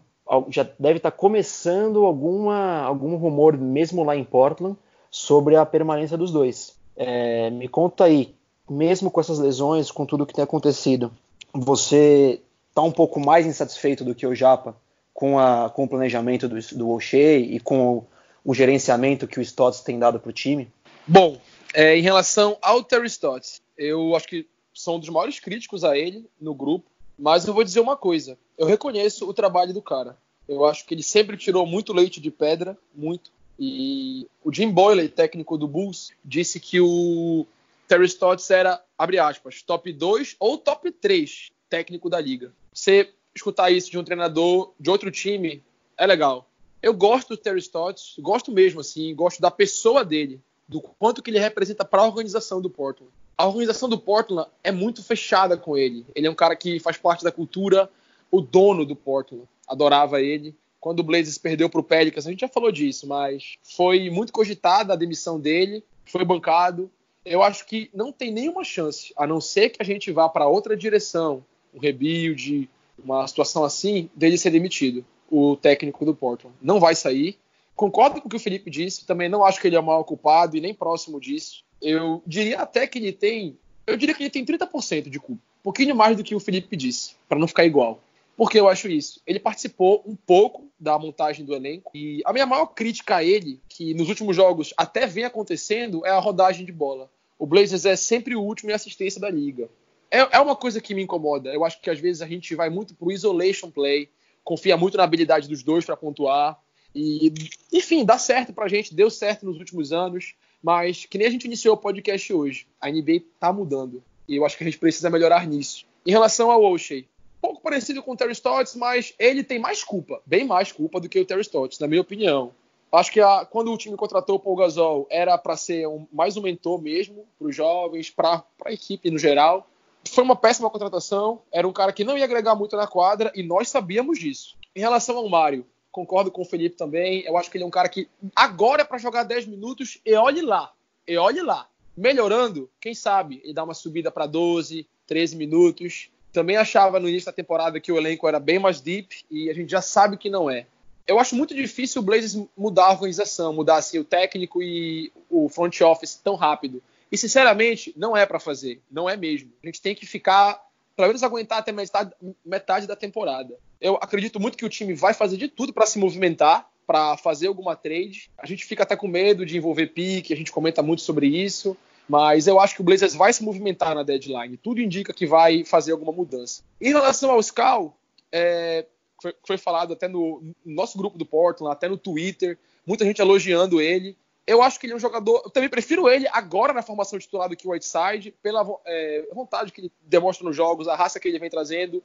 Já 0.50 0.64
deve 0.80 0.98
estar 0.98 1.12
tá 1.12 1.18
começando 1.18 2.06
alguma, 2.06 2.82
algum 2.82 3.16
rumor, 3.16 3.58
mesmo 3.58 4.04
lá 4.04 4.16
em 4.16 4.24
Portland, 4.24 4.76
sobre 5.14 5.56
a 5.56 5.64
permanência 5.64 6.18
dos 6.18 6.32
dois. 6.32 6.76
É, 6.98 7.52
me 7.52 7.68
conta 7.68 8.06
aí, 8.06 8.34
mesmo 8.68 9.12
com 9.12 9.22
essas 9.22 9.38
lesões, 9.38 9.92
com 9.92 10.08
tudo 10.08 10.26
que 10.26 10.34
tem 10.34 10.44
acontecido, 10.44 11.14
você 11.54 12.42
está 12.70 12.82
um 12.82 12.92
pouco 12.92 13.20
mais 13.20 13.46
insatisfeito 13.46 14.04
do 14.04 14.16
que 14.16 14.26
o 14.26 14.34
Japa 14.34 14.76
com, 15.14 15.38
a, 15.38 15.70
com 15.70 15.84
o 15.84 15.88
planejamento 15.88 16.50
do, 16.50 16.60
do 16.76 16.90
O'Shea 16.90 17.38
e 17.38 17.60
com 17.60 17.98
o, 17.98 18.08
o, 18.44 18.56
gerenciamento 18.56 19.28
que 19.28 19.40
o 19.40 19.42
Stotts 19.44 19.82
tem 19.82 20.00
dado 20.00 20.20
para 20.20 20.32
o 20.32 20.34
time? 20.34 20.68
Bom, 21.06 21.38
é, 21.76 21.96
em 21.96 22.02
relação 22.02 22.58
ao 22.60 22.84
Terry 22.84 23.06
Stotts, 23.06 23.62
eu 23.78 24.16
acho 24.16 24.28
que 24.28 24.48
sou 24.74 24.96
um 24.96 25.00
dos 25.00 25.10
maiores 25.10 25.40
críticos 25.40 25.84
a 25.84 25.96
ele 25.96 26.26
no 26.42 26.56
grupo, 26.56 26.90
mas 27.20 27.46
eu 27.46 27.54
vou 27.54 27.64
dizer 27.64 27.82
uma 27.82 27.96
coisa: 27.96 28.36
eu 28.58 28.66
reconheço 28.66 29.30
o 29.30 29.34
trabalho 29.34 29.76
do 29.76 29.82
cara. 29.82 30.18
Eu 30.50 30.66
acho 30.66 30.86
que 30.88 30.96
ele 30.96 31.04
sempre 31.04 31.38
tirou 31.38 31.68
muito 31.68 31.94
leite 31.94 32.20
de 32.20 32.32
pedra, 32.32 32.76
muito. 32.96 33.32
E 33.60 34.28
o 34.44 34.52
Jim 34.52 34.70
Boyle, 34.70 35.08
técnico 35.08 35.58
do 35.58 35.68
Bulls, 35.68 36.12
disse 36.24 36.60
que 36.60 36.80
o 36.80 37.46
Terry 37.88 38.06
Stotts 38.06 38.50
era, 38.50 38.82
abre 38.98 39.20
aspas, 39.20 39.62
top 39.62 39.92
2 39.92 40.36
ou 40.40 40.58
top 40.58 40.92
3 40.92 41.52
técnico 41.70 42.10
da 42.10 42.20
liga. 42.20 42.52
Você 42.74 43.14
escutar 43.36 43.72
isso 43.72 43.90
de 43.90 43.98
um 43.98 44.04
treinador 44.04 44.74
de 44.80 44.90
outro 44.90 45.12
time 45.12 45.64
é 45.98 46.06
legal. 46.06 46.50
Eu 46.82 46.94
gosto 46.94 47.30
do 47.30 47.38
Terry 47.38 47.60
Stotts, 47.60 48.16
gosto 48.20 48.52
mesmo 48.52 48.82
assim, 48.82 49.16
gosto 49.16 49.42
da 49.42 49.50
pessoa 49.50 50.04
dele, 50.04 50.42
do 50.68 50.82
quanto 50.82 51.22
que 51.22 51.32
ele 51.32 51.40
representa 51.40 51.86
para 51.86 52.02
a 52.02 52.06
organização 52.06 52.62
do 52.62 52.70
Portland. 52.70 53.12
A 53.38 53.48
organização 53.48 53.88
do 53.90 53.98
Portland 53.98 54.50
é 54.64 54.72
muito 54.72 55.04
fechada 55.04 55.58
com 55.58 55.78
ele. 55.78 56.06
Ele 56.14 56.28
é 56.28 56.30
um 56.30 56.36
cara 56.36 56.56
que 56.56 56.80
faz 56.80 56.98
parte 56.98 57.24
da 57.24 57.32
cultura, 57.32 57.90
o 58.30 58.42
dono 58.42 58.86
do 58.86 58.96
Portland 58.96 59.48
adorava 59.68 60.22
ele. 60.22 60.56
Quando 60.84 61.00
o 61.00 61.04
Blazers 61.04 61.38
perdeu 61.38 61.70
para 61.70 61.80
o 61.80 61.84
Pelicans, 61.84 62.28
a 62.28 62.30
gente 62.30 62.42
já 62.42 62.48
falou 62.50 62.70
disso, 62.70 63.08
mas 63.08 63.56
foi 63.64 64.10
muito 64.10 64.34
cogitada 64.34 64.92
a 64.92 64.98
demissão 64.98 65.40
dele, 65.40 65.82
foi 66.04 66.26
bancado. 66.26 66.92
Eu 67.24 67.42
acho 67.42 67.66
que 67.66 67.90
não 67.94 68.12
tem 68.12 68.34
nenhuma 68.34 68.66
chance, 68.66 69.14
a 69.16 69.26
não 69.26 69.40
ser 69.40 69.70
que 69.70 69.82
a 69.82 69.86
gente 69.86 70.12
vá 70.12 70.28
para 70.28 70.46
outra 70.46 70.76
direção, 70.76 71.42
um 71.74 71.80
rebuild, 71.80 72.70
uma 73.02 73.26
situação 73.26 73.64
assim, 73.64 74.10
dele 74.14 74.38
ser 74.38 74.50
demitido, 74.50 75.06
o 75.32 75.56
técnico 75.56 76.04
do 76.04 76.14
Portland. 76.14 76.54
Não 76.62 76.82
vai 76.82 76.96
sair. 76.96 77.38
Concordo 77.78 78.20
com 78.20 78.28
o 78.28 78.30
que 78.30 78.36
o 78.36 78.40
Felipe 78.40 78.70
disse, 78.70 79.06
também 79.06 79.30
não 79.30 79.46
acho 79.46 79.62
que 79.62 79.68
ele 79.68 79.78
é 79.78 79.82
maior 79.82 80.04
culpado 80.04 80.58
e 80.58 80.60
nem 80.60 80.74
próximo 80.74 81.18
disso. 81.18 81.64
Eu 81.82 82.22
diria 82.28 82.60
até 82.60 82.86
que 82.88 83.00
ele 83.00 83.14
tem, 83.14 83.58
eu 83.88 83.96
diria 83.96 84.14
que 84.14 84.22
ele 84.22 84.30
tem 84.30 84.46
30% 84.46 85.10
de 85.10 85.18
culpa, 85.18 85.42
um 85.62 85.64
pouquinho 85.64 85.96
mais 85.96 86.18
do 86.18 86.26
que 86.26 86.36
o 86.36 86.42
Felipe 86.42 86.76
disse, 86.76 87.16
para 87.30 87.40
não 87.40 87.48
ficar 87.48 87.64
igual. 87.64 88.02
Por 88.36 88.50
que 88.50 88.60
eu 88.60 88.68
acho 88.68 88.88
isso? 88.88 89.22
Ele 89.28 89.40
participou 89.40 90.04
um 90.06 90.16
pouco 90.16 90.68
da 90.80 90.98
montagem 90.98 91.46
do 91.46 91.54
elenco 91.54 91.92
e 91.94 92.22
a 92.26 92.34
minha 92.34 92.46
maior 92.46 92.68
crítica 92.68 93.18
a 93.18 93.24
ele, 93.24 93.62
que 93.70 93.94
nos 93.94 94.10
últimos 94.10 94.36
jogos 94.36 94.74
até 94.76 95.06
vem 95.06 95.24
acontecendo, 95.24 96.06
é 96.06 96.10
a 96.10 96.20
rodagem 96.20 96.66
de 96.66 96.72
bola. 96.72 97.10
O 97.38 97.46
Blazers 97.46 97.86
é 97.86 97.96
sempre 97.96 98.36
o 98.36 98.42
último 98.42 98.72
em 98.72 98.74
assistência 98.74 99.22
da 99.22 99.30
liga 99.30 99.70
é, 100.14 100.38
é 100.38 100.40
uma 100.40 100.56
coisa 100.56 100.80
que 100.80 100.94
me 100.94 101.02
incomoda. 101.02 101.52
Eu 101.52 101.66
acho 101.66 101.82
que 101.82 101.90
às 101.90 102.00
vezes 102.00 102.22
a 102.22 102.28
gente 102.28 102.54
vai 102.54 102.70
muito 102.70 102.94
pro 102.94 103.12
isolation 103.12 103.72
play, 103.72 104.08
confia 104.44 104.78
muito 104.78 104.96
na 104.96 105.04
habilidade 105.04 105.50
dos 105.50 105.64
dois 105.64 105.84
para 105.84 105.98
pontuar. 105.98 106.62
E, 106.94 107.34
enfim, 107.72 108.06
dá 108.06 108.20
certo 108.20 108.54
pra 108.54 108.68
gente, 108.68 108.94
deu 108.94 109.10
certo 109.10 109.44
nos 109.44 109.58
últimos 109.58 109.92
anos, 109.92 110.36
mas 110.62 111.08
que 111.08 111.18
nem 111.18 111.26
a 111.26 111.32
gente 111.32 111.46
iniciou 111.46 111.74
o 111.74 111.80
podcast 111.80 112.32
hoje, 112.32 112.68
a 112.80 112.92
NBA 112.92 113.24
tá 113.40 113.52
mudando. 113.52 114.04
E 114.30 114.36
eu 114.36 114.46
acho 114.46 114.56
que 114.56 114.64
a 114.64 114.68
gente 114.68 114.78
precisa 114.78 115.10
melhorar 115.10 115.48
nisso. 115.48 115.84
Em 116.06 116.12
relação 116.12 116.52
ao 116.52 116.64
O'Shea, 116.64 117.06
pouco 117.44 117.62
parecido 117.62 118.02
com 118.02 118.14
o 118.14 118.16
Terry 118.16 118.32
Stotts, 118.32 118.74
mas 118.78 119.14
ele 119.20 119.44
tem 119.44 119.60
mais 119.60 119.84
culpa, 119.84 120.22
bem 120.26 120.46
mais 120.46 120.72
culpa 120.72 121.02
do 121.02 121.10
que 121.10 121.20
o 121.20 121.26
Terry 121.26 121.42
Stotts, 121.42 121.78
na 121.78 121.90
minha 121.90 122.00
opinião. 122.00 122.54
Acho 122.90 123.12
que 123.12 123.20
a, 123.20 123.44
quando 123.44 123.70
o 123.70 123.78
time 123.78 123.98
contratou 123.98 124.38
o 124.38 124.40
Paul 124.40 124.56
Gasol 124.56 125.06
era 125.10 125.38
para 125.38 125.58
ser 125.58 125.86
um, 125.88 126.08
mais 126.10 126.38
um 126.38 126.42
mentor 126.42 126.82
mesmo 126.82 127.26
para 127.38 127.48
os 127.50 127.54
jovens, 127.54 128.10
para 128.10 128.46
a 128.64 128.72
equipe 128.72 129.12
no 129.12 129.18
geral 129.18 129.68
foi 130.10 130.24
uma 130.24 130.36
péssima 130.36 130.70
contratação. 130.70 131.42
Era 131.52 131.68
um 131.68 131.74
cara 131.74 131.94
que 131.94 132.04
não 132.04 132.18
ia 132.18 132.26
agregar 132.26 132.56
muito 132.56 132.76
na 132.76 132.88
quadra 132.88 133.32
e 133.36 133.44
nós 133.44 133.70
sabíamos 133.70 134.20
disso. 134.20 134.58
Em 134.76 134.80
relação 134.80 135.18
ao 135.18 135.30
Mário, 135.30 135.66
concordo 135.92 136.32
com 136.32 136.42
o 136.42 136.46
Felipe 136.46 136.76
também. 136.76 137.22
Eu 137.22 137.38
acho 137.38 137.50
que 137.50 137.58
ele 137.58 137.64
é 137.64 137.68
um 137.68 137.72
cara 137.72 137.90
que 137.90 138.08
agora 138.36 138.82
é 138.82 138.86
para 138.86 138.98
jogar 138.98 139.24
10 139.24 139.48
minutos 139.48 140.00
e 140.06 140.14
olhe 140.16 140.42
lá. 140.42 140.74
E 141.08 141.18
olhe 141.18 141.42
lá. 141.42 141.68
Melhorando, 141.96 142.70
quem 142.82 142.94
sabe, 142.94 143.40
ele 143.44 143.54
dá 143.54 143.64
uma 143.64 143.74
subida 143.74 144.12
para 144.12 144.26
12, 144.26 144.88
13 145.06 145.36
minutos. 145.36 146.10
Também 146.34 146.58
achava 146.58 147.00
no 147.00 147.08
início 147.08 147.28
da 147.28 147.32
temporada 147.32 147.80
que 147.80 147.92
o 147.92 147.98
elenco 147.98 148.28
era 148.28 148.40
bem 148.40 148.58
mais 148.58 148.82
deep 148.82 149.24
e 149.30 149.50
a 149.50 149.54
gente 149.54 149.70
já 149.70 149.82
sabe 149.82 150.18
que 150.18 150.32
não 150.32 150.50
é. 150.50 150.66
Eu 151.08 151.20
acho 151.20 151.36
muito 151.36 151.54
difícil 151.54 152.02
o 152.02 152.06
Blazers 152.06 152.36
mudar 152.58 152.86
a 152.86 152.92
organização, 152.92 153.54
mudar 153.54 153.76
assim, 153.76 154.00
o 154.00 154.04
técnico 154.04 154.64
e 154.64 155.12
o 155.30 155.48
front 155.48 155.80
office 155.82 156.16
tão 156.16 156.36
rápido. 156.36 156.82
E, 157.12 157.18
sinceramente, 157.18 157.94
não 157.96 158.18
é 158.18 158.26
para 158.26 158.40
fazer. 158.40 158.82
Não 158.90 159.08
é 159.08 159.16
mesmo. 159.16 159.52
A 159.62 159.68
gente 159.68 159.80
tem 159.80 159.94
que 159.94 160.06
ficar, 160.06 160.60
pelo 160.96 161.10
menos 161.10 161.22
aguentar 161.22 161.60
até 161.60 161.72
metade, 161.72 162.12
metade 162.44 162.88
da 162.88 162.96
temporada. 162.96 163.56
Eu 163.80 164.00
acredito 164.02 164.40
muito 164.40 164.58
que 164.58 164.66
o 164.66 164.70
time 164.70 164.96
vai 164.96 165.14
fazer 165.14 165.38
de 165.38 165.48
tudo 165.48 165.72
para 165.72 165.86
se 165.86 166.00
movimentar, 166.00 166.68
para 166.88 167.16
fazer 167.18 167.48
alguma 167.48 167.76
trade. 167.76 168.32
A 168.38 168.48
gente 168.48 168.66
fica 168.66 168.82
até 168.82 168.96
com 168.96 169.08
medo 169.08 169.46
de 169.46 169.58
envolver 169.58 169.88
pique, 169.88 170.34
a 170.34 170.38
gente 170.38 170.52
comenta 170.52 170.82
muito 170.82 171.04
sobre 171.04 171.28
isso. 171.28 171.78
Mas 172.08 172.48
eu 172.48 172.60
acho 172.60 172.76
que 172.76 172.82
o 172.82 172.84
Blazers 172.84 173.16
vai 173.16 173.32
se 173.32 173.44
movimentar 173.44 173.96
na 173.96 174.04
deadline. 174.04 174.58
Tudo 174.58 174.82
indica 174.82 175.14
que 175.14 175.26
vai 175.26 175.64
fazer 175.64 175.94
alguma 175.94 176.12
mudança. 176.12 176.62
Em 176.80 176.90
relação 176.90 177.32
ao 177.32 177.42
Scal, 177.42 177.98
é, 178.32 178.86
foi, 179.22 179.34
foi, 179.48 179.58
falado 179.58 179.94
até 179.94 180.08
no, 180.08 180.42
no 180.66 180.76
nosso 180.76 180.98
grupo 180.98 181.18
do 181.18 181.26
Portland, 181.26 181.74
até 181.74 181.88
no 181.88 181.98
Twitter, 181.98 182.58
muita 182.86 183.06
gente 183.06 183.22
elogiando 183.22 183.80
ele 183.80 184.18
eu 184.46 184.62
acho 184.62 184.80
que 184.80 184.86
ele 184.86 184.94
é 184.94 184.96
um 184.96 185.00
jogador. 185.00 185.42
Eu 185.46 185.50
também 185.50 185.70
prefiro 185.70 186.10
ele 186.10 186.28
agora 186.32 186.74
na 186.74 186.82
formação 186.82 187.18
titular 187.18 187.48
do 187.48 187.56
que 187.56 187.68
o 187.68 187.72
Whiteside, 187.72 188.34
pela 188.42 188.66
é, 188.86 189.28
vontade 189.34 189.72
que 189.72 189.82
ele 189.82 189.92
demonstra 190.02 190.46
nos 190.46 190.56
jogos, 190.56 190.88
a 190.88 190.96
raça 190.96 191.20
que 191.20 191.28
ele 191.28 191.40
vem 191.40 191.50
trazendo. 191.50 192.04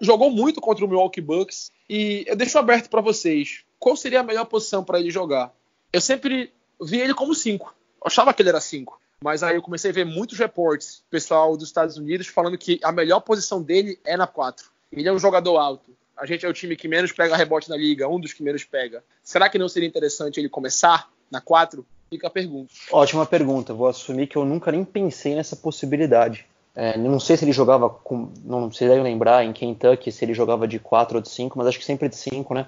Jogou 0.00 0.30
muito 0.30 0.60
contra 0.60 0.84
o 0.84 0.88
Milwaukee 0.88 1.20
Bucks. 1.20 1.72
E 1.88 2.24
eu 2.26 2.36
deixo 2.36 2.58
aberto 2.58 2.88
para 2.88 3.00
vocês: 3.00 3.64
qual 3.78 3.96
seria 3.96 4.20
a 4.20 4.24
melhor 4.24 4.46
posição 4.46 4.84
para 4.84 5.00
ele 5.00 5.10
jogar? 5.10 5.52
Eu 5.92 6.00
sempre 6.00 6.52
vi 6.80 7.00
ele 7.00 7.14
como 7.14 7.34
5. 7.34 7.74
achava 8.04 8.32
que 8.32 8.40
ele 8.42 8.50
era 8.50 8.60
5. 8.60 9.00
Mas 9.22 9.42
aí 9.42 9.54
eu 9.54 9.62
comecei 9.62 9.90
a 9.90 9.94
ver 9.94 10.06
muitos 10.06 10.38
reportes, 10.38 11.02
pessoal 11.10 11.56
dos 11.56 11.68
Estados 11.68 11.98
Unidos, 11.98 12.26
falando 12.26 12.56
que 12.56 12.80
a 12.82 12.90
melhor 12.90 13.20
posição 13.20 13.62
dele 13.62 13.98
é 14.04 14.16
na 14.16 14.26
4. 14.26 14.66
Ele 14.90 15.08
é 15.08 15.12
um 15.12 15.18
jogador 15.18 15.58
alto. 15.58 15.90
A 16.16 16.26
gente 16.26 16.44
é 16.44 16.48
o 16.48 16.52
time 16.52 16.74
que 16.74 16.88
menos 16.88 17.12
pega 17.12 17.36
rebote 17.36 17.68
na 17.68 17.76
liga, 17.76 18.08
um 18.08 18.18
dos 18.18 18.32
que 18.32 18.42
menos 18.42 18.64
pega. 18.64 19.04
Será 19.22 19.48
que 19.48 19.58
não 19.58 19.68
seria 19.68 19.88
interessante 19.88 20.40
ele 20.40 20.48
começar 20.48 21.10
na 21.30 21.40
4? 21.40 21.84
Fica 22.08 22.26
a 22.26 22.30
pergunta. 22.30 22.72
Ótima 22.90 23.24
pergunta. 23.24 23.72
Vou 23.72 23.86
assumir 23.86 24.26
que 24.26 24.36
eu 24.36 24.44
nunca 24.44 24.72
nem 24.72 24.84
pensei 24.84 25.34
nessa 25.34 25.54
possibilidade. 25.54 26.46
É, 26.74 26.96
não 26.96 27.20
sei 27.20 27.36
se 27.36 27.44
ele 27.44 27.52
jogava 27.52 27.90
com. 27.90 28.32
Não 28.44 28.72
sei 28.72 28.88
deve 28.88 29.02
lembrar 29.02 29.44
em 29.44 29.52
Kentucky 29.52 30.10
se 30.10 30.24
ele 30.24 30.34
jogava 30.34 30.66
de 30.66 30.78
4 30.78 31.16
ou 31.16 31.22
de 31.22 31.28
5, 31.28 31.58
mas 31.58 31.66
acho 31.66 31.78
que 31.78 31.84
sempre 31.84 32.08
de 32.08 32.16
5, 32.16 32.54
né? 32.54 32.66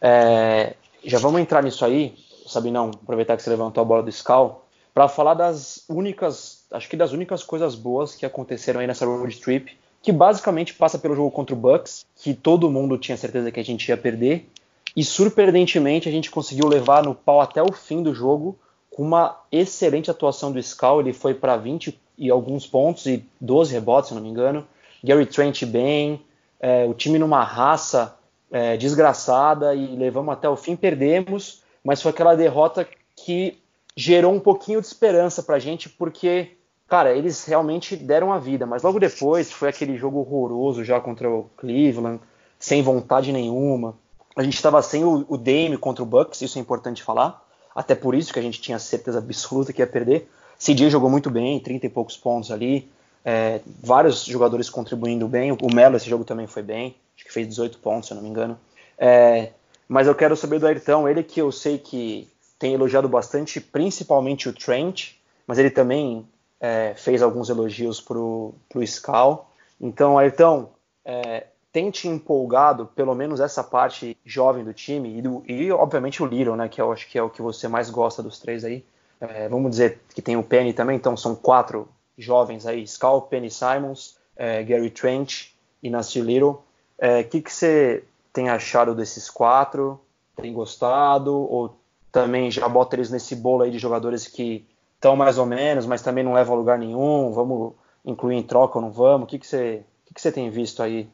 É, 0.00 0.74
já 1.04 1.18
vamos 1.18 1.40
entrar 1.40 1.62
nisso 1.62 1.84
aí, 1.84 2.14
sabe 2.46 2.70
não? 2.70 2.90
Aproveitar 2.90 3.36
que 3.36 3.42
você 3.42 3.50
levantou 3.50 3.80
a 3.80 3.84
bola 3.84 4.02
do 4.02 4.10
Scal, 4.10 4.66
para 4.94 5.08
falar 5.08 5.34
das 5.34 5.84
únicas, 5.88 6.64
acho 6.72 6.88
que 6.88 6.96
das 6.96 7.12
únicas 7.12 7.42
coisas 7.42 7.74
boas 7.74 8.14
que 8.14 8.26
aconteceram 8.26 8.80
aí 8.80 8.86
nessa 8.86 9.06
road 9.06 9.36
trip, 9.40 9.76
que 10.02 10.12
basicamente 10.12 10.74
passa 10.74 10.98
pelo 10.98 11.14
jogo 11.14 11.30
contra 11.30 11.54
o 11.54 11.58
Bucks, 11.58 12.06
que 12.16 12.34
todo 12.34 12.70
mundo 12.70 12.98
tinha 12.98 13.16
certeza 13.16 13.50
que 13.50 13.60
a 13.60 13.64
gente 13.64 13.88
ia 13.88 13.96
perder, 13.96 14.48
e 14.96 15.04
surpreendentemente 15.04 16.08
a 16.08 16.12
gente 16.12 16.30
conseguiu 16.30 16.66
levar 16.66 17.04
no 17.04 17.14
pau 17.14 17.40
até 17.40 17.62
o 17.62 17.72
fim 17.72 18.02
do 18.02 18.14
jogo 18.14 18.58
com 18.90 19.02
uma 19.02 19.40
excelente 19.52 20.10
atuação 20.10 20.50
do 20.50 20.60
Scal. 20.60 21.00
Ele 21.00 21.12
foi 21.12 21.32
para 21.32 21.56
20 21.56 21.98
e 22.18 22.28
alguns 22.28 22.66
pontos 22.66 23.06
e 23.06 23.24
12 23.40 23.72
rebotes, 23.72 24.08
se 24.08 24.14
não 24.14 24.22
me 24.22 24.28
engano. 24.28 24.66
Gary 25.02 25.26
Trent 25.26 25.64
bem, 25.64 26.20
é, 26.58 26.84
o 26.84 26.92
time 26.92 27.18
numa 27.18 27.42
raça 27.42 28.16
é, 28.50 28.76
desgraçada 28.76 29.74
e 29.74 29.96
levamos 29.96 30.32
até 30.32 30.48
o 30.48 30.56
fim, 30.56 30.74
perdemos, 30.74 31.62
mas 31.84 32.02
foi 32.02 32.10
aquela 32.10 32.34
derrota 32.34 32.86
que 33.16 33.58
gerou 33.96 34.32
um 34.32 34.40
pouquinho 34.40 34.80
de 34.80 34.86
esperança 34.86 35.42
para 35.42 35.56
a 35.56 35.58
gente, 35.58 35.88
porque, 35.88 36.56
cara, 36.88 37.14
eles 37.14 37.44
realmente 37.44 37.96
deram 37.96 38.32
a 38.32 38.38
vida, 38.38 38.66
mas 38.66 38.82
logo 38.82 38.98
depois 38.98 39.50
foi 39.52 39.68
aquele 39.68 39.96
jogo 39.96 40.20
horroroso 40.20 40.84
já 40.84 41.00
contra 41.00 41.30
o 41.30 41.50
Cleveland, 41.56 42.20
sem 42.58 42.82
vontade 42.82 43.32
nenhuma. 43.32 43.96
A 44.36 44.42
gente 44.42 44.54
estava 44.54 44.80
sem 44.82 45.04
o, 45.04 45.24
o 45.28 45.36
Dame 45.36 45.76
contra 45.76 46.02
o 46.02 46.06
Bucks, 46.06 46.40
isso 46.42 46.58
é 46.58 46.60
importante 46.60 47.02
falar. 47.02 47.44
Até 47.74 47.94
por 47.94 48.14
isso 48.14 48.32
que 48.32 48.38
a 48.38 48.42
gente 48.42 48.60
tinha 48.60 48.78
certeza 48.78 49.18
absoluta 49.18 49.72
que 49.72 49.80
ia 49.80 49.86
perder. 49.86 50.28
CJ 50.58 50.90
jogou 50.90 51.08
muito 51.08 51.30
bem, 51.30 51.58
30 51.58 51.86
e 51.86 51.88
poucos 51.88 52.16
pontos 52.16 52.50
ali. 52.50 52.90
É, 53.24 53.60
vários 53.82 54.24
jogadores 54.24 54.68
contribuindo 54.68 55.26
bem. 55.26 55.52
O 55.52 55.74
Melo 55.74 55.96
esse 55.96 56.08
jogo 56.08 56.24
também 56.24 56.46
foi 56.46 56.62
bem. 56.62 56.96
Acho 57.16 57.24
que 57.24 57.32
fez 57.32 57.48
18 57.48 57.78
pontos, 57.78 58.08
se 58.08 58.12
eu 58.12 58.16
não 58.16 58.22
me 58.22 58.28
engano. 58.28 58.58
É, 58.98 59.52
mas 59.88 60.06
eu 60.06 60.14
quero 60.14 60.36
saber 60.36 60.58
do 60.58 60.66
Ayrton, 60.66 61.08
ele 61.08 61.22
que 61.22 61.40
eu 61.40 61.50
sei 61.50 61.78
que 61.78 62.28
tem 62.60 62.74
elogiado 62.74 63.08
bastante, 63.08 63.60
principalmente 63.60 64.48
o 64.48 64.52
Trent, 64.52 65.14
mas 65.46 65.58
ele 65.58 65.70
também 65.70 66.28
é, 66.60 66.92
fez 66.94 67.22
alguns 67.22 67.48
elogios 67.48 68.02
pro, 68.02 68.54
pro 68.68 68.82
Scal. 68.86 69.50
Então, 69.80 70.18
Ayrton, 70.18 70.70
é, 71.02 71.46
tem 71.72 71.90
te 71.90 72.06
empolgado, 72.06 72.86
pelo 72.94 73.14
menos 73.14 73.40
essa 73.40 73.64
parte 73.64 74.14
jovem 74.24 74.62
do 74.62 74.74
time, 74.74 75.16
e, 75.18 75.22
do, 75.22 75.42
e 75.48 75.72
obviamente 75.72 76.22
o 76.22 76.26
Little, 76.26 76.54
né, 76.54 76.68
que 76.68 76.82
eu 76.82 76.92
acho 76.92 77.08
que 77.08 77.18
é 77.18 77.22
o 77.22 77.30
que 77.30 77.40
você 77.40 77.66
mais 77.66 77.88
gosta 77.88 78.22
dos 78.22 78.38
três 78.38 78.62
aí. 78.62 78.84
É, 79.18 79.48
vamos 79.48 79.70
dizer 79.70 79.98
que 80.14 80.20
tem 80.20 80.36
o 80.36 80.42
Penny 80.42 80.74
também, 80.74 80.96
então 80.96 81.16
são 81.16 81.34
quatro 81.34 81.88
jovens 82.18 82.66
aí, 82.66 82.86
Scal, 82.86 83.22
Penny 83.22 83.50
Simons. 83.50 84.18
é, 84.36 84.62
Gary 84.62 84.90
Trent 84.90 85.48
e 85.82 85.90
Nasir 85.90 86.22
Little. 86.22 86.50
O 86.52 86.64
é, 86.98 87.22
que, 87.22 87.40
que 87.40 87.52
você 87.52 88.04
tem 88.32 88.48
achado 88.48 88.94
desses 88.94 89.28
quatro? 89.30 90.00
Tem 90.36 90.52
gostado? 90.52 91.34
Ou 91.34 91.79
também 92.12 92.50
já 92.50 92.68
bota 92.68 92.96
eles 92.96 93.10
nesse 93.10 93.36
bolo 93.36 93.62
aí 93.62 93.70
de 93.70 93.78
jogadores 93.78 94.26
que 94.26 94.66
estão 94.94 95.16
mais 95.16 95.38
ou 95.38 95.46
menos, 95.46 95.86
mas 95.86 96.02
também 96.02 96.22
não 96.22 96.32
levam 96.32 96.54
a 96.54 96.58
lugar 96.58 96.78
nenhum? 96.78 97.32
Vamos 97.32 97.72
incluir 98.04 98.36
em 98.36 98.42
troca 98.42 98.78
ou 98.78 98.84
não 98.84 98.90
vamos? 98.90 99.24
O 99.24 99.26
que, 99.26 99.38
que, 99.38 99.46
você, 99.46 99.84
o 100.02 100.08
que, 100.08 100.14
que 100.14 100.20
você 100.20 100.30
tem 100.30 100.50
visto 100.50 100.82
aí? 100.82 101.08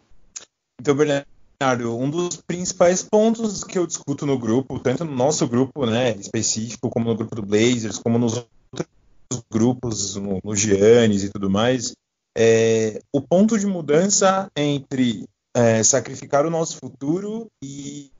Então, 0.81 0.95
Bernardo, 0.95 1.97
um 1.97 2.11
dos 2.11 2.37
principais 2.37 3.03
pontos 3.03 3.65
que 3.65 3.79
eu 3.79 3.87
discuto 3.87 4.27
no 4.27 4.39
grupo, 4.39 4.79
tanto 4.79 5.05
no 5.05 5.15
nosso 5.15 5.47
grupo 5.47 5.87
né, 5.87 6.13
específico, 6.17 6.91
como 6.91 7.07
no 7.07 7.17
grupo 7.17 7.35
do 7.35 7.43
Blazers, 7.43 7.99
como 7.99 8.19
nos 8.19 8.37
outros 8.37 9.45
grupos, 9.51 10.17
no, 10.17 10.39
no 10.43 10.55
Giannis 10.55 11.25
e 11.25 11.31
tudo 11.31 11.49
mais, 11.49 11.93
é, 12.37 13.01
o 13.13 13.21
ponto 13.21 13.59
de 13.59 13.67
mudança 13.67 14.51
entre 14.55 15.27
é, 15.55 15.83
sacrificar 15.83 16.45
o 16.45 16.51
nosso 16.51 16.77
futuro 16.77 17.47
e 17.65 18.11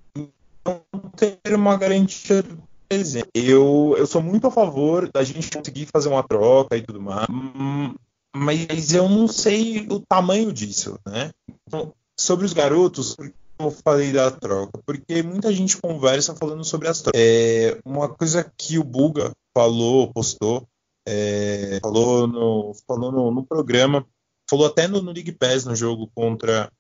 ter 1.17 1.55
uma 1.55 1.77
garantia 1.77 2.43
do 2.43 2.63
presente. 2.89 3.29
Eu, 3.35 3.95
eu 3.97 4.07
sou 4.07 4.23
muito 4.23 4.47
a 4.47 4.51
favor 4.51 5.11
da 5.13 5.23
gente 5.25 5.51
conseguir 5.51 5.87
fazer 5.87 6.09
uma 6.09 6.23
troca 6.23 6.77
e 6.77 6.83
tudo 6.83 7.01
mais, 7.01 7.27
mas 8.35 8.93
eu 8.93 9.09
não 9.09 9.27
sei 9.27 9.87
o 9.89 10.01
tamanho 10.01 10.53
disso, 10.53 10.99
né? 11.07 11.31
Então, 11.67 11.93
sobre 12.19 12.47
os 12.47 12.53
garotos, 12.53 13.17
eu 13.59 13.71
falei 13.71 14.13
da 14.13 14.31
troca? 14.31 14.79
Porque 14.85 15.23
muita 15.23 15.53
gente 15.53 15.77
conversa 15.79 16.35
falando 16.35 16.65
sobre 16.65 16.89
as 16.89 17.01
trocas. 17.01 17.21
É, 17.21 17.79
uma 17.85 18.09
coisa 18.09 18.51
que 18.57 18.79
o 18.79 18.85
Buga 18.85 19.33
falou, 19.55 20.13
postou, 20.13 20.69
é, 21.07 21.79
falou, 21.81 22.27
no, 22.27 22.75
falou 22.87 23.13
no, 23.13 23.31
no, 23.31 23.47
programa, 23.47 24.07
falou 24.49 24.67
até 24.67 24.87
no, 24.87 25.01
no 25.01 25.13
League 25.13 25.33
Pass 25.33 25.65
no 25.65 25.75
jogo 25.75 26.11
contra, 26.15 26.71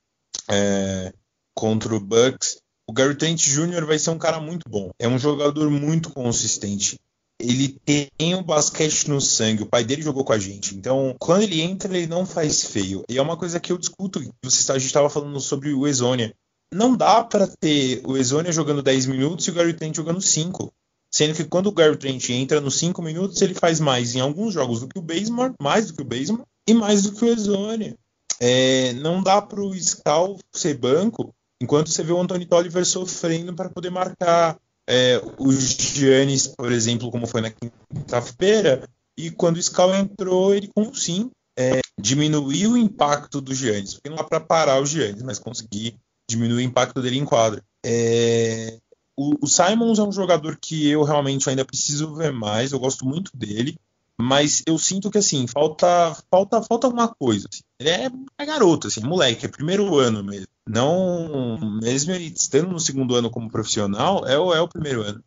é, 0.50 1.12
contra 1.54 1.94
o 1.94 2.00
Bucks. 2.00 2.60
O 2.88 2.92
Gary 2.92 3.16
Trent 3.16 3.40
Jr. 3.42 3.84
vai 3.84 3.98
ser 3.98 4.10
um 4.10 4.18
cara 4.18 4.38
muito 4.38 4.68
bom. 4.68 4.90
É 4.96 5.08
um 5.08 5.18
jogador 5.18 5.68
muito 5.70 6.10
consistente. 6.10 7.00
Ele 7.38 7.76
tem 7.84 8.34
o 8.34 8.44
basquete 8.44 9.08
no 9.08 9.20
sangue. 9.20 9.64
O 9.64 9.66
pai 9.66 9.82
dele 9.82 10.02
jogou 10.02 10.24
com 10.24 10.32
a 10.32 10.38
gente. 10.38 10.74
Então, 10.76 11.14
quando 11.18 11.42
ele 11.42 11.60
entra, 11.60 11.94
ele 11.96 12.06
não 12.06 12.24
faz 12.24 12.64
feio. 12.64 13.04
E 13.08 13.18
é 13.18 13.22
uma 13.22 13.36
coisa 13.36 13.58
que 13.58 13.72
eu 13.72 13.76
discuto. 13.76 14.20
Você, 14.42 14.70
a 14.70 14.78
gente 14.78 14.86
estava 14.86 15.10
falando 15.10 15.38
sobre 15.40 15.72
o 15.72 15.86
Ezonia. 15.86 16.32
Não 16.72 16.96
dá 16.96 17.24
para 17.24 17.48
ter 17.48 18.02
o 18.04 18.16
Ezonia 18.16 18.52
jogando 18.52 18.82
10 18.82 19.06
minutos 19.06 19.46
e 19.46 19.50
o 19.50 19.54
Gary 19.54 19.74
Trent 19.74 19.96
jogando 19.96 20.20
5. 20.20 20.72
Sendo 21.12 21.34
que 21.34 21.44
quando 21.44 21.66
o 21.66 21.72
Gary 21.72 21.96
Trent 21.96 22.30
entra 22.30 22.60
nos 22.60 22.78
5 22.78 23.02
minutos, 23.02 23.42
ele 23.42 23.54
faz 23.54 23.80
mais 23.80 24.14
em 24.14 24.20
alguns 24.20 24.54
jogos 24.54 24.80
do 24.80 24.88
que 24.88 24.98
o 24.98 25.02
Basemore, 25.02 25.54
mais 25.60 25.88
do 25.88 25.94
que 25.94 26.02
o 26.02 26.04
Basemore 26.04 26.44
e 26.68 26.72
mais 26.72 27.02
do 27.02 27.12
que 27.12 27.24
o 27.24 27.28
Ezonia. 27.28 27.96
É, 28.38 28.92
não 28.94 29.22
dá 29.22 29.42
para 29.42 29.60
o 29.60 29.74
Scal 29.74 30.38
ser 30.52 30.76
banco 30.78 31.34
enquanto 31.60 31.90
você 31.90 32.02
vê 32.02 32.12
o 32.12 32.20
Anthony 32.20 32.46
Tolliver 32.46 32.84
sofrendo 32.84 33.54
para 33.54 33.70
poder 33.70 33.90
marcar 33.90 34.58
é, 34.88 35.20
o 35.38 35.52
Giannis, 35.52 36.46
por 36.46 36.70
exemplo, 36.70 37.10
como 37.10 37.26
foi 37.26 37.40
na 37.40 37.50
quinta-feira, 37.50 38.88
e 39.16 39.30
quando 39.30 39.56
o 39.56 39.62
Scal 39.62 39.94
entrou, 39.94 40.54
ele 40.54 40.68
com 40.68 40.92
sim 40.94 41.30
é, 41.58 41.80
diminuiu 41.98 42.72
o 42.72 42.76
impacto 42.76 43.40
do 43.40 43.54
Giannis, 43.54 43.94
porque 43.94 44.10
não 44.10 44.16
dá 44.16 44.24
para 44.24 44.40
parar 44.40 44.80
o 44.80 44.86
Giannis, 44.86 45.22
mas 45.22 45.38
conseguir 45.38 45.96
diminuir 46.28 46.58
o 46.58 46.68
impacto 46.68 47.00
dele 47.00 47.18
em 47.18 47.24
quadra. 47.24 47.64
É, 47.84 48.78
o, 49.16 49.44
o, 49.44 49.46
Simons 49.46 49.98
é 49.98 50.02
um 50.02 50.12
jogador 50.12 50.58
que 50.60 50.88
eu 50.88 51.02
realmente 51.02 51.48
ainda 51.48 51.64
preciso 51.64 52.14
ver 52.14 52.32
mais, 52.32 52.72
eu 52.72 52.78
gosto 52.78 53.06
muito 53.06 53.30
dele, 53.34 53.78
mas 54.18 54.62
eu 54.66 54.78
sinto 54.78 55.10
que 55.10 55.18
assim, 55.18 55.46
falta 55.46 56.14
falta 56.30 56.62
falta 56.62 56.86
alguma 56.86 57.08
coisa. 57.08 57.48
Assim. 57.50 57.62
Ele 57.78 57.90
é, 57.90 58.10
é, 58.38 58.46
garoto, 58.46 58.88
assim, 58.88 59.02
é 59.02 59.06
moleque, 59.06 59.46
é 59.46 59.48
primeiro 59.48 59.96
ano 59.96 60.22
mesmo. 60.22 60.48
Não, 60.68 61.58
mesmo 61.80 62.12
ele 62.12 62.26
estando 62.26 62.68
no 62.68 62.80
segundo 62.80 63.14
ano 63.14 63.30
como 63.30 63.50
profissional, 63.50 64.26
é, 64.26 64.38
o, 64.38 64.52
é 64.52 64.60
o 64.60 64.68
primeiro 64.68 65.02
ano. 65.02 65.22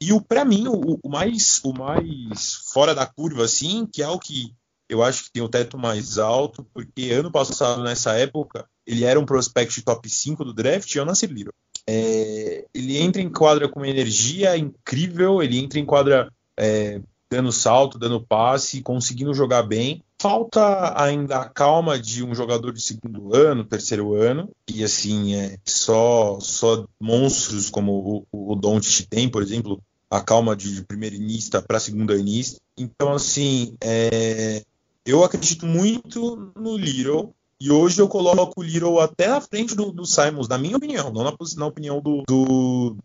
E 0.00 0.12
o 0.12 0.20
para 0.20 0.44
mim 0.44 0.66
o, 0.68 0.98
o, 1.02 1.08
mais 1.10 1.60
o 1.62 1.74
mais 1.74 2.54
fora 2.72 2.94
da 2.94 3.04
curva 3.04 3.44
assim, 3.44 3.86
que 3.86 4.02
é 4.02 4.08
o 4.08 4.18
que 4.18 4.54
eu 4.88 5.02
acho 5.02 5.24
que 5.24 5.32
tem 5.32 5.42
o 5.42 5.48
teto 5.48 5.76
mais 5.76 6.16
alto, 6.16 6.64
porque 6.72 7.10
ano 7.10 7.30
passado 7.30 7.82
nessa 7.82 8.14
época 8.14 8.66
ele 8.86 9.04
era 9.04 9.20
um 9.20 9.26
prospect 9.26 9.82
top 9.82 10.08
5 10.08 10.44
do 10.44 10.54
draft 10.54 10.94
e 10.94 10.98
eu 10.98 11.04
nasci 11.04 11.26
Little. 11.26 11.52
É, 11.86 12.64
ele 12.72 12.96
entra 12.98 13.20
em 13.20 13.30
quadra 13.30 13.68
com 13.68 13.80
uma 13.80 13.88
energia 13.88 14.56
incrível, 14.56 15.42
ele 15.42 15.58
entra 15.58 15.78
em 15.78 15.84
quadra 15.84 16.32
é, 16.56 17.00
dando 17.30 17.52
salto, 17.52 17.98
dando 17.98 18.20
passe, 18.20 18.80
conseguindo 18.80 19.34
jogar 19.34 19.62
bem. 19.62 20.02
Falta 20.20 21.00
ainda 21.00 21.38
a 21.38 21.48
calma 21.48 21.96
de 21.96 22.24
um 22.24 22.34
jogador 22.34 22.72
de 22.72 22.82
segundo 22.82 23.34
ano, 23.34 23.64
terceiro 23.64 24.14
ano, 24.14 24.50
e 24.66 24.82
assim, 24.82 25.36
é 25.36 25.56
só, 25.64 26.40
só 26.40 26.86
monstros 27.00 27.70
como 27.70 28.26
o, 28.32 28.52
o 28.52 28.56
Doncic 28.56 29.06
tem, 29.08 29.28
por 29.28 29.42
exemplo, 29.42 29.80
a 30.10 30.20
calma 30.20 30.56
de 30.56 30.82
primeiro 30.82 31.14
inista 31.14 31.62
para 31.62 31.78
segundo 31.78 32.16
inista. 32.16 32.60
Então, 32.76 33.12
assim, 33.12 33.76
é, 33.80 34.64
eu 35.06 35.22
acredito 35.22 35.64
muito 35.64 36.52
no 36.56 36.76
Little, 36.76 37.32
e 37.60 37.70
hoje 37.70 38.00
eu 38.00 38.08
coloco 38.08 38.60
o 38.60 38.64
Little 38.64 38.98
até 38.98 39.28
na 39.28 39.40
frente 39.40 39.76
do, 39.76 39.92
do 39.92 40.04
Simons, 40.04 40.48
na 40.48 40.58
minha 40.58 40.76
opinião, 40.76 41.12
não 41.12 41.22
na, 41.22 41.34
na 41.56 41.66
opinião 41.66 42.00
do, 42.00 42.24
do, 42.26 42.96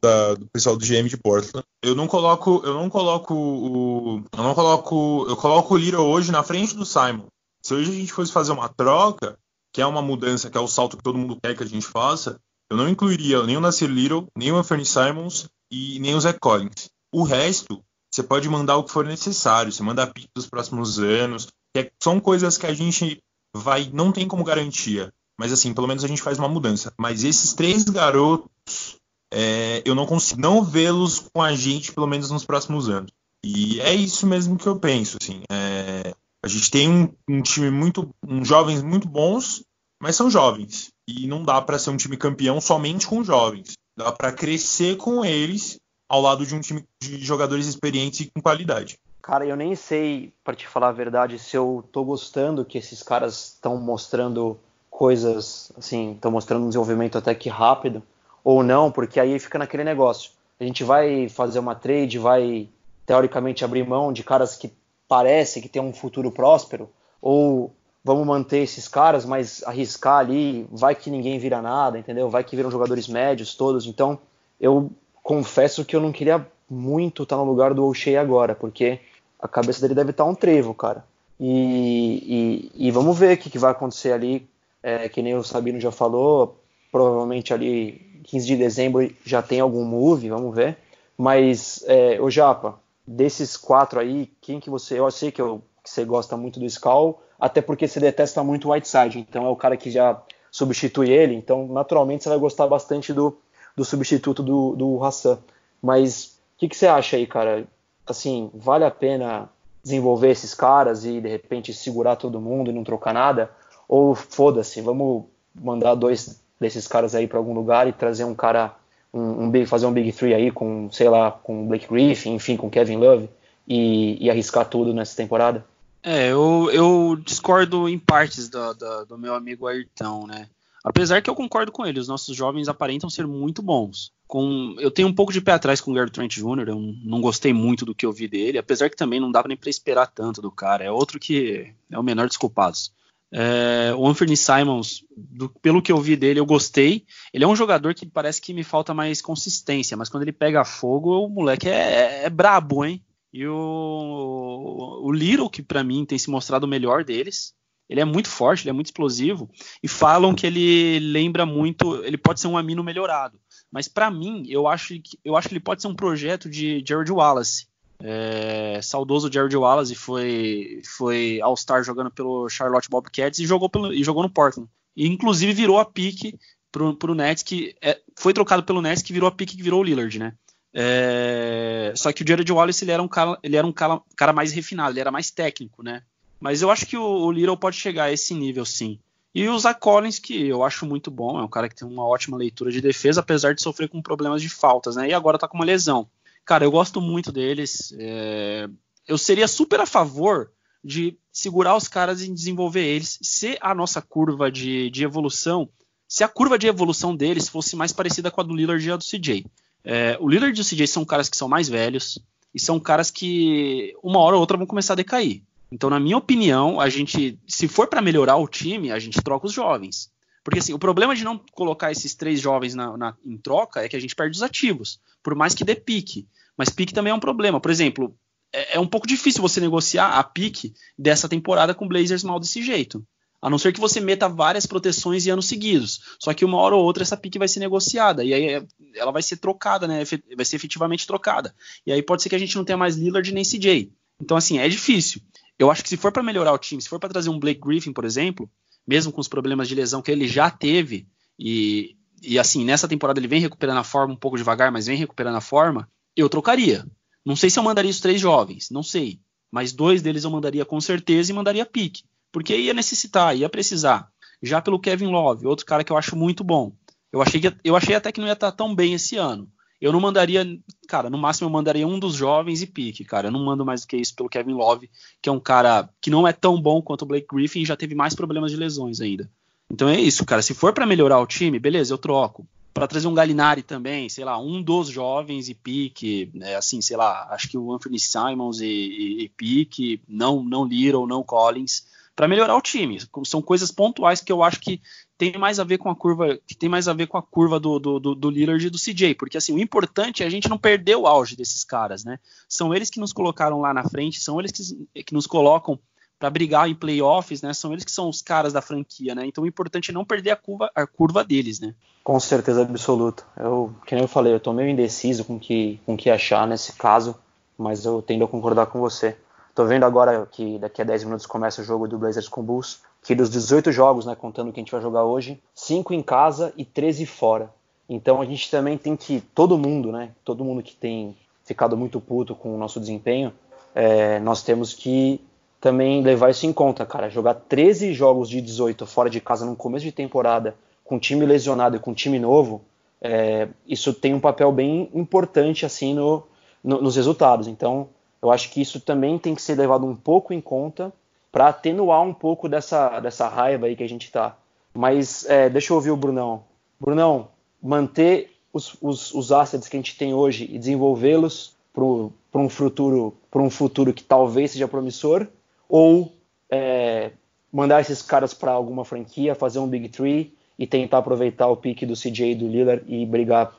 da, 0.00 0.34
do 0.34 0.46
pessoal 0.46 0.76
do 0.76 0.84
GM 0.84 1.08
de 1.08 1.16
Portland. 1.16 1.64
Eu 1.82 1.94
não 1.94 2.06
coloco, 2.06 2.62
eu 2.64 2.74
não 2.74 2.88
coloco 2.88 3.34
o, 3.34 4.22
eu 4.36 4.42
não 4.42 4.54
coloco, 4.54 5.26
eu 5.28 5.36
coloco 5.36 5.74
o 5.74 5.76
Little 5.78 6.06
hoje 6.06 6.32
na 6.32 6.42
frente 6.42 6.74
do 6.74 6.84
Simon. 6.84 7.26
Se 7.62 7.74
hoje 7.74 7.90
a 7.90 7.94
gente 7.94 8.12
fosse 8.12 8.32
fazer 8.32 8.52
uma 8.52 8.68
troca, 8.68 9.38
que 9.72 9.80
é 9.80 9.86
uma 9.86 10.02
mudança, 10.02 10.50
que 10.50 10.56
é 10.56 10.60
o 10.60 10.68
salto 10.68 10.96
que 10.96 11.02
todo 11.02 11.18
mundo 11.18 11.38
quer 11.42 11.56
que 11.56 11.62
a 11.62 11.66
gente 11.66 11.86
faça, 11.86 12.40
eu 12.70 12.76
não 12.76 12.88
incluiria 12.88 13.42
nem 13.42 13.56
o 13.56 13.60
Nasir 13.60 13.88
Little, 13.88 14.26
nem 14.36 14.52
o 14.52 14.56
Anthony 14.56 14.84
Simons 14.84 15.48
e 15.70 15.98
nem 16.00 16.14
o 16.14 16.20
Zach 16.20 16.38
Collins. 16.38 16.90
O 17.12 17.22
resto, 17.22 17.82
você 18.10 18.22
pode 18.22 18.48
mandar 18.48 18.76
o 18.76 18.84
que 18.84 18.92
for 18.92 19.04
necessário, 19.04 19.72
você 19.72 19.82
manda 19.82 20.06
pique 20.06 20.28
dos 20.34 20.46
próximos 20.46 20.98
anos, 20.98 21.48
que 21.74 21.80
é, 21.80 21.90
são 22.02 22.20
coisas 22.20 22.58
que 22.58 22.66
a 22.66 22.74
gente 22.74 23.22
vai 23.54 23.90
não 23.92 24.12
tem 24.12 24.28
como 24.28 24.44
garantia. 24.44 25.12
Mas 25.38 25.52
assim, 25.52 25.72
pelo 25.72 25.86
menos 25.86 26.04
a 26.04 26.08
gente 26.08 26.22
faz 26.22 26.38
uma 26.38 26.48
mudança. 26.48 26.92
Mas 26.98 27.22
esses 27.22 27.52
três 27.52 27.84
garotos, 27.84 28.97
é, 29.32 29.82
eu 29.84 29.94
não 29.94 30.06
consigo 30.06 30.40
não 30.40 30.62
vê-los 30.62 31.18
com 31.18 31.42
a 31.42 31.54
gente, 31.54 31.92
pelo 31.92 32.06
menos 32.06 32.30
nos 32.30 32.44
próximos 32.44 32.88
anos. 32.88 33.10
E 33.44 33.80
é 33.80 33.94
isso 33.94 34.26
mesmo 34.26 34.58
que 34.58 34.66
eu 34.66 34.78
penso. 34.78 35.18
Assim, 35.20 35.42
é, 35.50 36.12
a 36.44 36.48
gente 36.48 36.70
tem 36.70 36.88
um, 36.88 37.14
um 37.28 37.42
time 37.42 37.70
muito, 37.70 38.08
um 38.26 38.44
jovens 38.44 38.82
muito 38.82 39.08
bons, 39.08 39.62
mas 40.00 40.16
são 40.16 40.30
jovens 40.30 40.88
e 41.08 41.26
não 41.26 41.42
dá 41.42 41.60
para 41.60 41.78
ser 41.78 41.90
um 41.90 41.96
time 41.96 42.16
campeão 42.16 42.60
somente 42.60 43.06
com 43.06 43.24
jovens. 43.24 43.72
Dá 43.96 44.12
para 44.12 44.32
crescer 44.32 44.96
com 44.96 45.24
eles 45.24 45.78
ao 46.08 46.20
lado 46.20 46.46
de 46.46 46.54
um 46.54 46.60
time 46.60 46.84
de 47.02 47.18
jogadores 47.18 47.66
experientes 47.66 48.20
e 48.20 48.30
com 48.30 48.40
qualidade. 48.40 48.98
Cara, 49.20 49.44
eu 49.44 49.56
nem 49.56 49.74
sei, 49.74 50.32
para 50.42 50.54
te 50.54 50.66
falar 50.66 50.88
a 50.88 50.92
verdade, 50.92 51.38
se 51.38 51.56
eu 51.56 51.86
tô 51.92 52.02
gostando 52.04 52.64
que 52.64 52.78
esses 52.78 53.02
caras 53.02 53.52
estão 53.54 53.76
mostrando 53.76 54.58
coisas, 54.88 55.70
assim, 55.76 56.12
estão 56.12 56.30
mostrando 56.30 56.64
um 56.64 56.68
desenvolvimento 56.68 57.18
até 57.18 57.34
que 57.34 57.48
rápido, 57.48 58.02
ou 58.42 58.62
não, 58.62 58.90
porque 58.90 59.20
aí 59.20 59.38
fica 59.38 59.58
naquele 59.58 59.84
negócio. 59.84 60.30
A 60.60 60.64
gente 60.64 60.82
vai 60.84 61.28
fazer 61.28 61.58
uma 61.58 61.74
trade, 61.74 62.18
vai 62.18 62.68
teoricamente 63.06 63.64
abrir 63.64 63.86
mão 63.86 64.12
de 64.12 64.22
caras 64.22 64.56
que 64.56 64.72
parece 65.06 65.60
que 65.60 65.68
tem 65.68 65.80
um 65.80 65.92
futuro 65.92 66.30
próspero, 66.30 66.90
ou 67.22 67.72
vamos 68.04 68.26
manter 68.26 68.58
esses 68.58 68.86
caras, 68.88 69.24
mas 69.24 69.62
arriscar 69.64 70.18
ali, 70.18 70.66
vai 70.70 70.94
que 70.94 71.10
ninguém 71.10 71.38
vira 71.38 71.62
nada, 71.62 71.98
entendeu? 71.98 72.28
Vai 72.28 72.44
que 72.44 72.56
viram 72.56 72.70
jogadores 72.70 73.08
médios 73.08 73.54
todos. 73.54 73.86
Então, 73.86 74.18
eu 74.60 74.90
confesso 75.22 75.84
que 75.84 75.94
eu 75.94 76.00
não 76.00 76.12
queria 76.12 76.46
muito 76.68 77.22
estar 77.22 77.36
no 77.36 77.44
lugar 77.44 77.72
do 77.72 77.84
O'Shea 77.86 78.20
agora, 78.20 78.54
porque 78.54 79.00
a 79.38 79.48
cabeça 79.48 79.80
dele 79.80 79.94
deve 79.94 80.10
estar 80.10 80.24
um 80.24 80.34
trevo, 80.34 80.74
cara. 80.74 81.04
E, 81.40 82.70
e, 82.74 82.88
e 82.88 82.90
vamos 82.90 83.16
ver 83.18 83.34
o 83.34 83.38
que, 83.38 83.48
que, 83.48 83.58
vai 83.58 83.70
acontecer 83.70 84.12
ali. 84.12 84.48
É, 84.82 85.08
que 85.08 85.22
nem 85.22 85.34
o 85.34 85.42
Sabino 85.42 85.80
já 85.80 85.90
falou, 85.90 86.56
provavelmente 86.90 87.52
ali 87.52 88.20
15 88.24 88.46
de 88.46 88.56
dezembro 88.56 89.10
já 89.24 89.42
tem 89.42 89.60
algum 89.60 89.84
move, 89.84 90.28
vamos 90.28 90.54
ver. 90.54 90.76
Mas, 91.16 91.82
é, 91.86 92.20
o 92.20 92.30
Japa, 92.30 92.78
desses 93.06 93.56
quatro 93.56 93.98
aí, 93.98 94.30
quem 94.40 94.60
que 94.60 94.70
você. 94.70 94.98
Eu 94.98 95.10
sei 95.10 95.30
que, 95.30 95.40
eu, 95.40 95.62
que 95.82 95.90
você 95.90 96.04
gosta 96.04 96.36
muito 96.36 96.60
do 96.60 96.66
Skull, 96.66 97.20
até 97.38 97.60
porque 97.60 97.88
você 97.88 97.98
detesta 98.00 98.42
muito 98.44 98.68
o 98.68 98.72
Whiteside, 98.72 99.18
então 99.18 99.46
é 99.46 99.48
o 99.48 99.56
cara 99.56 99.76
que 99.76 99.90
já 99.90 100.20
substitui 100.50 101.10
ele, 101.10 101.34
então 101.34 101.66
naturalmente 101.68 102.22
você 102.22 102.28
vai 102.28 102.38
gostar 102.38 102.66
bastante 102.66 103.12
do, 103.12 103.38
do 103.76 103.84
substituto 103.84 104.42
do, 104.42 104.74
do 104.76 105.04
Hassan. 105.04 105.38
Mas 105.82 106.38
o 106.56 106.58
que, 106.58 106.68
que 106.68 106.76
você 106.76 106.86
acha 106.86 107.16
aí, 107.16 107.26
cara? 107.26 107.66
assim, 108.10 108.50
vale 108.54 108.84
a 108.84 108.90
pena 108.90 109.48
desenvolver 109.82 110.30
esses 110.30 110.54
caras 110.54 111.04
e 111.04 111.20
de 111.20 111.28
repente 111.28 111.72
segurar 111.72 112.16
todo 112.16 112.40
mundo 112.40 112.70
e 112.70 112.74
não 112.74 112.84
trocar 112.84 113.14
nada? 113.14 113.50
Ou 113.88 114.14
foda-se, 114.14 114.80
vamos 114.80 115.24
mandar 115.54 115.94
dois 115.94 116.42
desses 116.60 116.86
caras 116.86 117.14
aí 117.14 117.26
para 117.26 117.38
algum 117.38 117.54
lugar 117.54 117.86
e 117.88 117.92
trazer 117.92 118.24
um 118.24 118.34
cara, 118.34 118.74
um, 119.12 119.44
um, 119.44 119.50
big, 119.50 119.66
fazer 119.66 119.86
um 119.86 119.92
Big 119.92 120.12
Three 120.12 120.34
aí 120.34 120.50
com, 120.50 120.90
sei 120.90 121.08
lá, 121.08 121.30
com 121.30 121.66
Blake 121.66 121.88
Griffin, 121.88 122.34
enfim, 122.34 122.56
com 122.56 122.70
Kevin 122.70 122.96
Love 122.96 123.28
e, 123.66 124.24
e 124.24 124.30
arriscar 124.30 124.66
tudo 124.66 124.92
nessa 124.92 125.16
temporada? 125.16 125.64
É, 126.02 126.30
eu, 126.30 126.70
eu 126.72 127.18
discordo 127.24 127.88
em 127.88 127.98
partes 127.98 128.48
do, 128.48 128.74
do, 128.74 129.06
do 129.06 129.18
meu 129.18 129.34
amigo 129.34 129.66
Ayrton, 129.66 130.26
né? 130.26 130.48
Apesar 130.84 131.20
que 131.20 131.28
eu 131.28 131.34
concordo 131.34 131.72
com 131.72 131.84
ele, 131.84 131.98
os 131.98 132.08
nossos 132.08 132.36
jovens 132.36 132.68
aparentam 132.68 133.10
ser 133.10 133.26
muito 133.26 133.60
bons. 133.60 134.12
Com, 134.26 134.76
eu 134.78 134.90
tenho 134.90 135.08
um 135.08 135.12
pouco 135.12 135.32
de 135.32 135.40
pé 135.40 135.52
atrás 135.52 135.80
com 135.80 135.90
o 135.90 135.94
Gary 135.94 136.10
Trent 136.10 136.36
Jr., 136.36 136.68
eu 136.68 136.94
não 137.04 137.20
gostei 137.20 137.52
muito 137.52 137.84
do 137.84 137.94
que 137.94 138.06
eu 138.06 138.12
vi 138.12 138.28
dele, 138.28 138.58
apesar 138.58 138.88
que 138.88 138.96
também 138.96 139.18
não 139.18 139.32
dava 139.32 139.48
nem 139.48 139.56
para 139.56 139.70
esperar 139.70 140.06
tanto 140.06 140.40
do 140.40 140.50
cara. 140.50 140.84
É 140.84 140.90
outro 140.90 141.18
que 141.18 141.72
é 141.90 141.98
o 141.98 142.02
menor 142.02 142.26
dos 142.26 142.36
culpados. 142.36 142.92
É, 143.32 143.92
o 143.94 144.06
Anthony 144.06 144.36
Simons, 144.36 145.04
do, 145.16 145.48
pelo 145.60 145.82
que 145.82 145.92
eu 145.92 146.00
vi 146.00 146.16
dele, 146.16 146.40
eu 146.40 146.46
gostei. 146.46 147.04
Ele 147.32 147.44
é 147.44 147.48
um 147.48 147.56
jogador 147.56 147.94
que 147.94 148.06
parece 148.06 148.40
que 148.40 148.54
me 148.54 148.64
falta 148.64 148.94
mais 148.94 149.20
consistência, 149.20 149.96
mas 149.96 150.08
quando 150.08 150.22
ele 150.22 150.32
pega 150.32 150.64
fogo, 150.64 151.26
o 151.26 151.28
moleque 151.28 151.68
é, 151.68 151.72
é, 151.72 152.24
é 152.24 152.30
brabo, 152.30 152.84
hein? 152.84 153.04
E 153.32 153.46
o, 153.46 155.00
o 155.02 155.12
Little, 155.12 155.50
que 155.50 155.62
para 155.62 155.84
mim 155.84 156.04
tem 156.04 156.18
se 156.18 156.30
mostrado 156.30 156.64
o 156.64 156.68
melhor 156.68 157.04
deles, 157.04 157.54
ele 157.88 158.00
é 158.00 158.04
muito 158.04 158.28
forte, 158.28 158.62
ele 158.62 158.70
é 158.70 158.72
muito 158.72 158.86
explosivo, 158.86 159.50
e 159.82 159.88
falam 159.88 160.34
que 160.34 160.46
ele 160.46 160.98
lembra 160.98 161.46
muito, 161.46 162.02
ele 162.04 162.18
pode 162.18 162.40
ser 162.40 162.48
um 162.48 162.56
amino 162.56 162.84
melhorado. 162.84 163.40
Mas 163.70 163.88
para 163.88 164.10
mim, 164.10 164.44
eu 164.48 164.66
acho, 164.66 164.98
que, 165.00 165.18
eu 165.24 165.36
acho 165.36 165.48
que 165.48 165.54
ele 165.54 165.60
pode 165.60 165.82
ser 165.82 165.88
um 165.88 165.94
projeto 165.94 166.48
de 166.48 166.82
Jared 166.86 167.10
Wallace. 167.10 167.66
É, 168.00 168.80
saudoso 168.82 169.30
Jared 169.32 169.56
Wallace 169.56 169.94
foi, 169.94 170.80
foi 170.84 171.40
All-Star 171.42 171.82
jogando 171.82 172.10
pelo 172.10 172.48
Charlotte 172.48 172.88
Bobcats 172.88 173.40
e 173.40 173.46
jogou, 173.46 173.68
pelo, 173.68 173.92
e 173.92 174.04
jogou 174.04 174.22
no 174.22 174.30
Portland. 174.30 174.68
E 174.96 175.06
inclusive 175.06 175.52
virou 175.52 175.78
a 175.78 175.84
pique 175.84 176.38
pro, 176.70 176.94
pro 176.94 177.14
Nets, 177.14 177.42
que 177.42 177.74
é, 177.82 178.00
foi 178.16 178.32
trocado 178.32 178.62
pelo 178.62 178.82
Nets, 178.82 179.02
que 179.02 179.12
virou 179.12 179.28
a 179.28 179.32
pique 179.32 179.56
que 179.56 179.62
virou 179.62 179.80
o 179.80 179.84
Lillard, 179.84 180.18
né? 180.18 180.34
É, 180.72 181.92
só 181.96 182.12
que 182.12 182.22
o 182.22 182.28
Jared 182.28 182.52
Wallace 182.52 182.84
ele 182.84 182.92
era 182.92 183.02
um 183.02 183.08
cara, 183.08 183.38
ele 183.42 183.56
era 183.56 183.66
um 183.66 183.72
cara, 183.72 184.00
cara, 184.16 184.32
mais 184.32 184.52
refinado, 184.52 184.92
ele 184.92 185.00
era 185.00 185.10
mais 185.10 185.30
técnico, 185.30 185.82
né? 185.82 186.02
Mas 186.40 186.62
eu 186.62 186.70
acho 186.70 186.86
que 186.86 186.96
o, 186.96 187.02
o 187.02 187.32
Little 187.32 187.56
pode 187.56 187.76
chegar 187.76 188.04
a 188.04 188.12
esse 188.12 188.32
nível, 188.34 188.64
sim. 188.64 188.98
E 189.34 189.48
o 189.48 189.58
Zach 189.58 189.78
Collins, 189.80 190.18
que 190.18 190.46
eu 190.46 190.64
acho 190.64 190.86
muito 190.86 191.10
bom, 191.10 191.38
é 191.38 191.44
um 191.44 191.48
cara 191.48 191.68
que 191.68 191.74
tem 191.74 191.86
uma 191.86 192.06
ótima 192.06 192.36
leitura 192.36 192.70
de 192.70 192.80
defesa, 192.80 193.20
apesar 193.20 193.54
de 193.54 193.62
sofrer 193.62 193.88
com 193.88 194.00
problemas 194.00 194.40
de 194.40 194.48
faltas, 194.48 194.96
né? 194.96 195.08
E 195.08 195.14
agora 195.14 195.38
tá 195.38 195.46
com 195.46 195.56
uma 195.56 195.64
lesão. 195.64 196.08
Cara, 196.48 196.64
eu 196.64 196.70
gosto 196.70 196.98
muito 196.98 197.30
deles. 197.30 197.94
É... 197.98 198.66
Eu 199.06 199.18
seria 199.18 199.46
super 199.46 199.80
a 199.80 199.84
favor 199.84 200.50
de 200.82 201.18
segurar 201.30 201.76
os 201.76 201.86
caras 201.86 202.22
e 202.22 202.32
desenvolver 202.32 202.82
eles. 202.82 203.18
Se 203.20 203.58
a 203.60 203.74
nossa 203.74 204.00
curva 204.00 204.50
de, 204.50 204.88
de 204.88 205.04
evolução, 205.04 205.68
se 206.08 206.24
a 206.24 206.28
curva 206.28 206.58
de 206.58 206.66
evolução 206.66 207.14
deles 207.14 207.50
fosse 207.50 207.76
mais 207.76 207.92
parecida 207.92 208.30
com 208.30 208.40
a 208.40 208.44
do 208.44 208.56
Lillard 208.56 208.82
e 208.82 208.90
a 208.90 208.96
do 208.96 209.04
CJ. 209.04 209.44
É, 209.84 210.16
o 210.18 210.26
Lillard 210.26 210.58
e 210.58 210.62
o 210.62 210.64
CJ 210.64 210.86
são 210.86 211.04
caras 211.04 211.28
que 211.28 211.36
são 211.36 211.48
mais 211.50 211.68
velhos 211.68 212.18
e 212.54 212.58
são 212.58 212.80
caras 212.80 213.10
que 213.10 213.94
uma 214.02 214.18
hora 214.18 214.36
ou 214.36 214.40
outra 214.40 214.56
vão 214.56 214.66
começar 214.66 214.94
a 214.94 214.96
decair. 214.96 215.42
Então, 215.70 215.90
na 215.90 216.00
minha 216.00 216.16
opinião, 216.16 216.80
a 216.80 216.88
gente, 216.88 217.38
se 217.46 217.68
for 217.68 217.88
para 217.88 218.00
melhorar 218.00 218.36
o 218.36 218.48
time, 218.48 218.90
a 218.90 218.98
gente 218.98 219.20
troca 219.20 219.46
os 219.46 219.52
jovens. 219.52 220.10
Porque 220.48 220.60
assim, 220.60 220.72
o 220.72 220.78
problema 220.78 221.14
de 221.14 221.24
não 221.24 221.38
colocar 221.52 221.92
esses 221.92 222.14
três 222.14 222.40
jovens 222.40 222.74
na, 222.74 222.96
na, 222.96 223.14
em 223.22 223.36
troca 223.36 223.84
é 223.84 223.88
que 223.88 223.94
a 223.94 224.00
gente 224.00 224.16
perde 224.16 224.34
os 224.34 224.42
ativos, 224.42 224.98
por 225.22 225.34
mais 225.34 225.52
que 225.52 225.62
dê 225.62 225.74
pique. 225.74 226.26
Mas 226.56 226.70
pique 226.70 226.94
também 226.94 227.10
é 227.10 227.14
um 227.14 227.20
problema. 227.20 227.60
Por 227.60 227.70
exemplo, 227.70 228.16
é, 228.50 228.76
é 228.76 228.80
um 228.80 228.86
pouco 228.86 229.06
difícil 229.06 229.42
você 229.42 229.60
negociar 229.60 230.18
a 230.18 230.24
pique 230.24 230.72
dessa 230.98 231.28
temporada 231.28 231.74
com 231.74 231.86
Blazers 231.86 232.24
mal 232.24 232.40
desse 232.40 232.62
jeito. 232.62 233.06
A 233.42 233.50
não 233.50 233.58
ser 233.58 233.74
que 233.74 233.78
você 233.78 234.00
meta 234.00 234.26
várias 234.26 234.64
proteções 234.64 235.26
em 235.26 235.30
anos 235.30 235.44
seguidos. 235.44 236.00
Só 236.18 236.32
que 236.32 236.46
uma 236.46 236.56
hora 236.56 236.74
ou 236.74 236.82
outra 236.82 237.02
essa 237.02 237.14
pique 237.14 237.38
vai 237.38 237.46
ser 237.46 237.60
negociada. 237.60 238.24
E 238.24 238.32
aí 238.32 238.44
é, 238.46 238.66
ela 238.94 239.12
vai 239.12 239.20
ser 239.20 239.36
trocada, 239.36 239.86
né? 239.86 240.02
Vai 240.34 240.46
ser 240.46 240.56
efetivamente 240.56 241.06
trocada. 241.06 241.54
E 241.86 241.92
aí 241.92 242.02
pode 242.02 242.22
ser 242.22 242.30
que 242.30 242.36
a 242.36 242.38
gente 242.38 242.56
não 242.56 242.64
tenha 242.64 242.78
mais 242.78 242.96
Lillard 242.96 243.30
nem 243.34 243.44
CJ. 243.44 243.92
Então, 244.18 244.34
assim, 244.34 244.58
é 244.58 244.66
difícil. 244.66 245.20
Eu 245.58 245.70
acho 245.70 245.82
que 245.82 245.90
se 245.90 245.98
for 245.98 246.10
para 246.10 246.22
melhorar 246.22 246.54
o 246.54 246.58
time, 246.58 246.80
se 246.80 246.88
for 246.88 246.98
para 246.98 247.10
trazer 247.10 247.28
um 247.28 247.38
Blake 247.38 247.60
Griffin, 247.60 247.92
por 247.92 248.06
exemplo, 248.06 248.50
mesmo 248.88 249.12
com 249.12 249.20
os 249.20 249.28
problemas 249.28 249.68
de 249.68 249.74
lesão 249.74 250.00
que 250.00 250.10
ele 250.10 250.26
já 250.26 250.50
teve, 250.50 251.06
e, 251.38 251.96
e 252.22 252.38
assim, 252.38 252.64
nessa 252.64 252.88
temporada 252.88 253.20
ele 253.20 253.28
vem 253.28 253.40
recuperando 253.40 253.78
a 253.78 253.84
forma 253.84 254.14
um 254.14 254.16
pouco 254.16 254.38
devagar, 254.38 254.72
mas 254.72 254.86
vem 254.86 254.96
recuperando 254.96 255.36
a 255.36 255.42
forma, 255.42 255.88
eu 256.16 256.28
trocaria. 256.28 256.84
Não 257.24 257.36
sei 257.36 257.50
se 257.50 257.58
eu 257.58 257.62
mandaria 257.62 257.90
os 257.90 258.00
três 258.00 258.20
jovens, 258.20 258.70
não 258.70 258.82
sei. 258.82 259.20
Mas 259.52 259.72
dois 259.72 260.00
deles 260.00 260.24
eu 260.24 260.30
mandaria 260.30 260.64
com 260.64 260.80
certeza 260.80 261.30
e 261.30 261.34
mandaria 261.34 261.66
pique 261.66 262.02
porque 262.32 262.56
ia 262.56 262.74
necessitar, 262.74 263.36
ia 263.36 263.48
precisar. 263.48 264.08
Já 264.42 264.60
pelo 264.60 264.80
Kevin 264.80 265.08
Love, 265.08 265.46
outro 265.46 265.66
cara 265.66 265.82
que 265.82 265.92
eu 265.92 265.96
acho 265.96 266.16
muito 266.16 266.44
bom. 266.44 266.72
Eu 267.12 267.22
achei, 267.22 267.40
que, 267.40 267.54
eu 267.64 267.74
achei 267.74 267.94
até 267.94 268.12
que 268.12 268.20
não 268.20 268.26
ia 268.26 268.34
estar 268.34 268.52
tão 268.52 268.74
bem 268.74 268.94
esse 268.94 269.16
ano. 269.16 269.50
Eu 269.80 269.92
não 269.92 270.00
mandaria, 270.00 270.44
cara, 270.88 271.08
no 271.08 271.16
máximo 271.16 271.46
eu 271.46 271.52
mandaria 271.52 271.86
um 271.86 271.98
dos 271.98 272.14
jovens 272.14 272.62
e 272.62 272.66
pique, 272.66 273.04
cara. 273.04 273.28
Eu 273.28 273.32
não 273.32 273.44
mando 273.44 273.64
mais 273.64 273.82
do 273.82 273.86
que 273.86 273.96
isso 273.96 274.14
pelo 274.14 274.28
Kevin 274.28 274.54
Love, 274.54 274.90
que 275.22 275.28
é 275.28 275.32
um 275.32 275.38
cara 275.38 275.88
que 276.00 276.10
não 276.10 276.26
é 276.26 276.32
tão 276.32 276.60
bom 276.60 276.82
quanto 276.82 277.02
o 277.02 277.06
Blake 277.06 277.28
Griffin 277.30 277.60
e 277.60 277.66
já 277.66 277.76
teve 277.76 277.94
mais 277.94 278.14
problemas 278.14 278.50
de 278.50 278.56
lesões 278.56 279.00
ainda. 279.00 279.30
Então 279.70 279.88
é 279.88 280.00
isso, 280.00 280.24
cara. 280.24 280.42
Se 280.42 280.54
for 280.54 280.72
para 280.72 280.86
melhorar 280.86 281.20
o 281.20 281.26
time, 281.26 281.58
beleza, 281.58 281.92
eu 281.92 281.98
troco. 281.98 282.46
Para 282.74 282.86
trazer 282.86 283.08
um 283.08 283.14
Galinari 283.14 283.62
também, 283.62 284.08
sei 284.08 284.24
lá, 284.24 284.38
um 284.38 284.62
dos 284.62 284.88
jovens 284.88 285.48
e 285.48 285.54
pique, 285.54 286.30
é, 286.40 286.54
assim, 286.56 286.80
sei 286.80 286.96
lá, 286.96 287.28
acho 287.30 287.48
que 287.48 287.58
o 287.58 287.72
Anthony 287.72 287.98
Simons 287.98 288.60
e, 288.60 288.66
e, 288.66 289.24
e 289.24 289.28
pique, 289.28 290.00
não, 290.08 290.42
não 290.42 290.64
Little, 290.64 291.06
não 291.06 291.22
Collins 291.22 291.86
para 292.14 292.26
melhorar 292.26 292.56
o 292.56 292.60
time. 292.62 292.98
São 293.24 293.40
coisas 293.40 293.70
pontuais 293.70 294.20
que 294.20 294.32
eu 294.32 294.42
acho 294.42 294.58
que 294.58 294.80
tem 295.18 295.36
mais 295.36 295.58
a 295.58 295.64
ver 295.64 295.78
com 295.78 295.90
a 295.90 295.96
curva, 295.96 296.38
que 296.46 296.56
tem 296.56 296.68
mais 296.68 296.86
a 296.86 296.92
ver 296.92 297.08
com 297.08 297.18
a 297.18 297.22
curva 297.22 297.58
do, 297.58 297.80
do, 297.80 297.98
do, 297.98 298.14
do 298.14 298.30
Lillard 298.30 298.64
e 298.64 298.70
do 298.70 298.78
CJ, 298.78 299.16
porque 299.16 299.36
assim, 299.36 299.52
o 299.52 299.58
importante 299.58 300.22
é 300.22 300.26
a 300.26 300.30
gente 300.30 300.48
não 300.48 300.56
perder 300.56 300.96
o 300.96 301.08
auge 301.08 301.34
desses 301.34 301.64
caras, 301.64 302.04
né? 302.04 302.20
São 302.48 302.72
eles 302.72 302.88
que 302.88 303.00
nos 303.00 303.12
colocaram 303.12 303.60
lá 303.60 303.74
na 303.74 303.82
frente, 303.82 304.20
são 304.20 304.38
eles 304.38 304.52
que, 304.52 305.02
que 305.02 305.12
nos 305.12 305.26
colocam 305.26 305.76
para 306.20 306.30
brigar 306.30 306.68
em 306.68 306.74
playoffs, 306.74 307.42
né? 307.42 307.52
São 307.52 307.72
eles 307.72 307.84
que 307.84 307.90
são 307.90 308.08
os 308.08 308.22
caras 308.22 308.52
da 308.52 308.62
franquia, 308.62 309.12
né? 309.12 309.26
Então 309.26 309.42
o 309.42 309.46
importante 309.46 309.90
é 309.90 309.94
não 309.94 310.04
perder 310.04 310.30
a 310.30 310.36
curva, 310.36 310.70
a 310.72 310.86
curva 310.86 311.24
deles, 311.24 311.58
né? 311.58 311.74
Com 312.04 312.18
certeza 312.20 312.62
absoluta. 312.62 313.24
Eu, 313.36 313.74
nem 313.90 314.02
eu 314.02 314.08
falei, 314.08 314.32
eu 314.32 314.40
tô 314.40 314.52
meio 314.52 314.70
indeciso 314.70 315.24
com 315.24 315.38
que, 315.38 315.80
com 315.84 315.96
que 315.96 316.10
achar 316.10 316.46
nesse 316.46 316.74
caso, 316.74 317.16
mas 317.56 317.84
eu 317.84 318.00
tendo 318.00 318.24
a 318.24 318.28
concordar 318.28 318.66
com 318.66 318.78
você. 318.78 319.16
Tô 319.52 319.64
vendo 319.64 319.82
agora 319.82 320.26
que 320.30 320.60
daqui 320.60 320.80
a 320.80 320.84
10 320.84 321.04
minutos 321.04 321.26
começa 321.26 321.60
o 321.60 321.64
jogo 321.64 321.88
do 321.88 321.98
Blazers 321.98 322.28
com 322.28 322.40
Bulls, 322.40 322.82
que 323.02 323.14
dos 323.14 323.30
18 323.30 323.72
jogos, 323.72 324.06
né, 324.06 324.14
contando 324.14 324.52
que 324.52 324.60
a 324.60 324.62
gente 324.62 324.72
vai 324.72 324.80
jogar 324.80 325.04
hoje, 325.04 325.40
5 325.54 325.94
em 325.94 326.02
casa 326.02 326.52
e 326.56 326.64
13 326.64 327.06
fora. 327.06 327.50
Então 327.88 328.20
a 328.20 328.24
gente 328.24 328.50
também 328.50 328.76
tem 328.76 328.96
que, 328.96 329.20
todo 329.34 329.56
mundo, 329.56 329.90
né, 329.90 330.10
todo 330.24 330.44
mundo 330.44 330.62
que 330.62 330.76
tem 330.76 331.16
ficado 331.44 331.76
muito 331.76 332.00
puto 332.00 332.34
com 332.34 332.54
o 332.54 332.58
nosso 332.58 332.78
desempenho, 332.78 333.32
é, 333.74 334.18
nós 334.20 334.42
temos 334.42 334.74
que 334.74 335.20
também 335.60 336.02
levar 336.02 336.30
isso 336.30 336.46
em 336.46 336.52
conta, 336.52 336.84
cara. 336.84 337.08
Jogar 337.08 337.34
13 337.34 337.92
jogos 337.94 338.28
de 338.28 338.40
18 338.40 338.86
fora 338.86 339.08
de 339.08 339.20
casa 339.20 339.46
no 339.46 339.56
começo 339.56 339.84
de 339.84 339.92
temporada, 339.92 340.54
com 340.84 340.98
time 340.98 341.24
lesionado 341.24 341.76
e 341.76 341.80
com 341.80 341.94
time 341.94 342.18
novo, 342.18 342.62
é, 343.00 343.48
isso 343.66 343.92
tem 343.92 344.14
um 344.14 344.20
papel 344.20 344.50
bem 344.50 344.90
importante 344.92 345.64
assim 345.64 345.94
no, 345.94 346.24
no, 346.62 346.80
nos 346.82 346.96
resultados. 346.96 347.46
Então 347.46 347.88
eu 348.22 348.30
acho 348.30 348.50
que 348.50 348.60
isso 348.60 348.80
também 348.80 349.18
tem 349.18 349.34
que 349.34 349.42
ser 349.42 349.56
levado 349.56 349.86
um 349.86 349.94
pouco 349.94 350.32
em 350.32 350.40
conta 350.40 350.92
para 351.30 351.48
atenuar 351.48 352.02
um 352.02 352.14
pouco 352.14 352.48
dessa, 352.48 353.00
dessa 353.00 353.28
raiva 353.28 353.66
aí 353.66 353.76
que 353.76 353.82
a 353.82 353.88
gente 353.88 354.06
está. 354.06 354.36
Mas 354.74 355.28
é, 355.28 355.48
deixa 355.48 355.72
eu 355.72 355.76
ouvir 355.76 355.90
o 355.90 355.96
Brunão. 355.96 356.44
Brunão, 356.80 357.28
manter 357.62 358.30
os, 358.52 358.76
os, 358.80 359.12
os 359.14 359.32
assets 359.32 359.68
que 359.68 359.76
a 359.76 359.80
gente 359.80 359.96
tem 359.96 360.14
hoje 360.14 360.48
e 360.50 360.58
desenvolvê-los 360.58 361.56
para 361.72 362.40
um 362.40 362.48
futuro 362.48 363.14
para 363.30 363.42
um 363.42 363.50
futuro 363.50 363.92
que 363.92 364.02
talvez 364.02 364.50
seja 364.52 364.66
promissor 364.66 365.26
ou 365.68 366.12
é, 366.50 367.12
mandar 367.52 367.80
esses 367.80 368.02
caras 368.02 368.34
para 368.34 368.50
alguma 368.50 368.84
franquia, 368.84 369.34
fazer 369.34 369.58
um 369.58 369.66
big 369.66 369.88
three 369.88 370.34
e 370.58 370.66
tentar 370.66 370.98
aproveitar 370.98 371.46
o 371.48 371.56
pique 371.56 371.86
do 371.86 371.94
CJ 371.94 372.32
e 372.32 372.34
do 372.34 372.48
Lillard 372.48 372.82
e 372.88 373.06
brigar 373.06 373.54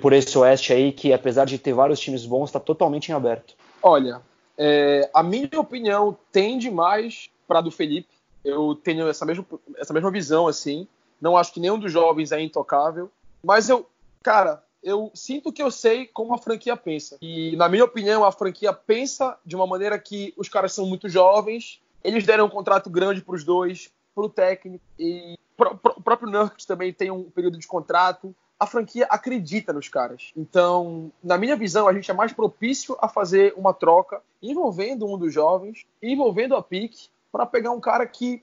por 0.00 0.12
esse 0.12 0.36
oeste 0.38 0.72
aí 0.72 0.92
que 0.92 1.12
apesar 1.12 1.44
de 1.44 1.58
ter 1.58 1.72
vários 1.72 2.00
times 2.00 2.24
bons 2.24 2.48
está 2.48 2.58
totalmente 2.58 3.10
em 3.10 3.14
aberto. 3.14 3.54
Olha, 3.82 4.20
é, 4.58 5.08
a 5.14 5.22
minha 5.22 5.48
opinião 5.58 6.18
tende 6.32 6.70
mais 6.70 7.30
para 7.46 7.60
do 7.60 7.70
Felipe. 7.70 8.08
Eu 8.44 8.74
tenho 8.74 9.08
essa 9.08 9.24
mesma, 9.24 9.46
essa 9.76 9.94
mesma 9.94 10.10
visão, 10.10 10.48
assim. 10.48 10.86
Não 11.20 11.36
acho 11.36 11.52
que 11.52 11.60
nenhum 11.60 11.78
dos 11.78 11.92
jovens 11.92 12.32
é 12.32 12.40
intocável. 12.40 13.10
Mas 13.42 13.68
eu, 13.68 13.88
cara, 14.22 14.62
eu 14.82 15.10
sinto 15.14 15.52
que 15.52 15.62
eu 15.62 15.70
sei 15.70 16.06
como 16.06 16.34
a 16.34 16.38
franquia 16.38 16.76
pensa. 16.76 17.16
E, 17.22 17.56
na 17.56 17.68
minha 17.68 17.84
opinião, 17.84 18.24
a 18.24 18.32
franquia 18.32 18.72
pensa 18.72 19.38
de 19.44 19.54
uma 19.54 19.66
maneira 19.66 19.98
que 19.98 20.34
os 20.36 20.48
caras 20.48 20.72
são 20.72 20.86
muito 20.86 21.08
jovens, 21.08 21.80
eles 22.02 22.24
deram 22.24 22.46
um 22.46 22.50
contrato 22.50 22.88
grande 22.90 23.22
para 23.22 23.34
os 23.34 23.44
dois, 23.44 23.92
para 24.14 24.24
o 24.24 24.28
técnico, 24.28 24.84
e 24.98 25.36
o 25.58 26.00
próprio 26.00 26.30
Nurkic 26.30 26.66
também 26.66 26.92
tem 26.92 27.10
um 27.10 27.24
período 27.24 27.58
de 27.58 27.66
contrato 27.66 28.34
a 28.58 28.66
franquia 28.66 29.06
acredita 29.08 29.72
nos 29.72 29.88
caras. 29.88 30.32
Então, 30.36 31.12
na 31.22 31.38
minha 31.38 31.56
visão, 31.56 31.86
a 31.86 31.92
gente 31.92 32.10
é 32.10 32.14
mais 32.14 32.32
propício 32.32 32.96
a 33.00 33.08
fazer 33.08 33.54
uma 33.56 33.72
troca 33.72 34.20
envolvendo 34.42 35.06
um 35.06 35.16
dos 35.16 35.32
jovens, 35.32 35.86
envolvendo 36.02 36.56
a 36.56 36.62
PIC, 36.62 37.08
para 37.30 37.46
pegar 37.46 37.70
um 37.70 37.80
cara 37.80 38.06
que, 38.06 38.42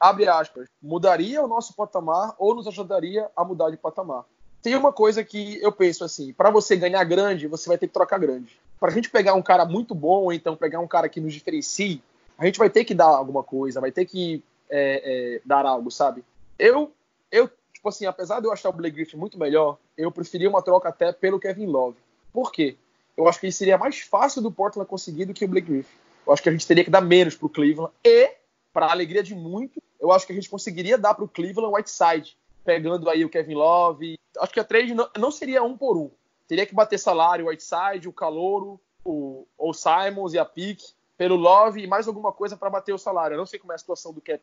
abre 0.00 0.28
aspas, 0.28 0.68
mudaria 0.82 1.42
o 1.42 1.48
nosso 1.48 1.74
patamar 1.74 2.34
ou 2.38 2.54
nos 2.54 2.66
ajudaria 2.66 3.30
a 3.36 3.44
mudar 3.44 3.70
de 3.70 3.76
patamar. 3.76 4.24
Tem 4.60 4.74
uma 4.74 4.92
coisa 4.92 5.22
que 5.22 5.62
eu 5.62 5.70
penso 5.70 6.04
assim: 6.04 6.32
para 6.32 6.50
você 6.50 6.74
ganhar 6.74 7.04
grande, 7.04 7.46
você 7.46 7.68
vai 7.68 7.78
ter 7.78 7.86
que 7.86 7.92
trocar 7.92 8.18
grande. 8.18 8.58
Para 8.80 8.90
a 8.90 8.94
gente 8.94 9.10
pegar 9.10 9.34
um 9.34 9.42
cara 9.42 9.64
muito 9.64 9.94
bom, 9.94 10.24
ou 10.24 10.32
então 10.32 10.56
pegar 10.56 10.80
um 10.80 10.88
cara 10.88 11.08
que 11.08 11.20
nos 11.20 11.32
diferencie, 11.32 12.02
a 12.38 12.46
gente 12.46 12.58
vai 12.58 12.70
ter 12.70 12.84
que 12.84 12.94
dar 12.94 13.06
alguma 13.06 13.42
coisa, 13.42 13.80
vai 13.80 13.92
ter 13.92 14.04
que 14.04 14.42
é, 14.70 15.36
é, 15.36 15.40
dar 15.44 15.66
algo, 15.66 15.90
sabe? 15.90 16.24
Eu, 16.58 16.90
eu, 17.30 17.50
tipo 17.84 17.90
assim, 17.90 18.06
apesar 18.06 18.40
de 18.40 18.46
eu 18.46 18.52
achar 18.52 18.70
o 18.70 18.72
Blake 18.72 18.96
Griffin 18.96 19.18
muito 19.18 19.38
melhor, 19.38 19.76
eu 19.96 20.10
preferia 20.10 20.48
uma 20.48 20.62
troca 20.62 20.88
até 20.88 21.12
pelo 21.12 21.38
Kevin 21.38 21.66
Love. 21.66 21.98
Por 22.32 22.50
quê? 22.50 22.78
Eu 23.14 23.28
acho 23.28 23.38
que 23.38 23.52
seria 23.52 23.76
mais 23.76 24.00
fácil 24.00 24.40
do 24.40 24.50
Portland 24.50 24.88
conseguir 24.88 25.26
do 25.26 25.34
que 25.34 25.44
o 25.44 25.48
Blake 25.48 25.70
Griffin. 25.70 25.96
Eu 26.26 26.32
acho 26.32 26.42
que 26.42 26.48
a 26.48 26.52
gente 26.52 26.66
teria 26.66 26.82
que 26.82 26.90
dar 26.90 27.02
menos 27.02 27.36
pro 27.36 27.48
Cleveland 27.48 27.92
e, 28.02 28.30
para 28.72 28.90
alegria 28.90 29.22
de 29.22 29.34
muito, 29.34 29.82
eu 30.00 30.10
acho 30.10 30.26
que 30.26 30.32
a 30.32 30.34
gente 30.34 30.48
conseguiria 30.48 30.96
dar 30.96 31.12
pro 31.12 31.28
Cleveland 31.28 31.74
Whiteside, 31.74 32.38
pegando 32.64 33.10
aí 33.10 33.22
o 33.22 33.28
Kevin 33.28 33.54
Love. 33.54 34.18
Acho 34.38 34.52
que 34.54 34.60
a 34.60 34.64
trade 34.64 34.94
não, 34.94 35.06
não 35.18 35.30
seria 35.30 35.62
um 35.62 35.76
por 35.76 35.98
um. 35.98 36.10
Teria 36.48 36.64
que 36.64 36.74
bater 36.74 36.98
salário 36.98 37.48
Whiteside, 37.48 38.08
o 38.08 38.12
Calouro, 38.12 38.80
o, 39.04 39.46
o 39.58 39.74
Simons 39.74 40.32
e 40.32 40.38
a 40.38 40.44
Pique 40.44 40.86
pelo 41.18 41.36
Love 41.36 41.82
e 41.82 41.86
mais 41.86 42.08
alguma 42.08 42.32
coisa 42.32 42.56
para 42.56 42.70
bater 42.70 42.94
o 42.94 42.98
salário. 42.98 43.34
Eu 43.34 43.38
não 43.38 43.46
sei 43.46 43.58
como 43.58 43.72
é 43.72 43.74
a 43.74 43.78
situação 43.78 44.10
do 44.10 44.22
cap 44.22 44.40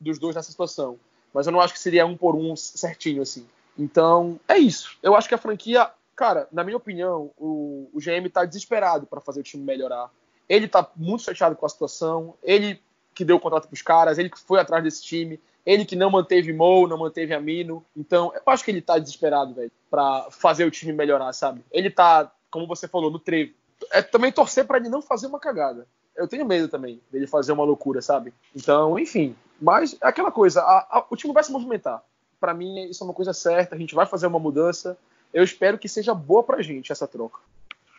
dos 0.00 0.18
dois 0.18 0.34
nessa 0.34 0.50
situação, 0.50 0.98
mas 1.32 1.46
eu 1.46 1.52
não 1.52 1.60
acho 1.60 1.72
que 1.72 1.80
seria 1.80 2.06
um 2.06 2.16
por 2.16 2.34
um 2.34 2.56
certinho 2.56 3.22
assim. 3.22 3.46
Então, 3.78 4.40
é 4.48 4.58
isso. 4.58 4.96
Eu 5.02 5.14
acho 5.14 5.28
que 5.28 5.34
a 5.34 5.38
franquia, 5.38 5.88
cara, 6.16 6.48
na 6.50 6.64
minha 6.64 6.76
opinião, 6.76 7.30
o, 7.38 7.88
o 7.92 8.00
GM 8.00 8.28
tá 8.28 8.44
desesperado 8.44 9.06
para 9.06 9.20
fazer 9.20 9.40
o 9.40 9.44
time 9.44 9.64
melhorar. 9.64 10.10
Ele 10.48 10.66
tá 10.66 10.90
muito 10.96 11.22
chateado 11.22 11.54
com 11.54 11.64
a 11.64 11.68
situação. 11.68 12.34
Ele 12.42 12.80
que 13.14 13.24
deu 13.24 13.36
o 13.36 13.40
contrato 13.40 13.66
pros 13.66 13.82
caras, 13.82 14.16
ele 14.16 14.30
que 14.30 14.38
foi 14.38 14.60
atrás 14.60 14.82
desse 14.82 15.02
time, 15.02 15.40
ele 15.66 15.84
que 15.84 15.96
não 15.96 16.08
manteve 16.08 16.52
Mo, 16.52 16.86
não 16.86 16.96
manteve 16.96 17.34
Amino. 17.34 17.84
Então, 17.96 18.32
eu 18.34 18.52
acho 18.52 18.64
que 18.64 18.70
ele 18.70 18.80
tá 18.80 18.96
desesperado, 18.96 19.54
velho, 19.54 19.72
para 19.90 20.28
fazer 20.30 20.64
o 20.64 20.70
time 20.70 20.92
melhorar, 20.92 21.32
sabe? 21.32 21.64
Ele 21.72 21.90
tá, 21.90 22.32
como 22.48 22.66
você 22.66 22.86
falou, 22.86 23.10
no 23.10 23.18
trevo. 23.18 23.52
É 23.92 24.02
também 24.02 24.30
torcer 24.30 24.66
para 24.66 24.78
ele 24.78 24.88
não 24.88 25.02
fazer 25.02 25.26
uma 25.26 25.40
cagada 25.40 25.86
eu 26.18 26.28
tenho 26.28 26.44
medo 26.44 26.68
também 26.68 27.00
dele 27.10 27.26
fazer 27.26 27.52
uma 27.52 27.64
loucura, 27.64 28.02
sabe? 28.02 28.34
Então, 28.54 28.98
enfim. 28.98 29.34
Mas 29.60 29.96
é 30.00 30.06
aquela 30.06 30.30
coisa, 30.30 30.60
a, 30.60 30.98
a, 30.98 31.06
o 31.08 31.16
time 31.16 31.32
vai 31.32 31.42
se 31.42 31.52
movimentar. 31.52 32.02
Para 32.38 32.52
mim, 32.52 32.88
isso 32.88 33.02
é 33.02 33.06
uma 33.06 33.14
coisa 33.14 33.32
certa, 33.32 33.74
a 33.74 33.78
gente 33.78 33.94
vai 33.94 34.06
fazer 34.06 34.26
uma 34.26 34.38
mudança. 34.38 34.96
Eu 35.32 35.42
espero 35.42 35.78
que 35.78 35.88
seja 35.88 36.14
boa 36.14 36.42
pra 36.42 36.62
gente 36.62 36.92
essa 36.92 37.06
troca. 37.06 37.40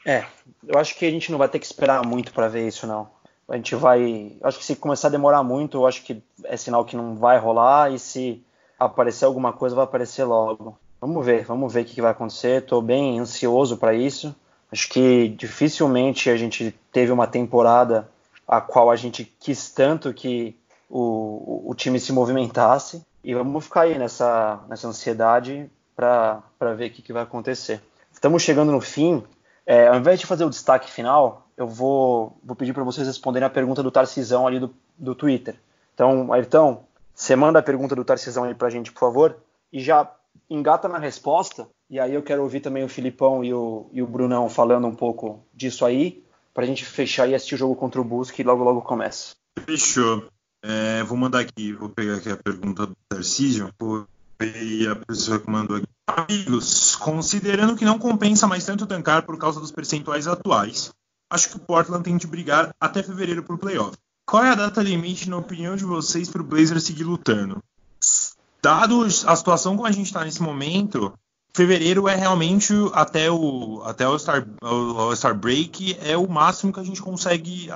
É, 0.05 0.25
eu 0.65 0.79
acho 0.79 0.95
que 0.95 1.05
a 1.05 1.11
gente 1.11 1.31
não 1.31 1.37
vai 1.37 1.49
ter 1.49 1.59
que 1.59 1.65
esperar 1.65 2.05
muito 2.05 2.33
para 2.33 2.47
ver 2.47 2.67
isso, 2.67 2.87
não. 2.87 3.09
A 3.47 3.55
gente 3.55 3.75
vai. 3.75 4.37
Acho 4.43 4.59
que 4.59 4.65
se 4.65 4.75
começar 4.75 5.07
a 5.07 5.11
demorar 5.11 5.43
muito, 5.43 5.77
eu 5.77 5.87
acho 5.87 6.03
que 6.03 6.21
é 6.43 6.55
sinal 6.55 6.85
que 6.85 6.95
não 6.95 7.15
vai 7.15 7.37
rolar. 7.39 7.91
E 7.91 7.97
se 7.99 8.43
aparecer 8.79 9.25
alguma 9.25 9.51
coisa, 9.51 9.75
vai 9.75 9.83
aparecer 9.85 10.23
logo. 10.23 10.77
Vamos 11.01 11.25
ver, 11.25 11.45
vamos 11.45 11.73
ver 11.73 11.81
o 11.81 11.85
que 11.85 12.01
vai 12.01 12.11
acontecer. 12.11 12.61
Estou 12.61 12.81
bem 12.81 13.19
ansioso 13.19 13.77
para 13.77 13.93
isso. 13.93 14.35
Acho 14.71 14.89
que 14.89 15.29
dificilmente 15.29 16.29
a 16.29 16.37
gente 16.37 16.75
teve 16.91 17.11
uma 17.11 17.25
temporada 17.27 18.09
a 18.47 18.61
qual 18.61 18.89
a 18.89 18.95
gente 18.95 19.25
quis 19.39 19.71
tanto 19.71 20.13
que 20.13 20.55
o, 20.89 21.69
o 21.69 21.75
time 21.75 21.99
se 21.99 22.11
movimentasse. 22.11 23.03
E 23.23 23.33
vamos 23.33 23.65
ficar 23.65 23.81
aí 23.81 23.97
nessa, 23.97 24.59
nessa 24.67 24.87
ansiedade 24.87 25.69
para 25.95 26.41
ver 26.75 26.89
o 26.89 26.93
que, 26.93 27.01
que, 27.01 27.13
vai 27.13 27.23
acontecer. 27.23 27.81
Estamos 28.11 28.41
chegando 28.41 28.71
no 28.71 28.81
fim. 28.81 29.23
É, 29.65 29.87
ao 29.87 29.97
invés 29.97 30.19
de 30.19 30.25
fazer 30.25 30.45
o 30.45 30.49
destaque 30.49 30.89
final, 30.89 31.47
eu 31.55 31.67
vou, 31.67 32.37
vou 32.43 32.55
pedir 32.55 32.73
para 32.73 32.83
vocês 32.83 33.05
responderem 33.05 33.45
a 33.45 33.49
pergunta 33.49 33.83
do 33.83 33.91
Tarcisão 33.91 34.47
ali 34.47 34.59
do, 34.59 34.73
do 34.97 35.13
Twitter. 35.13 35.55
Então, 35.93 36.31
Ayrton, 36.31 36.83
você 37.13 37.35
manda 37.35 37.59
a 37.59 37.63
pergunta 37.63 37.95
do 37.95 38.05
Tarcisão 38.05 38.45
aí 38.45 38.55
para 38.55 38.67
a 38.67 38.71
gente, 38.71 38.91
por 38.91 38.99
favor, 39.01 39.37
e 39.71 39.79
já 39.79 40.09
engata 40.49 40.87
na 40.87 40.97
resposta 40.97 41.67
e 41.89 41.99
aí 41.99 42.13
eu 42.13 42.21
quero 42.21 42.43
ouvir 42.43 42.59
também 42.59 42.83
o 42.83 42.89
Filipão 42.89 43.43
e 43.43 43.51
o, 43.51 43.89
e 43.91 44.01
o 44.01 44.07
Brunão 44.07 44.47
falando 44.47 44.85
um 44.85 44.93
pouco 44.93 45.43
disso 45.51 45.83
aí, 45.83 46.23
para 46.53 46.63
a 46.63 46.67
gente 46.67 46.85
fechar 46.85 47.27
e 47.27 47.33
assistir 47.33 47.55
o 47.55 47.57
jogo 47.57 47.75
contra 47.75 47.99
o 47.99 48.03
Bus, 48.03 48.29
que 48.29 48.43
logo 48.43 48.63
logo 48.63 48.81
começa. 48.81 49.35
Fechou. 49.65 50.27
É, 50.63 51.01
vou 51.03 51.17
mandar 51.17 51.39
aqui, 51.39 51.73
vou 51.73 51.89
pegar 51.89 52.17
aqui 52.17 52.29
a 52.29 52.37
pergunta 52.37 52.85
do 52.85 52.95
Tarcísio, 53.07 53.73
foi 53.81 54.05
a 54.87 54.95
pessoa 54.95 55.39
que 55.39 55.49
mandou 55.49 55.77
aqui. 55.77 55.87
Amigos, 56.05 56.95
considerando 56.95 57.75
que 57.75 57.85
não 57.85 57.97
compensa 57.97 58.45
mais 58.45 58.65
tanto 58.65 58.85
tancar 58.85 59.25
por 59.25 59.37
causa 59.39 59.59
dos 59.59 59.71
percentuais 59.71 60.27
atuais, 60.27 60.91
acho 61.31 61.49
que 61.49 61.57
o 61.57 61.59
Portland 61.59 62.03
tem 62.03 62.17
de 62.17 62.27
brigar 62.27 62.69
até 62.79 63.01
fevereiro 63.01 63.41
por 63.41 63.57
playoff. 63.57 63.97
Qual 64.27 64.43
é 64.43 64.51
a 64.51 64.55
data 64.55 64.83
limite, 64.83 65.27
na 65.27 65.37
opinião 65.37 65.75
de 65.75 65.85
vocês, 65.85 66.29
para 66.29 66.41
o 66.41 66.45
Blazers 66.45 66.83
seguir 66.83 67.03
lutando? 67.03 67.63
Dado 68.61 69.03
a 69.03 69.35
situação 69.35 69.75
como 69.75 69.87
a 69.87 69.91
gente 69.91 70.07
está 70.07 70.23
nesse 70.23 70.41
momento, 70.41 71.13
fevereiro 71.53 72.07
é 72.07 72.15
realmente 72.15 72.73
até 72.93 73.31
o 73.31 73.81
até 73.85 74.07
o 74.07 74.17
Star, 74.19 74.45
o 74.61 75.15
Star 75.15 75.35
Break 75.35 75.97
é 76.01 76.17
o 76.17 76.29
máximo 76.29 76.73
que 76.73 76.79
a 76.79 76.83
gente 76.83 77.01
consegue 77.01 77.69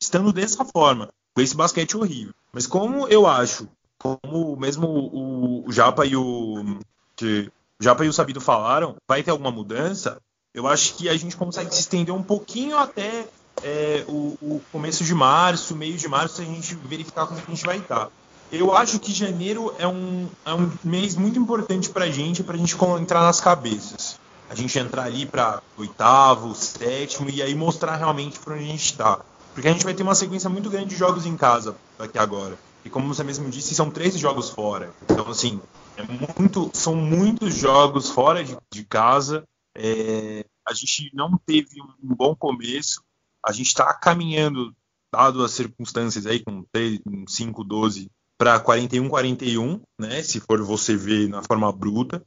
estando 0.00 0.32
dessa 0.32 0.64
forma 0.64 1.08
com 1.34 1.40
esse 1.40 1.56
basquete 1.56 1.96
horrível. 1.96 2.34
Mas 2.52 2.66
como 2.66 3.08
eu 3.08 3.26
acho, 3.26 3.68
como 3.98 4.56
mesmo 4.56 4.86
o, 4.86 5.68
o 5.68 5.72
Japa 5.72 6.06
e 6.06 6.16
o 6.16 6.78
que, 7.14 7.50
Japa 7.80 8.04
e 8.04 8.08
o 8.08 8.12
Sabido 8.12 8.40
falaram, 8.40 8.96
vai 9.06 9.22
ter 9.22 9.30
alguma 9.30 9.50
mudança. 9.50 10.18
Eu 10.54 10.66
acho 10.66 10.94
que 10.94 11.08
a 11.08 11.16
gente 11.16 11.36
consegue 11.36 11.74
se 11.74 11.80
estender 11.80 12.14
um 12.14 12.22
pouquinho 12.22 12.78
até 12.78 13.26
é, 13.62 14.04
o, 14.08 14.38
o, 14.40 14.62
começo 14.72 15.04
de 15.04 15.14
março, 15.14 15.76
meio 15.76 15.96
de 15.96 16.08
março, 16.08 16.40
a 16.40 16.44
gente 16.44 16.74
verificar 16.74 17.26
como 17.26 17.38
a 17.38 17.50
gente 17.50 17.64
vai 17.64 17.78
estar 17.78 18.10
eu 18.50 18.76
acho 18.76 18.98
que 18.98 19.12
janeiro 19.12 19.74
é 19.78 19.86
um, 19.86 20.28
é 20.44 20.54
um 20.54 20.70
mês 20.84 21.16
muito 21.16 21.38
importante 21.38 21.90
para 21.90 22.04
a 22.04 22.10
gente, 22.10 22.42
para 22.42 22.54
a 22.54 22.58
gente 22.58 22.76
entrar 23.00 23.22
nas 23.22 23.40
cabeças. 23.40 24.18
A 24.48 24.54
gente 24.54 24.78
entrar 24.78 25.04
ali 25.04 25.26
para 25.26 25.60
oitavo, 25.76 26.54
sétimo 26.54 27.28
e 27.28 27.42
aí 27.42 27.54
mostrar 27.54 27.96
realmente 27.96 28.38
para 28.38 28.54
onde 28.54 28.64
a 28.64 28.68
gente 28.68 28.84
está. 28.84 29.20
Porque 29.52 29.68
a 29.68 29.72
gente 29.72 29.84
vai 29.84 29.94
ter 29.94 30.02
uma 30.02 30.14
sequência 30.14 30.48
muito 30.48 30.70
grande 30.70 30.90
de 30.90 30.96
jogos 30.96 31.26
em 31.26 31.36
casa 31.36 31.76
daqui 31.98 32.18
agora. 32.18 32.56
E 32.84 32.90
como 32.90 33.12
você 33.12 33.24
mesmo 33.24 33.50
disse, 33.50 33.74
são 33.74 33.90
três 33.90 34.16
jogos 34.16 34.48
fora. 34.48 34.94
Então, 35.02 35.28
assim, 35.28 35.60
é 35.96 36.04
muito, 36.38 36.70
são 36.72 36.94
muitos 36.94 37.56
jogos 37.56 38.08
fora 38.08 38.44
de, 38.44 38.56
de 38.72 38.84
casa. 38.84 39.42
É, 39.74 40.44
a 40.64 40.72
gente 40.72 41.10
não 41.12 41.36
teve 41.44 41.82
um 41.82 42.14
bom 42.14 42.36
começo. 42.36 43.02
A 43.44 43.50
gente 43.50 43.66
está 43.66 43.92
caminhando, 43.94 44.72
dado 45.12 45.42
as 45.42 45.50
circunstâncias 45.50 46.26
aí, 46.26 46.38
com 46.38 46.62
3, 46.70 47.00
5, 47.26 47.64
12 47.64 48.08
para 48.38 48.60
41-41, 48.60 49.80
né? 49.98 50.22
Se 50.22 50.40
for 50.40 50.62
você 50.62 50.96
ver 50.96 51.28
na 51.28 51.42
forma 51.42 51.70
bruta. 51.72 52.22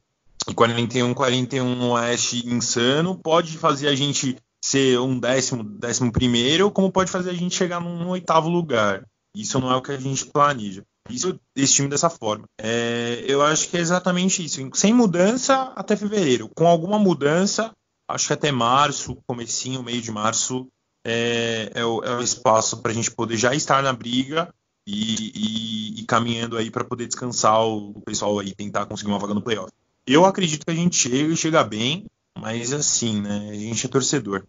E 0.48 0.54
41-41 0.54 1.62
no 1.62 1.92
Oeste 1.92 2.46
insano 2.48 3.16
pode 3.16 3.58
fazer 3.58 3.88
a 3.88 3.94
gente 3.94 4.36
ser 4.64 4.98
um 4.98 5.18
décimo, 5.18 5.62
décimo 5.62 6.12
primeiro, 6.12 6.70
como 6.70 6.90
pode 6.90 7.10
fazer 7.10 7.30
a 7.30 7.34
gente 7.34 7.54
chegar 7.54 7.80
num 7.80 8.08
oitavo 8.08 8.48
lugar. 8.48 9.04
Isso 9.34 9.58
não 9.60 9.70
é 9.70 9.76
o 9.76 9.82
que 9.82 9.92
a 9.92 9.98
gente 9.98 10.26
planeja. 10.26 10.82
Isso, 11.08 11.38
esse 11.56 11.74
time 11.74 11.88
dessa 11.88 12.10
forma. 12.10 12.44
É, 12.60 13.24
eu 13.26 13.42
acho 13.42 13.68
que 13.68 13.76
é 13.76 13.80
exatamente 13.80 14.44
isso. 14.44 14.68
Sem 14.74 14.92
mudança 14.92 15.72
até 15.76 15.96
fevereiro. 15.96 16.48
Com 16.54 16.66
alguma 16.66 16.98
mudança, 16.98 17.72
acho 18.08 18.26
que 18.26 18.32
até 18.32 18.52
março, 18.52 19.16
comecinho, 19.26 19.82
meio 19.82 20.02
de 20.02 20.10
março, 20.10 20.68
é, 21.06 21.70
é, 21.74 21.84
o, 21.84 22.02
é 22.02 22.16
o 22.16 22.22
espaço 22.22 22.82
para 22.82 22.90
a 22.90 22.94
gente 22.94 23.10
poder 23.10 23.36
já 23.36 23.54
estar 23.54 23.82
na 23.82 23.92
briga 23.92 24.52
e, 24.90 25.32
e, 25.34 26.00
e 26.00 26.04
caminhando 26.04 26.56
aí 26.56 26.70
para 26.70 26.84
poder 26.84 27.06
descansar 27.06 27.64
o, 27.64 27.90
o, 27.90 28.00
pessoal 28.00 28.38
aí, 28.38 28.52
tentar 28.52 28.86
conseguir 28.86 29.10
uma 29.10 29.18
vaga 29.18 29.34
no 29.34 29.42
playoff. 29.42 29.70
Eu 30.06 30.24
acredito 30.24 30.64
que 30.64 30.72
a 30.72 30.74
gente 30.74 30.96
chega 30.96 31.32
e 31.32 31.36
chega 31.36 31.62
bem, 31.62 32.06
mas 32.36 32.72
assim, 32.72 33.20
né? 33.20 33.48
A 33.50 33.54
gente 33.54 33.86
é 33.86 33.88
torcedor. 33.88 34.44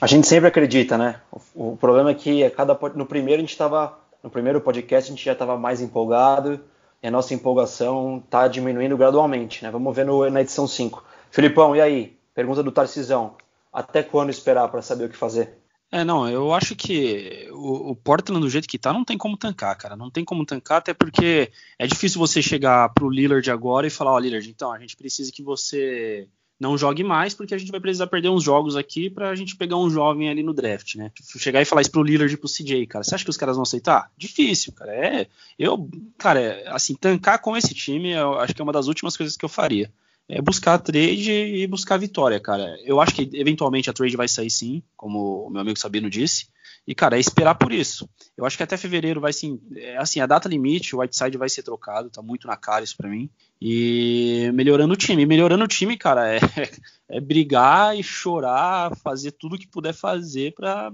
A 0.00 0.06
gente 0.06 0.26
sempre 0.26 0.48
acredita, 0.48 0.98
né? 0.98 1.20
O, 1.54 1.72
o 1.72 1.76
problema 1.76 2.10
é 2.10 2.14
que 2.14 2.44
a 2.44 2.50
cada 2.50 2.78
no 2.94 3.06
primeiro 3.06 3.40
a 3.40 3.42
gente 3.42 3.52
estava 3.52 3.98
no 4.22 4.28
primeiro 4.28 4.60
podcast 4.60 5.10
a 5.10 5.14
gente 5.14 5.24
já 5.24 5.32
estava 5.32 5.56
mais 5.56 5.80
empolgado 5.80 6.60
e 7.02 7.08
a 7.08 7.10
nossa 7.10 7.32
empolgação 7.32 8.22
está 8.22 8.46
diminuindo 8.46 8.96
gradualmente, 8.96 9.64
né? 9.64 9.70
Vamos 9.70 9.96
ver 9.96 10.04
no, 10.04 10.28
na 10.28 10.42
edição 10.42 10.66
5. 10.66 11.02
Filipão, 11.30 11.74
e 11.74 11.80
aí? 11.80 12.18
Pergunta 12.34 12.62
do 12.62 12.70
Tarcisão. 12.72 13.36
Até 13.72 14.02
quando 14.02 14.30
esperar 14.30 14.68
para 14.68 14.82
saber 14.82 15.04
o 15.04 15.08
que 15.08 15.16
fazer? 15.16 15.59
É, 15.92 16.04
não, 16.04 16.28
eu 16.28 16.54
acho 16.54 16.76
que 16.76 17.48
o, 17.50 17.90
o, 17.90 17.96
Portland 17.96 18.40
do 18.40 18.48
jeito 18.48 18.68
que 18.68 18.78
tá 18.78 18.92
não 18.92 19.04
tem 19.04 19.18
como 19.18 19.36
tancar, 19.36 19.76
cara. 19.76 19.96
Não 19.96 20.08
tem 20.08 20.24
como 20.24 20.46
tancar, 20.46 20.78
até 20.78 20.94
porque 20.94 21.50
é 21.76 21.86
difícil 21.86 22.20
você 22.20 22.40
chegar 22.40 22.90
pro 22.90 23.10
Lillard 23.10 23.50
agora 23.50 23.86
e 23.86 23.90
falar, 23.90 24.12
ó, 24.12 24.14
oh, 24.14 24.18
Lillard, 24.20 24.48
então, 24.48 24.70
a 24.70 24.78
gente 24.78 24.96
precisa 24.96 25.32
que 25.32 25.42
você 25.42 26.28
não 26.60 26.78
jogue 26.78 27.02
mais, 27.02 27.34
porque 27.34 27.54
a 27.54 27.58
gente 27.58 27.72
vai 27.72 27.80
precisar 27.80 28.06
perder 28.06 28.28
uns 28.28 28.44
jogos 28.44 28.76
aqui 28.76 29.10
pra 29.10 29.34
gente 29.34 29.56
pegar 29.56 29.78
um 29.78 29.90
jovem 29.90 30.28
ali 30.28 30.44
no 30.44 30.54
draft, 30.54 30.94
né? 30.94 31.10
Chegar 31.38 31.60
e 31.60 31.64
falar 31.64 31.80
isso 31.80 31.90
pro 31.90 32.04
Lillard 32.04 32.32
e 32.32 32.36
pro 32.36 32.48
CJ, 32.48 32.86
cara. 32.86 33.02
Você 33.02 33.14
acha 33.14 33.24
que 33.24 33.30
os 33.30 33.36
caras 33.36 33.56
vão 33.56 33.64
aceitar? 33.64 34.12
Difícil, 34.16 34.72
cara. 34.72 34.94
É, 34.94 35.26
eu, 35.58 35.88
cara, 36.18 36.62
assim, 36.66 36.94
tancar 36.94 37.40
com 37.40 37.56
esse 37.56 37.74
time, 37.74 38.10
eu 38.10 38.38
acho 38.38 38.54
que 38.54 38.60
é 38.60 38.64
uma 38.64 38.72
das 38.72 38.86
últimas 38.86 39.16
coisas 39.16 39.36
que 39.36 39.44
eu 39.44 39.48
faria 39.48 39.90
é 40.30 40.40
buscar 40.40 40.78
trade 40.78 41.30
e 41.30 41.66
buscar 41.66 41.98
vitória, 41.98 42.38
cara. 42.38 42.78
Eu 42.84 43.00
acho 43.00 43.14
que 43.14 43.28
eventualmente 43.34 43.90
a 43.90 43.92
trade 43.92 44.16
vai 44.16 44.28
sair 44.28 44.50
sim, 44.50 44.82
como 44.96 45.46
o 45.46 45.50
meu 45.50 45.60
amigo 45.60 45.78
Sabino 45.78 46.08
disse. 46.08 46.46
E, 46.86 46.94
cara, 46.94 47.16
é 47.16 47.20
esperar 47.20 47.56
por 47.56 47.72
isso. 47.72 48.08
Eu 48.36 48.46
acho 48.46 48.56
que 48.56 48.62
até 48.62 48.76
fevereiro 48.76 49.20
vai 49.20 49.32
sim. 49.32 49.60
É, 49.76 49.96
assim, 49.98 50.20
a 50.20 50.26
data 50.26 50.48
limite, 50.48 50.96
o 50.96 51.00
Whiteside 51.00 51.36
vai 51.36 51.48
ser 51.48 51.62
trocado, 51.62 52.10
tá 52.10 52.22
muito 52.22 52.46
na 52.46 52.56
cara 52.56 52.82
isso 52.84 52.96
para 52.96 53.08
mim. 53.08 53.28
E 53.60 54.50
melhorando 54.54 54.94
o 54.94 54.96
time. 54.96 55.26
Melhorando 55.26 55.64
o 55.64 55.68
time, 55.68 55.96
cara, 55.96 56.34
é, 56.34 56.40
é 57.10 57.20
brigar 57.20 57.96
e 57.96 58.02
chorar, 58.02 58.96
fazer 58.96 59.32
tudo 59.32 59.58
que 59.58 59.68
puder 59.68 59.92
fazer 59.92 60.54
para 60.54 60.92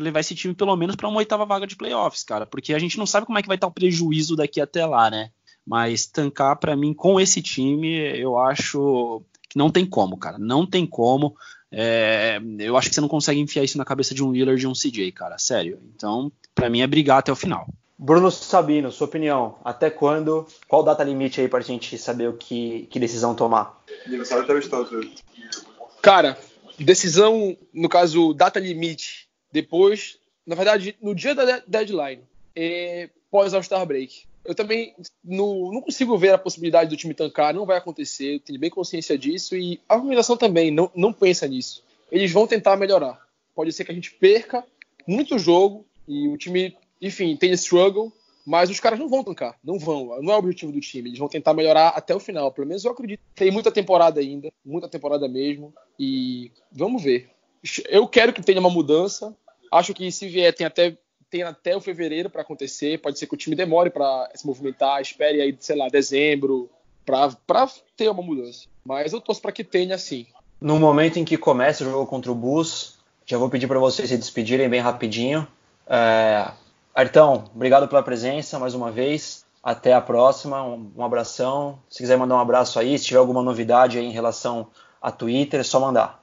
levar 0.00 0.20
esse 0.20 0.34
time 0.34 0.54
pelo 0.54 0.76
menos 0.76 0.96
para 0.96 1.08
uma 1.08 1.18
oitava 1.18 1.46
vaga 1.46 1.66
de 1.66 1.76
playoffs, 1.76 2.24
cara. 2.24 2.44
Porque 2.44 2.74
a 2.74 2.78
gente 2.78 2.98
não 2.98 3.06
sabe 3.06 3.26
como 3.26 3.38
é 3.38 3.42
que 3.42 3.48
vai 3.48 3.56
estar 3.56 3.68
o 3.68 3.72
prejuízo 3.72 4.36
daqui 4.36 4.60
até 4.60 4.84
lá, 4.84 5.10
né? 5.10 5.30
Mas 5.66 6.06
tancar 6.06 6.56
para 6.56 6.76
mim 6.76 6.92
com 6.92 7.20
esse 7.20 7.40
time, 7.40 7.94
eu 8.18 8.38
acho 8.38 9.22
que 9.48 9.56
não 9.56 9.70
tem 9.70 9.86
como, 9.86 10.16
cara. 10.16 10.38
Não 10.38 10.66
tem 10.66 10.86
como. 10.86 11.36
É, 11.70 12.40
eu 12.58 12.76
acho 12.76 12.88
que 12.88 12.94
você 12.94 13.00
não 13.00 13.08
consegue 13.08 13.40
enfiar 13.40 13.64
isso 13.64 13.78
na 13.78 13.84
cabeça 13.84 14.14
de 14.14 14.22
um 14.22 14.32
Lillard 14.32 14.62
e 14.62 14.66
um 14.66 14.72
CJ, 14.72 15.12
cara. 15.12 15.38
Sério. 15.38 15.78
Então, 15.94 16.30
para 16.54 16.68
mim 16.68 16.80
é 16.80 16.86
brigar 16.86 17.18
até 17.18 17.32
o 17.32 17.36
final. 17.36 17.66
Bruno 17.98 18.30
Sabino, 18.30 18.90
sua 18.90 19.06
opinião. 19.06 19.56
Até 19.64 19.88
quando? 19.88 20.46
Qual 20.66 20.82
data 20.82 21.04
limite 21.04 21.40
aí 21.40 21.48
pra 21.48 21.60
gente 21.60 21.96
saber 21.96 22.28
o 22.28 22.32
que, 22.32 22.88
que 22.90 22.98
decisão 22.98 23.34
tomar? 23.34 23.80
Cara, 26.02 26.36
decisão, 26.78 27.56
no 27.72 27.88
caso, 27.88 28.34
data 28.34 28.58
limite, 28.58 29.28
depois, 29.52 30.18
na 30.44 30.56
verdade, 30.56 30.96
no 31.00 31.14
dia 31.14 31.32
da 31.32 31.62
deadline, 31.66 32.22
é, 32.56 33.08
pós 33.30 33.54
All-Star 33.54 33.86
Break. 33.86 34.24
Eu 34.44 34.54
também 34.54 34.94
não, 35.24 35.70
não, 35.72 35.80
consigo 35.80 36.18
ver 36.18 36.34
a 36.34 36.38
possibilidade 36.38 36.90
do 36.90 36.96
time 36.96 37.14
tancar, 37.14 37.54
não 37.54 37.64
vai 37.64 37.78
acontecer, 37.78 38.34
eu 38.34 38.40
tenho 38.40 38.58
bem 38.58 38.70
consciência 38.70 39.16
disso 39.16 39.56
e 39.56 39.80
a 39.88 39.94
organização 39.94 40.36
também 40.36 40.70
não, 40.70 40.90
não 40.94 41.12
pensa 41.12 41.46
nisso. 41.46 41.84
Eles 42.10 42.32
vão 42.32 42.46
tentar 42.46 42.76
melhorar. 42.76 43.20
Pode 43.54 43.72
ser 43.72 43.84
que 43.84 43.92
a 43.92 43.94
gente 43.94 44.12
perca 44.12 44.64
muito 45.06 45.38
jogo 45.38 45.86
e 46.08 46.28
o 46.28 46.36
time, 46.36 46.76
enfim, 47.00 47.36
tenha 47.36 47.54
struggle, 47.54 48.12
mas 48.44 48.68
os 48.68 48.80
caras 48.80 48.98
não 48.98 49.08
vão 49.08 49.22
tancar, 49.22 49.56
não 49.62 49.78
vão, 49.78 50.20
não 50.20 50.32
é 50.32 50.36
o 50.36 50.38
objetivo 50.38 50.72
do 50.72 50.80
time. 50.80 51.10
Eles 51.10 51.18
vão 51.18 51.28
tentar 51.28 51.54
melhorar 51.54 51.88
até 51.88 52.14
o 52.14 52.20
final, 52.20 52.50
pelo 52.50 52.66
menos 52.66 52.84
eu 52.84 52.90
acredito. 52.90 53.20
Tem 53.34 53.50
muita 53.50 53.70
temporada 53.70 54.20
ainda, 54.20 54.52
muita 54.64 54.88
temporada 54.88 55.28
mesmo, 55.28 55.72
e 55.98 56.50
vamos 56.70 57.02
ver. 57.02 57.30
Eu 57.88 58.08
quero 58.08 58.32
que 58.32 58.42
tenha 58.42 58.58
uma 58.58 58.70
mudança. 58.70 59.36
Acho 59.70 59.94
que 59.94 60.10
se 60.10 60.28
vier, 60.28 60.52
tem 60.52 60.66
até 60.66 60.96
tem 61.32 61.42
até 61.42 61.74
o 61.74 61.80
fevereiro 61.80 62.28
para 62.28 62.42
acontecer. 62.42 63.00
Pode 63.00 63.18
ser 63.18 63.26
que 63.26 63.32
o 63.32 63.38
time 63.38 63.56
demore 63.56 63.88
para 63.88 64.30
se 64.34 64.46
movimentar, 64.46 65.00
espere 65.00 65.40
aí, 65.40 65.56
sei 65.58 65.74
lá, 65.74 65.88
dezembro, 65.88 66.68
para 67.06 67.66
ter 67.96 68.10
uma 68.10 68.22
mudança. 68.22 68.66
Mas 68.84 69.14
eu 69.14 69.20
torço 69.20 69.40
para 69.40 69.50
que 69.50 69.64
tenha 69.64 69.96
sim. 69.96 70.26
No 70.60 70.78
momento 70.78 71.18
em 71.18 71.24
que 71.24 71.38
começa 71.38 71.82
o 71.82 71.90
jogo 71.90 72.06
contra 72.06 72.30
o 72.30 72.34
Bus, 72.34 72.98
já 73.24 73.38
vou 73.38 73.48
pedir 73.48 73.66
para 73.66 73.78
vocês 73.78 74.10
se 74.10 74.18
despedirem 74.18 74.68
bem 74.68 74.80
rapidinho. 74.80 75.48
É... 75.86 76.52
Artão, 76.94 77.50
obrigado 77.54 77.88
pela 77.88 78.02
presença 78.02 78.58
mais 78.58 78.74
uma 78.74 78.92
vez. 78.92 79.46
Até 79.62 79.94
a 79.94 80.00
próxima. 80.02 80.62
Um, 80.62 81.02
abração. 81.02 81.78
Se 81.88 81.98
quiser 81.98 82.18
mandar 82.18 82.34
um 82.34 82.40
abraço 82.40 82.78
aí, 82.78 82.98
se 82.98 83.06
tiver 83.06 83.18
alguma 83.18 83.42
novidade 83.42 83.98
aí 83.98 84.04
em 84.04 84.12
relação 84.12 84.66
a 85.00 85.10
Twitter, 85.10 85.60
é 85.60 85.64
só 85.64 85.80
mandar. 85.80 86.21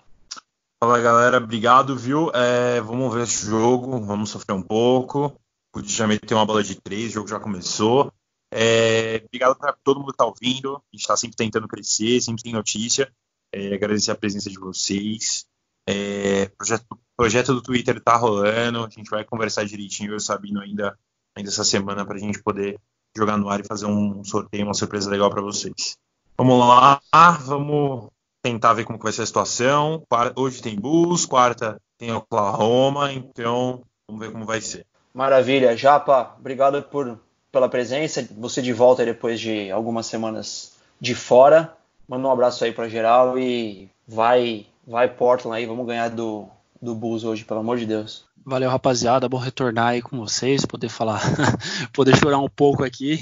Fala 0.82 1.02
galera, 1.02 1.40
obrigado, 1.40 1.94
viu? 1.94 2.32
É, 2.34 2.80
vamos 2.80 3.14
ver 3.14 3.24
esse 3.24 3.46
jogo, 3.46 4.00
vamos 4.00 4.30
sofrer 4.30 4.54
um 4.54 4.62
pouco. 4.62 5.38
Podia 5.74 5.94
já 5.94 6.08
meter 6.08 6.34
uma 6.34 6.46
bola 6.46 6.64
de 6.64 6.80
três, 6.80 7.10
o 7.10 7.16
jogo 7.16 7.28
já 7.28 7.38
começou. 7.38 8.14
É, 8.50 9.22
obrigado 9.26 9.58
para 9.58 9.74
todo 9.84 10.00
mundo 10.00 10.08
que 10.08 10.14
está 10.14 10.26
ouvindo. 10.26 10.78
A 10.78 10.96
gente 10.96 11.02
está 11.02 11.18
sempre 11.18 11.36
tentando 11.36 11.68
crescer, 11.68 12.22
sempre 12.22 12.44
tem 12.44 12.54
notícia. 12.54 13.12
É, 13.54 13.74
agradecer 13.74 14.12
a 14.12 14.16
presença 14.16 14.50
de 14.50 14.58
vocês. 14.58 15.46
É, 15.86 16.46
projeto, 16.58 16.86
projeto 17.18 17.54
do 17.54 17.62
Twitter 17.62 17.98
está 17.98 18.16
rolando. 18.16 18.86
A 18.86 18.90
gente 18.90 19.10
vai 19.10 19.26
conversar 19.26 19.66
direitinho, 19.66 20.14
eu 20.14 20.20
Sabino 20.22 20.62
ainda, 20.62 20.98
ainda 21.36 21.50
essa 21.50 21.66
semana 21.66 22.06
para 22.06 22.16
a 22.16 22.20
gente 22.20 22.42
poder 22.42 22.80
jogar 23.18 23.36
no 23.36 23.50
ar 23.50 23.60
e 23.60 23.68
fazer 23.68 23.86
um 23.86 24.24
sorteio, 24.24 24.64
uma 24.64 24.74
surpresa 24.74 25.10
legal 25.10 25.30
para 25.30 25.42
vocês. 25.42 25.98
Vamos 26.38 26.58
lá, 26.58 27.02
vamos 27.42 28.10
tentar 28.52 28.74
ver 28.74 28.84
como 28.84 28.98
vai 28.98 29.12
ser 29.12 29.22
a 29.22 29.26
situação. 29.26 30.04
Hoje 30.36 30.62
tem 30.62 30.76
Bulls, 30.76 31.26
quarta 31.26 31.80
tem 31.98 32.12
Oklahoma, 32.12 33.12
então 33.14 33.82
vamos 34.08 34.26
ver 34.26 34.32
como 34.32 34.46
vai 34.46 34.62
ser. 34.62 34.86
Maravilha, 35.14 35.76
Japa, 35.78 36.36
obrigado 36.40 36.82
por, 36.84 37.20
pela 37.52 37.70
presença. 37.70 38.28
Você 38.38 38.62
de 38.62 38.74
volta 38.74 39.06
depois 39.06 39.40
de 39.40 39.70
algumas 39.70 40.06
semanas 40.06 40.74
de 41.00 41.14
fora. 41.14 41.74
Manda 42.08 42.28
um 42.28 42.32
abraço 42.32 42.64
aí 42.64 42.72
para 42.72 42.90
geral 42.90 43.38
e 43.38 43.90
vai, 44.08 44.66
vai 44.88 45.08
Portland 45.08 45.58
aí, 45.58 45.66
vamos 45.66 45.86
ganhar 45.86 46.10
do, 46.10 46.48
do 46.82 46.96
Bulls 46.96 47.24
hoje, 47.24 47.46
pelo 47.46 47.60
amor 47.60 47.78
de 47.78 47.86
Deus. 47.86 48.26
Valeu, 48.46 48.70
rapaziada. 48.70 49.30
Bom 49.30 49.38
retornar 49.38 49.90
aí 49.90 50.02
com 50.02 50.18
vocês, 50.18 50.66
poder 50.66 50.90
falar, 50.90 51.22
poder 51.94 52.16
chorar 52.18 52.40
um 52.40 52.50
pouco 52.50 52.84
aqui 52.84 53.20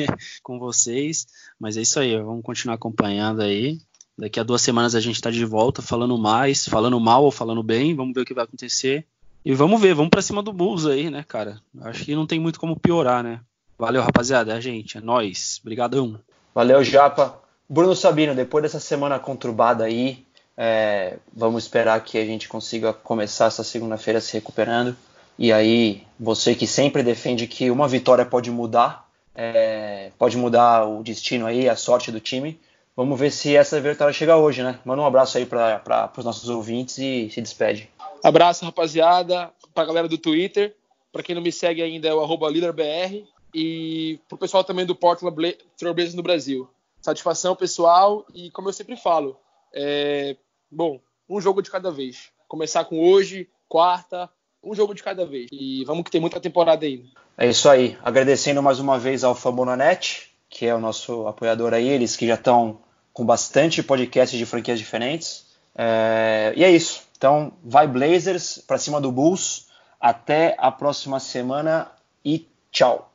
com 0.42 0.58
vocês. 0.58 1.26
Mas 1.58 1.76
é 1.76 1.82
isso 1.82 2.00
aí, 2.00 2.16
vamos 2.16 2.42
continuar 2.42 2.76
acompanhando 2.76 3.42
aí. 3.42 3.78
Daqui 4.20 4.38
a 4.38 4.42
duas 4.42 4.60
semanas 4.60 4.94
a 4.94 5.00
gente 5.00 5.14
está 5.14 5.30
de 5.30 5.46
volta 5.46 5.80
falando 5.80 6.18
mais, 6.18 6.68
falando 6.68 7.00
mal 7.00 7.24
ou 7.24 7.30
falando 7.30 7.62
bem. 7.62 7.96
Vamos 7.96 8.12
ver 8.12 8.20
o 8.20 8.24
que 8.26 8.34
vai 8.34 8.44
acontecer. 8.44 9.06
E 9.42 9.54
vamos 9.54 9.80
ver, 9.80 9.94
vamos 9.94 10.10
para 10.10 10.20
cima 10.20 10.42
do 10.42 10.52
Bulls 10.52 10.84
aí, 10.84 11.08
né, 11.08 11.24
cara? 11.26 11.58
Acho 11.80 12.04
que 12.04 12.14
não 12.14 12.26
tem 12.26 12.38
muito 12.38 12.60
como 12.60 12.78
piorar, 12.78 13.24
né? 13.24 13.40
Valeu, 13.78 14.02
rapaziada. 14.02 14.52
É 14.52 14.56
a 14.58 14.60
gente, 14.60 14.98
é 14.98 15.00
nós. 15.00 15.58
Obrigadão. 15.62 16.20
Valeu, 16.54 16.84
Japa. 16.84 17.40
Bruno 17.66 17.96
Sabino, 17.96 18.34
depois 18.34 18.62
dessa 18.62 18.78
semana 18.78 19.18
conturbada 19.18 19.84
aí, 19.84 20.26
é, 20.54 21.16
vamos 21.34 21.64
esperar 21.64 22.04
que 22.04 22.18
a 22.18 22.24
gente 22.26 22.46
consiga 22.46 22.92
começar 22.92 23.46
essa 23.46 23.64
segunda-feira 23.64 24.20
se 24.20 24.34
recuperando. 24.34 24.94
E 25.38 25.50
aí, 25.50 26.02
você 26.18 26.54
que 26.54 26.66
sempre 26.66 27.02
defende 27.02 27.46
que 27.46 27.70
uma 27.70 27.88
vitória 27.88 28.26
pode 28.26 28.50
mudar, 28.50 29.08
é, 29.34 30.10
pode 30.18 30.36
mudar 30.36 30.84
o 30.84 31.02
destino 31.02 31.46
aí, 31.46 31.66
a 31.66 31.74
sorte 31.74 32.12
do 32.12 32.20
time. 32.20 32.60
Vamos 33.00 33.18
ver 33.18 33.30
se 33.32 33.56
essa 33.56 33.80
vitória 33.80 34.12
chega 34.12 34.36
hoje, 34.36 34.62
né? 34.62 34.78
Manda 34.84 35.00
um 35.00 35.06
abraço 35.06 35.38
aí 35.38 35.46
para 35.46 36.12
os 36.18 36.22
nossos 36.22 36.50
ouvintes 36.50 36.98
e 36.98 37.30
se 37.30 37.40
despede. 37.40 37.88
Abraço, 38.22 38.62
rapaziada, 38.62 39.50
para 39.72 39.84
a 39.84 39.86
galera 39.86 40.06
do 40.06 40.18
Twitter. 40.18 40.76
Para 41.10 41.22
quem 41.22 41.34
não 41.34 41.40
me 41.40 41.50
segue 41.50 41.80
ainda 41.80 42.08
é 42.08 42.12
o 42.12 42.46
LeaderBR. 42.46 43.26
E 43.54 44.20
para 44.28 44.36
o 44.36 44.38
pessoal 44.38 44.62
também 44.62 44.84
do 44.84 44.94
Portland 44.94 45.56
Trailblazers 45.78 46.14
no 46.14 46.22
Brasil. 46.22 46.68
Satisfação 47.00 47.56
pessoal 47.56 48.26
e 48.34 48.50
como 48.50 48.68
eu 48.68 48.72
sempre 48.74 48.98
falo, 48.98 49.34
é... 49.74 50.36
bom, 50.70 51.00
um 51.26 51.40
jogo 51.40 51.62
de 51.62 51.70
cada 51.70 51.90
vez. 51.90 52.28
Começar 52.46 52.84
com 52.84 53.00
hoje, 53.00 53.48
quarta, 53.66 54.28
um 54.62 54.74
jogo 54.74 54.92
de 54.92 55.02
cada 55.02 55.24
vez. 55.24 55.48
E 55.50 55.86
vamos 55.86 56.04
que 56.04 56.10
tem 56.10 56.20
muita 56.20 56.38
temporada 56.38 56.84
ainda. 56.84 57.08
É 57.38 57.48
isso 57.48 57.66
aí. 57.66 57.96
Agradecendo 58.02 58.62
mais 58.62 58.78
uma 58.78 58.98
vez 58.98 59.24
ao 59.24 59.34
Famonanet, 59.34 60.30
que 60.50 60.66
é 60.66 60.74
o 60.74 60.78
nosso 60.78 61.26
apoiador 61.26 61.72
aí, 61.72 61.88
eles 61.88 62.14
que 62.14 62.26
já 62.26 62.34
estão 62.34 62.78
com 63.12 63.24
bastante 63.24 63.82
podcasts 63.82 64.38
de 64.38 64.46
franquias 64.46 64.78
diferentes. 64.78 65.46
É, 65.74 66.52
e 66.56 66.64
é 66.64 66.70
isso. 66.70 67.02
Então, 67.16 67.52
vai 67.62 67.86
Blazers 67.86 68.58
para 68.58 68.78
cima 68.78 69.00
do 69.00 69.12
Bulls. 69.12 69.68
Até 70.00 70.56
a 70.58 70.70
próxima 70.70 71.20
semana 71.20 71.90
e 72.24 72.48
tchau. 72.72 73.09